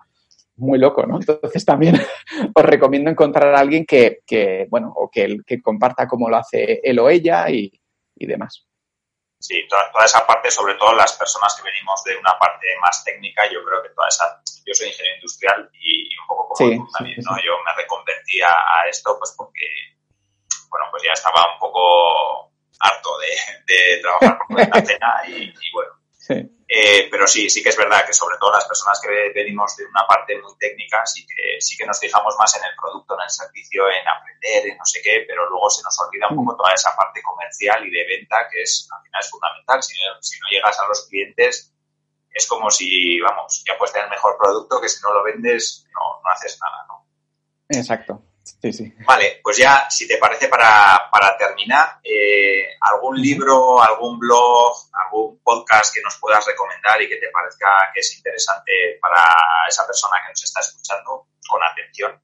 muy 0.55 0.79
loco, 0.79 1.05
¿no? 1.05 1.17
Entonces 1.19 1.65
también 1.65 1.95
os 2.55 2.65
recomiendo 2.65 3.09
encontrar 3.09 3.55
a 3.55 3.59
alguien 3.59 3.85
que, 3.85 4.67
bueno, 4.69 4.93
o 4.95 5.09
que, 5.09 5.37
que 5.45 5.61
comparta 5.61 6.07
cómo 6.07 6.29
lo 6.29 6.37
hace 6.37 6.81
él 6.83 6.99
o 6.99 7.09
ella 7.09 7.49
y, 7.49 7.71
demás. 8.15 8.65
Sí, 9.39 9.67
toda, 9.67 10.05
esa 10.05 10.25
parte, 10.25 10.49
sobre 10.49 10.75
todo 10.75 10.93
las 10.93 11.11
personas 11.13 11.53
que 11.57 11.63
venimos 11.69 12.01
de 12.05 12.15
una 12.15 12.39
parte 12.39 12.65
más 12.79 13.03
técnica, 13.03 13.43
yo 13.51 13.61
creo 13.65 13.83
que 13.83 13.89
toda 13.89 14.07
esa, 14.07 14.41
yo 14.65 14.73
soy 14.73 14.87
ingeniero 14.87 15.17
industrial 15.17 15.69
y, 15.73 16.07
un 16.21 16.27
poco 16.27 16.47
como 16.49 16.69
tú 16.71 16.91
también, 16.97 17.17
¿no? 17.25 17.35
Yo 17.43 17.51
me 17.65 17.75
reconvertí 17.75 18.39
a, 18.41 18.87
esto 18.89 19.17
pues 19.19 19.35
porque, 19.37 19.67
bueno, 20.69 20.85
pues 20.91 21.03
ya 21.03 21.11
estaba 21.11 21.53
un 21.53 21.59
poco 21.59 22.53
harto 22.79 23.09
de, 23.19 24.01
trabajar 24.01 24.39
por 24.47 24.57
la 24.57 24.85
cena 24.85 25.23
y, 25.27 25.43
y 25.43 25.71
bueno, 25.73 25.82
eh, 26.83 27.07
pero 27.09 27.25
sí, 27.25 27.49
sí 27.49 27.63
que 27.63 27.69
es 27.69 27.77
verdad 27.77 28.05
que 28.05 28.13
sobre 28.13 28.37
todo 28.37 28.51
las 28.51 28.65
personas 28.65 28.99
que 28.99 29.31
venimos 29.33 29.77
de 29.77 29.85
una 29.85 30.05
parte 30.05 30.37
muy 30.41 30.51
técnica, 30.57 31.05
sí 31.05 31.25
que, 31.25 31.61
sí 31.61 31.77
que 31.77 31.85
nos 31.85 31.97
fijamos 31.97 32.35
más 32.37 32.53
en 32.57 32.63
el 32.65 32.75
producto, 32.75 33.15
en 33.15 33.23
el 33.23 33.29
servicio, 33.29 33.87
en 33.87 34.05
aprender, 34.05 34.67
en 34.67 34.77
no 34.77 34.85
sé 34.85 34.99
qué, 35.01 35.23
pero 35.25 35.49
luego 35.49 35.69
se 35.69 35.81
nos 35.83 35.97
olvida 36.01 36.27
un 36.29 36.43
poco 36.43 36.57
toda 36.57 36.73
esa 36.73 36.93
parte 36.95 37.21
comercial 37.21 37.87
y 37.87 37.89
de 37.89 38.05
venta 38.05 38.47
que 38.51 38.63
es, 38.63 38.85
al 38.91 39.01
final 39.01 39.21
es 39.21 39.29
fundamental. 39.29 39.81
Si 39.81 39.93
no, 39.93 40.21
si 40.21 40.39
no 40.39 40.47
llegas 40.51 40.79
a 40.79 40.87
los 40.87 41.07
clientes, 41.07 41.73
es 42.33 42.47
como 42.47 42.69
si, 42.69 43.19
vamos, 43.21 43.63
ya 43.65 43.77
puedes 43.77 43.93
tener 43.93 44.09
mejor 44.09 44.35
producto 44.37 44.81
que 44.81 44.89
si 44.89 45.01
no 45.03 45.13
lo 45.13 45.23
vendes, 45.23 45.87
no, 45.93 46.21
no 46.21 46.29
haces 46.31 46.59
nada, 46.59 46.85
¿no? 46.87 47.07
Exacto. 47.69 48.21
Sí, 48.43 48.73
sí. 48.73 48.93
Vale, 49.05 49.39
pues 49.41 49.57
ya, 49.57 49.87
si 49.89 50.07
te 50.07 50.17
parece, 50.17 50.47
para, 50.49 51.09
para 51.11 51.37
terminar, 51.37 51.99
eh, 52.03 52.65
¿algún 52.81 53.21
libro, 53.21 53.81
algún 53.81 54.19
blog, 54.19 54.73
algún 54.91 55.39
podcast 55.39 55.93
que 55.93 56.01
nos 56.01 56.17
puedas 56.19 56.45
recomendar 56.45 57.01
y 57.01 57.07
que 57.07 57.17
te 57.17 57.29
parezca 57.29 57.67
que 57.93 58.01
es 58.01 58.17
interesante 58.17 58.99
para 59.01 59.23
esa 59.67 59.85
persona 59.85 60.17
que 60.23 60.31
nos 60.31 60.43
está 60.43 60.59
escuchando 60.59 61.27
con 61.47 61.61
atención? 61.63 62.19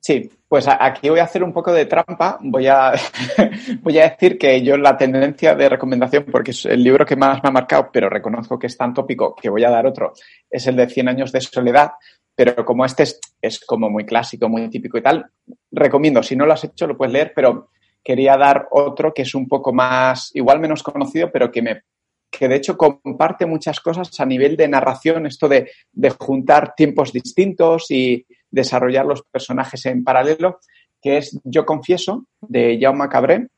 Sí, 0.00 0.28
pues 0.48 0.66
aquí 0.66 1.08
voy 1.10 1.20
a 1.20 1.24
hacer 1.24 1.44
un 1.44 1.52
poco 1.52 1.72
de 1.72 1.86
trampa. 1.86 2.36
Voy 2.40 2.66
a, 2.66 2.92
voy 3.82 3.98
a 4.00 4.10
decir 4.10 4.36
que 4.36 4.60
yo 4.60 4.76
la 4.76 4.96
tendencia 4.96 5.54
de 5.54 5.68
recomendación, 5.68 6.24
porque 6.24 6.50
es 6.50 6.66
el 6.66 6.82
libro 6.82 7.06
que 7.06 7.14
más 7.14 7.40
me 7.40 7.48
ha 7.48 7.52
marcado, 7.52 7.88
pero 7.92 8.10
reconozco 8.10 8.58
que 8.58 8.66
es 8.66 8.76
tan 8.76 8.92
tópico 8.92 9.34
que 9.34 9.48
voy 9.48 9.62
a 9.62 9.70
dar 9.70 9.86
otro, 9.86 10.12
es 10.50 10.66
el 10.66 10.74
de 10.74 10.88
100 10.88 11.08
años 11.08 11.30
de 11.30 11.40
soledad, 11.40 11.92
pero 12.34 12.64
como 12.64 12.84
este 12.84 13.04
es, 13.40 13.60
como 13.60 13.90
muy 13.90 14.04
clásico, 14.04 14.48
muy 14.48 14.68
típico 14.68 14.98
y 14.98 15.02
tal, 15.02 15.30
recomiendo, 15.70 16.22
si 16.22 16.36
no 16.36 16.46
lo 16.46 16.54
has 16.54 16.64
hecho, 16.64 16.86
lo 16.86 16.96
puedes 16.96 17.12
leer, 17.12 17.32
pero 17.34 17.68
quería 18.02 18.36
dar 18.36 18.68
otro 18.70 19.12
que 19.12 19.22
es 19.22 19.34
un 19.34 19.48
poco 19.48 19.72
más, 19.72 20.30
igual 20.34 20.60
menos 20.60 20.82
conocido, 20.82 21.30
pero 21.30 21.50
que 21.50 21.62
me 21.62 21.82
que 22.30 22.48
de 22.48 22.56
hecho 22.56 22.78
comparte 22.78 23.44
muchas 23.44 23.78
cosas 23.80 24.18
a 24.18 24.24
nivel 24.24 24.56
de 24.56 24.66
narración, 24.66 25.26
esto 25.26 25.50
de, 25.50 25.70
juntar 26.18 26.74
tiempos 26.74 27.12
distintos 27.12 27.90
y 27.90 28.24
desarrollar 28.50 29.04
los 29.04 29.22
personajes 29.22 29.84
en 29.84 30.02
paralelo, 30.02 30.58
que 31.02 31.18
es 31.18 31.38
Yo 31.44 31.66
Confieso, 31.66 32.24
de 32.40 32.78
Jaume 32.80 33.10
Cabré, 33.10 33.48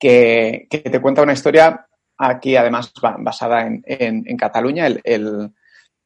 que, 0.00 0.66
te 0.68 1.00
cuenta 1.00 1.22
una 1.22 1.32
historia 1.32 1.86
aquí 2.18 2.56
además 2.56 2.92
basada 3.20 3.68
en, 3.68 4.36
Cataluña. 4.36 4.88
el, 4.88 5.00
el 5.04 5.52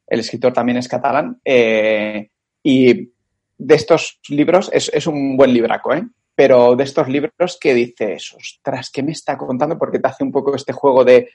escritor 0.09 0.53
también 0.53 0.77
es 0.77 0.87
catalán, 0.87 1.39
eh, 1.45 2.29
y 2.63 3.11
de 3.57 3.75
estos 3.75 4.19
libros, 4.29 4.69
es, 4.73 5.05
un 5.05 5.35
buen 5.37 5.53
libraco, 5.53 5.93
¿eh? 5.93 6.07
pero 6.33 6.75
de 6.77 6.85
estos 6.85 7.09
libros 7.09 7.57
que 7.59 7.73
dices, 7.73 8.33
ostras, 8.33 8.89
¿qué 8.89 9.03
me 9.03 9.11
está 9.11 9.37
contando? 9.37 9.77
Porque 9.77 9.99
te 9.99 10.07
hace 10.07 10.23
un 10.23 10.31
poco 10.31 10.55
este 10.55 10.71
juego 10.71 11.03
de, 11.03 11.29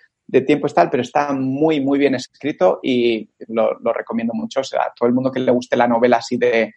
tiempo 0.46 0.66
y 0.66 0.72
tal, 0.72 0.88
pero 0.88 1.02
está 1.02 1.34
muy, 1.34 1.82
muy 1.82 1.98
bien 1.98 2.14
escrito 2.14 2.80
y 2.82 3.28
lo, 3.48 3.78
recomiendo 3.92 4.32
mucho. 4.32 4.60
O 4.60 4.64
sea, 4.64 4.80
a 4.80 4.94
todo 4.94 5.06
el 5.06 5.14
mundo 5.14 5.30
que 5.30 5.40
le 5.40 5.52
guste 5.52 5.76
la 5.76 5.86
novela 5.86 6.16
así 6.16 6.38
de, 6.38 6.72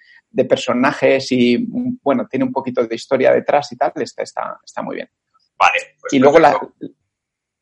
personajes 0.48 1.32
y, 1.32 1.66
bueno, 2.04 2.28
tiene 2.30 2.43
un 2.43 2.52
poquito 2.52 2.86
de 2.86 2.93
historia 2.93 3.32
detrás 3.32 3.72
y 3.72 3.78
tal, 3.78 3.93
está, 3.95 4.24
está, 4.24 4.60
está 4.62 4.82
muy 4.82 4.98
bien. 4.98 5.10
Vale. 5.58 5.95
Pues 6.02 6.12
y 6.12 6.20
luego 6.20 6.38
la, 6.38 6.60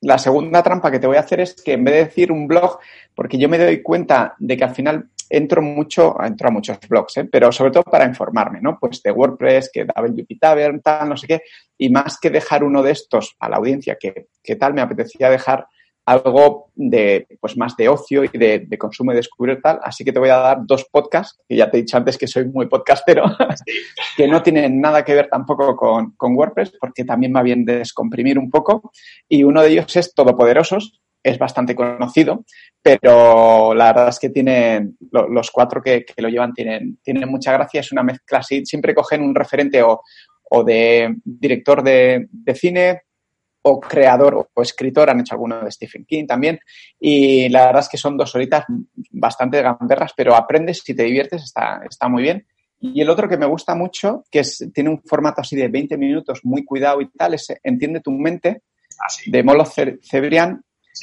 la 0.05 0.19
segunda 0.19 0.61
trampa 0.61 0.91
que 0.91 0.99
te 0.99 1.07
voy 1.07 1.17
a 1.17 1.21
hacer 1.21 1.39
es 1.39 1.55
que 1.55 1.73
en 1.73 1.83
vez 1.83 1.95
de 1.95 2.05
decir 2.05 2.31
un 2.31 2.47
blog, 2.47 2.77
porque 3.15 3.39
yo 3.39 3.49
me 3.49 3.57
doy 3.57 3.81
cuenta 3.81 4.35
de 4.37 4.55
que 4.55 4.63
al 4.63 4.75
final 4.75 5.09
entro 5.29 5.63
mucho, 5.63 6.15
entro 6.23 6.47
a 6.47 6.51
muchos 6.51 6.77
blogs, 6.87 7.17
¿eh? 7.17 7.25
pero 7.25 7.51
sobre 7.51 7.71
todo 7.71 7.83
para 7.83 8.05
informarme, 8.05 8.61
¿no? 8.61 8.77
Pues 8.79 9.01
de 9.01 9.11
WordPress, 9.11 9.71
que 9.73 9.83
WP 9.85 10.39
Tavern, 10.39 10.81
tal, 10.81 11.09
no 11.09 11.17
sé 11.17 11.25
qué, 11.25 11.41
y 11.77 11.89
más 11.89 12.19
que 12.19 12.29
dejar 12.29 12.63
uno 12.63 12.83
de 12.83 12.91
estos 12.91 13.35
a 13.39 13.49
la 13.49 13.57
audiencia, 13.57 13.97
que, 13.99 14.27
tal 14.55 14.75
me 14.75 14.81
apetecía 14.81 15.31
dejar 15.31 15.65
algo 16.05 16.71
de, 16.75 17.27
pues 17.39 17.57
más 17.57 17.75
de 17.75 17.89
ocio 17.89 18.23
y 18.23 18.37
de, 18.37 18.67
consumo 18.77 19.11
y 19.11 19.15
descubrir 19.15 19.61
tal. 19.61 19.79
Así 19.83 20.03
que 20.03 20.11
te 20.11 20.19
voy 20.19 20.29
a 20.29 20.37
dar 20.37 20.59
dos 20.65 20.85
podcasts, 20.85 21.39
que 21.47 21.55
ya 21.55 21.69
te 21.69 21.77
he 21.77 21.81
dicho 21.81 21.97
antes 21.97 22.17
que 22.17 22.27
soy 22.27 22.45
muy 22.45 22.67
podcastero, 22.67 23.23
que 24.17 24.27
no 24.27 24.43
tienen 24.43 24.79
nada 24.79 25.03
que 25.03 25.15
ver 25.15 25.27
tampoco 25.29 25.75
con, 25.75 26.11
con, 26.11 26.35
WordPress, 26.35 26.73
porque 26.79 27.05
también 27.05 27.33
va 27.35 27.41
bien 27.41 27.65
descomprimir 27.65 28.37
un 28.37 28.51
poco. 28.51 28.91
Y 29.27 29.43
uno 29.43 29.61
de 29.61 29.69
ellos 29.69 29.95
es 29.95 30.13
Todopoderosos, 30.13 31.01
es 31.23 31.39
bastante 31.39 31.73
conocido, 31.73 32.45
pero 32.83 33.73
la 33.73 33.87
verdad 33.87 34.09
es 34.09 34.19
que 34.19 34.29
tienen, 34.29 34.95
los 35.11 35.49
cuatro 35.49 35.81
que, 35.81 36.05
lo 36.17 36.29
llevan 36.29 36.53
tienen, 36.53 36.99
tienen 37.01 37.27
mucha 37.27 37.51
gracia. 37.51 37.79
Es 37.79 37.91
una 37.91 38.03
mezcla 38.03 38.39
así, 38.39 38.63
siempre 38.63 38.93
cogen 38.93 39.23
un 39.23 39.33
referente 39.33 39.81
o, 39.81 40.01
o 40.51 40.63
de 40.63 41.15
director 41.23 41.81
de, 41.81 42.27
de 42.29 42.53
cine, 42.53 43.01
o 43.67 43.79
creador 43.79 44.47
o 44.53 44.61
escritor, 44.61 45.09
han 45.09 45.21
hecho 45.21 45.33
alguno 45.33 45.63
de 45.63 45.71
Stephen 45.71 46.05
King 46.05 46.27
también, 46.27 46.59
y 46.99 47.49
la 47.49 47.65
verdad 47.65 47.81
es 47.81 47.89
que 47.89 47.97
son 47.97 48.15
dos 48.15 48.33
horitas 48.35 48.65
bastante 49.11 49.61
gamberras, 49.61 50.13
pero 50.15 50.35
aprendes 50.35 50.81
si 50.83 50.93
te 50.93 51.03
diviertes, 51.03 51.43
está, 51.43 51.81
está 51.89 52.07
muy 52.07 52.21
bien. 52.21 52.45
Y 52.79 53.01
el 53.01 53.09
otro 53.09 53.27
que 53.27 53.37
me 53.37 53.47
gusta 53.47 53.73
mucho, 53.73 54.23
que 54.29 54.39
es, 54.39 54.69
tiene 54.71 54.91
un 54.91 55.01
formato 55.01 55.41
así 55.41 55.55
de 55.55 55.67
20 55.67 55.97
minutos, 55.97 56.41
muy 56.43 56.63
cuidado 56.63 57.01
y 57.01 57.09
tal, 57.09 57.33
es 57.33 57.47
Entiende 57.63 58.01
tu 58.01 58.11
mente, 58.11 58.61
ah, 58.99 59.11
de 59.25 59.43
Molo 59.43 59.65
Cebrián, 59.65 60.61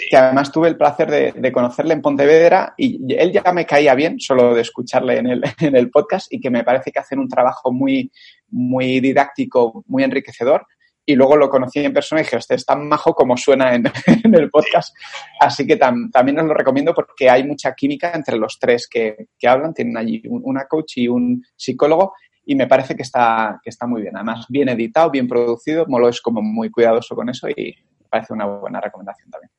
que 0.09 0.17
además 0.17 0.53
tuve 0.53 0.69
el 0.69 0.77
placer 0.77 1.35
de, 1.35 1.53
conocerle 1.53 1.95
en 1.95 2.03
Pontevedra 2.03 2.75
y 2.77 3.13
él 3.13 3.33
ya 3.33 3.53
me 3.53 3.67
caía 3.67 3.97
bien, 3.97 4.21
solo 4.21 4.55
de 4.55 4.61
escucharle 4.61 5.19
en 5.19 5.27
el, 5.27 5.43
en 5.61 5.75
el 5.75 5.91
podcast 5.91 6.33
y 6.33 6.41
que 6.41 6.51
me 6.51 6.63
parece 6.63 6.93
que 6.93 7.01
hacen 7.01 7.19
un 7.19 7.29
trabajo 7.29 7.73
muy, 7.73 8.13
muy 8.51 9.01
didáctico, 9.01 9.83
muy 9.89 10.05
enriquecedor 10.05 10.65
y 11.05 11.17
luego 11.17 11.37
lo 11.37 11.51
conocí 11.51 11.81
en 11.81 11.93
persona 11.93 12.21
y 12.21 12.25
dije, 12.25 12.37
este 12.37 12.55
es 12.55 12.65
tan 12.65 12.89
majo 12.89 13.15
como 13.15 13.37
suena 13.37 13.75
en, 13.75 13.85
el 14.35 14.51
podcast. 14.51 14.95
Así 15.41 15.67
que 15.67 15.77
también 15.77 16.39
os 16.39 16.47
lo 16.47 16.55
recomiendo 16.55 16.95
porque 16.95 17.29
hay 17.29 17.45
mucha 17.45 17.75
química 17.75 18.13
entre 18.15 18.37
los 18.37 18.59
tres 18.59 18.89
que, 18.89 19.29
hablan. 19.47 19.75
Tienen 19.75 19.97
allí 19.97 20.23
una 20.27 20.67
coach 20.67 20.99
y 20.99 21.09
un 21.09 21.45
psicólogo 21.57 22.15
y 22.45 22.55
me 22.55 22.67
parece 22.67 22.95
que 22.95 23.03
está, 23.03 23.61
que 23.63 23.71
está 23.71 23.87
muy 23.87 24.03
bien. 24.03 24.17
Además, 24.17 24.47
bien 24.49 24.69
editado, 24.69 25.11
bien 25.11 25.27
producido. 25.27 25.87
Molo 25.87 26.09
es 26.09 26.21
como 26.21 26.41
muy 26.41 26.71
cuidadoso 26.71 27.17
con 27.17 27.29
eso 27.29 27.49
y 27.49 27.75
me 28.01 28.09
parece 28.09 28.33
una 28.33 28.47
buena 28.47 28.81
recomendación 28.81 29.31
también. 29.31 29.51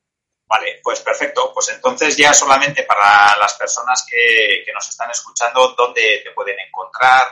Vale, 0.46 0.80
pues 0.82 1.00
perfecto. 1.00 1.50
Pues 1.52 1.72
entonces 1.74 2.16
ya 2.16 2.32
solamente 2.32 2.84
para 2.84 3.36
las 3.38 3.54
personas 3.54 4.06
que, 4.10 4.64
nos 4.72 4.88
están 4.88 5.10
escuchando, 5.10 5.74
¿dónde 5.76 6.22
te 6.24 6.30
pueden 6.30 6.56
encontrar? 6.66 7.22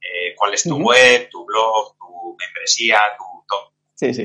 Eh, 0.00 0.34
¿Cuál 0.36 0.54
es 0.54 0.64
tu 0.64 0.76
web, 0.76 1.28
tu 1.30 1.44
blog, 1.44 1.96
tu 1.96 2.36
membresía, 2.38 3.00
tu 3.16 3.33
Sí, 3.94 4.12
sí. 4.12 4.24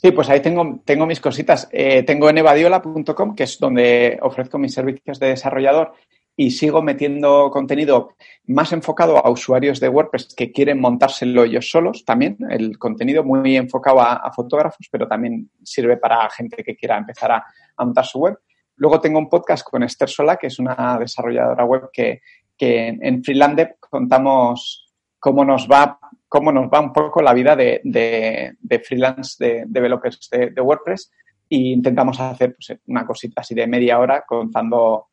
Sí, 0.00 0.12
pues 0.12 0.28
ahí 0.30 0.40
tengo, 0.40 0.80
tengo 0.84 1.06
mis 1.06 1.20
cositas. 1.20 1.68
Eh, 1.72 2.04
tengo 2.04 2.30
enevadiola.com, 2.30 3.34
que 3.34 3.42
es 3.42 3.58
donde 3.58 4.18
ofrezco 4.22 4.56
mis 4.56 4.72
servicios 4.72 5.18
de 5.18 5.28
desarrollador 5.28 5.92
y 6.36 6.52
sigo 6.52 6.82
metiendo 6.82 7.50
contenido 7.50 8.14
más 8.46 8.72
enfocado 8.72 9.18
a 9.18 9.28
usuarios 9.28 9.80
de 9.80 9.88
WordPress 9.88 10.36
que 10.36 10.52
quieren 10.52 10.80
montárselo 10.80 11.42
ellos 11.42 11.68
solos 11.68 12.04
también. 12.04 12.36
El 12.48 12.78
contenido 12.78 13.24
muy 13.24 13.56
enfocado 13.56 14.00
a, 14.00 14.32
fotógrafos, 14.32 14.86
pero 14.88 15.08
también 15.08 15.50
sirve 15.64 15.96
para 15.96 16.30
gente 16.30 16.62
que 16.62 16.76
quiera 16.76 16.96
empezar 16.96 17.32
a, 17.32 17.44
montar 17.78 18.06
su 18.06 18.20
web. 18.20 18.38
Luego 18.76 19.00
tengo 19.00 19.18
un 19.18 19.28
podcast 19.28 19.68
con 19.68 19.82
Esther 19.82 20.08
Sola, 20.08 20.36
que 20.36 20.46
es 20.46 20.60
una 20.60 20.96
desarrolladora 21.00 21.64
web 21.64 21.90
que, 21.92 22.20
que 22.56 22.86
en 22.86 23.24
Freelander 23.24 23.76
contamos 23.80 24.94
cómo 25.18 25.44
nos 25.44 25.68
va 25.68 25.98
cómo 26.28 26.52
nos 26.52 26.66
va 26.68 26.80
un 26.80 26.92
poco 26.92 27.22
la 27.22 27.32
vida 27.32 27.56
de, 27.56 27.80
de, 27.82 28.80
freelance 28.80 29.42
de 29.42 29.64
developers 29.66 30.28
de, 30.30 30.60
WordPress 30.60 31.10
e 31.48 31.56
intentamos 31.56 32.20
hacer 32.20 32.54
pues, 32.54 32.78
una 32.86 33.06
cosita 33.06 33.40
así 33.40 33.54
de 33.54 33.66
media 33.66 33.98
hora 33.98 34.24
contando, 34.26 35.08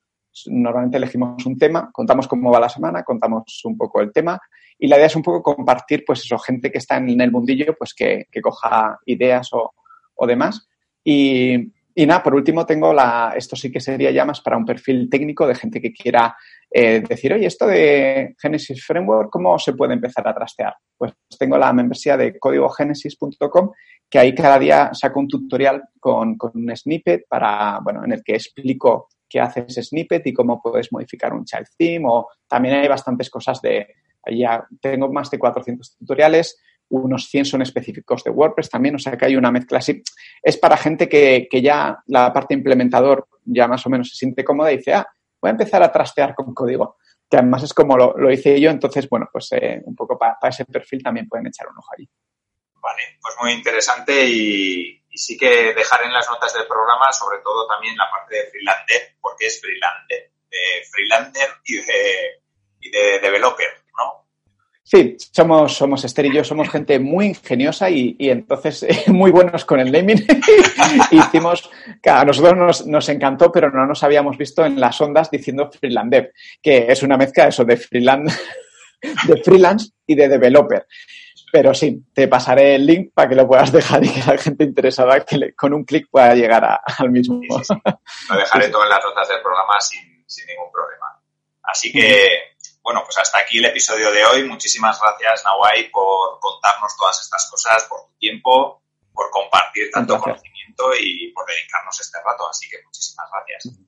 normalmente 0.48 0.98
elegimos 0.98 1.46
un 1.46 1.58
tema, 1.58 1.90
contamos 1.92 2.28
cómo 2.28 2.52
va 2.52 2.60
la 2.60 2.70
semana, 2.70 3.04
contamos 3.04 3.62
un 3.64 3.78
poco 3.78 4.02
el 4.02 4.12
tema 4.12 4.40
y 4.78 4.88
la 4.88 4.98
idea 4.98 5.08
es 5.08 5.16
un 5.16 5.24
poco 5.24 5.56
compartir 5.56 6.04
pues 6.06 6.26
eso, 6.26 6.38
gente 6.38 6.72
que 6.72 6.80
está 6.80 6.98
en 6.98 7.22
el 7.22 7.32
mundillo 7.32 7.76
pues 7.78 7.94
que, 7.94 8.26
que 8.30 8.42
coja 8.42 9.00
ideas 9.06 9.54
o, 9.54 9.74
o 10.16 10.28
demás. 10.28 10.68
Y, 11.04 11.72
y 11.98 12.06
nada, 12.06 12.22
por 12.22 12.36
último 12.36 12.66
tengo 12.66 12.92
la, 12.94 13.34
esto 13.38 13.56
sí 13.56 13.72
que 13.72 13.80
sería 13.80 14.12
ya 14.12 14.26
más 14.26 14.42
para 14.42 14.58
un 14.58 14.66
perfil 14.66 15.10
técnico 15.10 15.48
de 15.48 15.56
gente 15.56 15.80
que 15.82 15.94
quiera 15.94 16.36
eh, 16.70 17.02
decir, 17.08 17.34
oye, 17.34 17.46
esto 17.46 17.66
de 17.66 18.36
Genesis 18.38 18.86
Framework, 18.86 19.30
¿cómo 19.32 19.58
se 19.58 19.72
puede 19.72 19.94
empezar 19.94 20.28
a 20.28 20.34
trastear? 20.34 20.76
Pues 20.98 21.14
tengo 21.40 21.58
la 21.58 21.72
membresía 21.72 22.18
de 22.18 22.38
códigogenesis.com 22.38 23.72
que 24.10 24.20
ahí 24.20 24.36
cada 24.36 24.60
día 24.60 24.94
saco 24.94 25.22
un 25.22 25.30
tutorial 25.30 25.84
con, 25.98 26.38
un 26.54 26.76
snippet 26.76 27.28
para, 27.30 27.80
bueno, 27.82 28.04
en 28.04 28.12
el 28.12 28.24
que 28.24 28.34
explico 28.34 29.08
qué 29.30 29.40
hace 29.40 29.66
ese 29.66 29.82
snippet 29.82 30.28
y 30.28 30.34
cómo 30.34 30.62
puedes 30.62 30.92
modificar 30.92 31.34
un 31.34 31.46
child 31.46 31.68
theme 31.78 32.06
o 32.10 32.28
también 32.46 32.76
hay 32.76 32.90
bastantes 32.90 33.30
cosas 33.30 33.62
de, 33.62 33.88
ya 34.32 34.68
tengo 34.82 35.12
más 35.12 35.32
de 35.32 35.40
400 35.40 35.98
tutoriales, 35.98 36.62
unos 36.90 37.28
100 37.28 37.46
son 37.46 37.62
específicos 37.62 38.24
de 38.24 38.32
WordPress 38.32 38.70
también, 38.70 38.96
o 38.96 39.00
sea 39.00 39.18
que 39.18 39.26
hay 39.26 39.36
una 39.36 39.52
mezcla 39.52 39.80
así. 39.80 40.02
Es 40.42 40.58
para 40.58 40.78
gente 40.78 41.10
que, 41.10 41.48
que 41.50 41.62
ya 41.62 42.00
la 42.08 42.32
parte 42.32 42.54
implementador 42.54 43.28
ya 43.46 43.68
más 43.68 43.86
o 43.86 43.90
menos 43.90 44.10
se 44.10 44.16
siente 44.16 44.44
cómoda 44.44 44.72
y 44.72 44.78
dice, 44.78 44.94
ah, 44.94 45.08
voy 45.42 45.50
a 45.50 45.52
empezar 45.52 45.84
a 45.84 45.92
trastear 45.92 46.34
con 46.34 46.54
código, 46.54 46.98
que 47.30 47.38
además 47.38 47.64
es 47.64 47.74
como 47.74 47.98
lo, 47.98 48.32
hice 48.32 48.60
yo, 48.60 48.70
entonces, 48.70 49.08
bueno, 49.10 49.30
pues 49.32 49.52
eh, 49.52 49.82
un 49.86 49.96
poco 49.96 50.18
para 50.18 50.38
ese 50.50 50.66
perfil 50.66 51.04
también 51.04 51.28
pueden 51.28 51.48
echar 51.48 51.68
un 51.68 51.78
ojo 51.78 51.90
allí. 51.96 52.10
Vale, 52.82 53.18
pues 53.22 53.36
muy 53.42 53.52
interesante 53.52 54.26
y, 54.28 55.02
sí 55.18 55.38
que 55.38 55.74
dejar 55.74 56.04
en 56.04 56.12
las 56.12 56.30
notas 56.30 56.54
del 56.54 56.68
programa 56.68 57.10
sobre 57.14 57.40
todo 57.40 57.66
también 57.68 57.96
la 57.96 58.10
parte 58.12 58.36
de 58.36 58.48
freelander, 58.48 59.16
porque 59.22 59.48
es 59.48 59.62
freelander, 59.62 60.32
de 60.50 60.58
freelander 60.92 61.50
y 61.64 61.76
de, 61.78 62.44
y 62.82 62.90
de 62.92 63.20
developer, 63.20 63.84
¿no? 63.98 64.25
Sí, 64.88 65.18
somos, 65.18 65.76
somos 65.76 66.06
Esther 66.06 66.28
y 66.28 66.36
yo, 66.36 66.44
somos 66.44 66.70
gente 66.70 67.00
muy 67.00 67.26
ingeniosa 67.26 67.90
y, 67.90 68.16
entonces 68.20 68.86
muy 69.08 69.32
buenos 69.32 69.66
con 69.66 69.80
el 69.80 69.92
naming. 69.92 70.24
Hicimos, 71.12 71.72
a 72.06 72.24
nosotros 72.24 72.56
nos, 72.56 72.86
nos, 72.86 73.10
encantó, 73.10 73.52
pero 73.52 73.72
no 73.72 73.88
nos 73.88 74.04
habíamos 74.04 74.38
visto 74.38 74.64
en 74.64 74.80
las 74.80 75.02
ondas 75.02 75.32
diciendo 75.32 75.72
freelander, 75.72 76.32
que 76.62 76.86
es 76.88 77.02
una 77.02 77.18
mezcla 77.18 77.46
de 77.46 77.50
eso 77.50 77.66
de 77.66 77.78
freelance, 77.78 78.40
de 79.28 79.44
freelance 79.44 79.90
y 80.06 80.14
de 80.14 80.30
developer. 80.30 80.86
Pero 81.52 81.74
sí, 81.74 82.04
te 82.14 82.28
pasaré 82.28 82.76
el 82.76 82.86
link 82.86 83.10
para 83.12 83.30
que 83.30 83.36
lo 83.36 83.48
puedas 83.48 83.72
dejar 83.72 84.04
y 84.04 84.10
que 84.10 84.20
la 84.20 84.38
gente 84.38 84.66
interesada 84.66 85.26
que 85.26 85.56
con 85.56 85.74
un 85.74 85.84
clic 85.84 86.08
pueda 86.12 86.36
llegar 86.36 86.80
al 87.00 87.10
mismo. 87.10 87.42
Lo 87.42 88.38
dejaré 88.38 88.70
todo 88.70 88.84
en 88.84 88.90
las 88.90 89.04
notas 89.04 89.30
del 89.30 89.42
programa 89.42 89.82
sin, 89.82 90.24
sin 90.28 90.46
ningún 90.46 90.72
problema. 90.72 91.08
Así 91.64 91.92
que 91.92 92.55
bueno, 92.86 93.02
pues 93.04 93.18
hasta 93.18 93.40
aquí 93.40 93.58
el 93.58 93.66
episodio 93.66 94.12
de 94.12 94.24
hoy. 94.24 94.44
Muchísimas 94.48 95.02
gracias, 95.02 95.44
Nawai, 95.44 95.90
por 95.90 96.40
contarnos 96.40 96.96
todas 96.96 97.20
estas 97.20 97.50
cosas, 97.50 97.84
por 97.90 98.06
tu 98.06 98.14
tiempo, 98.20 98.84
por 99.12 99.32
compartir 99.32 99.90
tanto 99.92 100.20
conocimiento 100.20 100.92
y 101.02 101.32
por 101.34 101.48
dedicarnos 101.48 102.00
este 102.00 102.20
rato. 102.24 102.48
Así 102.48 102.70
que 102.70 102.78
muchísimas 102.86 103.28
gracias. 103.34 103.80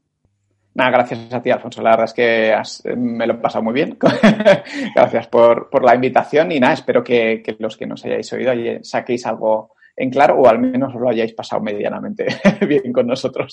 Nada, 0.74 0.89
gracias 0.89 1.32
a 1.32 1.41
ti, 1.43 1.52
Alfonso. 1.52 1.84
La 1.84 1.91
verdad 1.91 2.06
es 2.06 2.14
que 2.14 2.95
me 2.95 3.28
lo 3.28 3.36
he 3.36 3.38
pasado 3.38 3.64
muy 3.64 3.76
bien. 3.76 4.00
gracias 4.95 5.28
por, 5.28 5.70
la 5.84 5.93
invitación 5.93 6.52
y 6.52 6.60
nada, 6.60 6.74
espero 6.74 7.04
que, 7.04 7.43
los 7.60 7.78
que 7.78 7.86
nos 7.86 8.04
hayáis 8.04 8.34
oído 8.34 8.52
saquéis 8.82 9.28
algo 9.28 9.76
en 9.95 10.10
claro 10.10 10.38
o 10.39 10.48
al 10.48 10.58
menos 10.58 10.93
lo 10.95 11.08
hayáis 11.08 11.34
pasado 11.34 11.62
medianamente 11.62 12.26
bien 12.68 12.91
con 12.91 13.06
nosotros. 13.06 13.52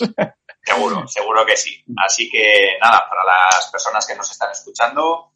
Seguro, 0.63 1.07
seguro 1.07 1.45
que 1.45 1.57
sí. 1.57 1.85
Así 2.03 2.31
que 2.31 2.79
nada, 2.81 3.07
para 3.11 3.25
las 3.25 3.71
personas 3.71 4.07
que 4.07 4.15
nos 4.15 4.31
están 4.31 4.51
escuchando, 4.51 5.34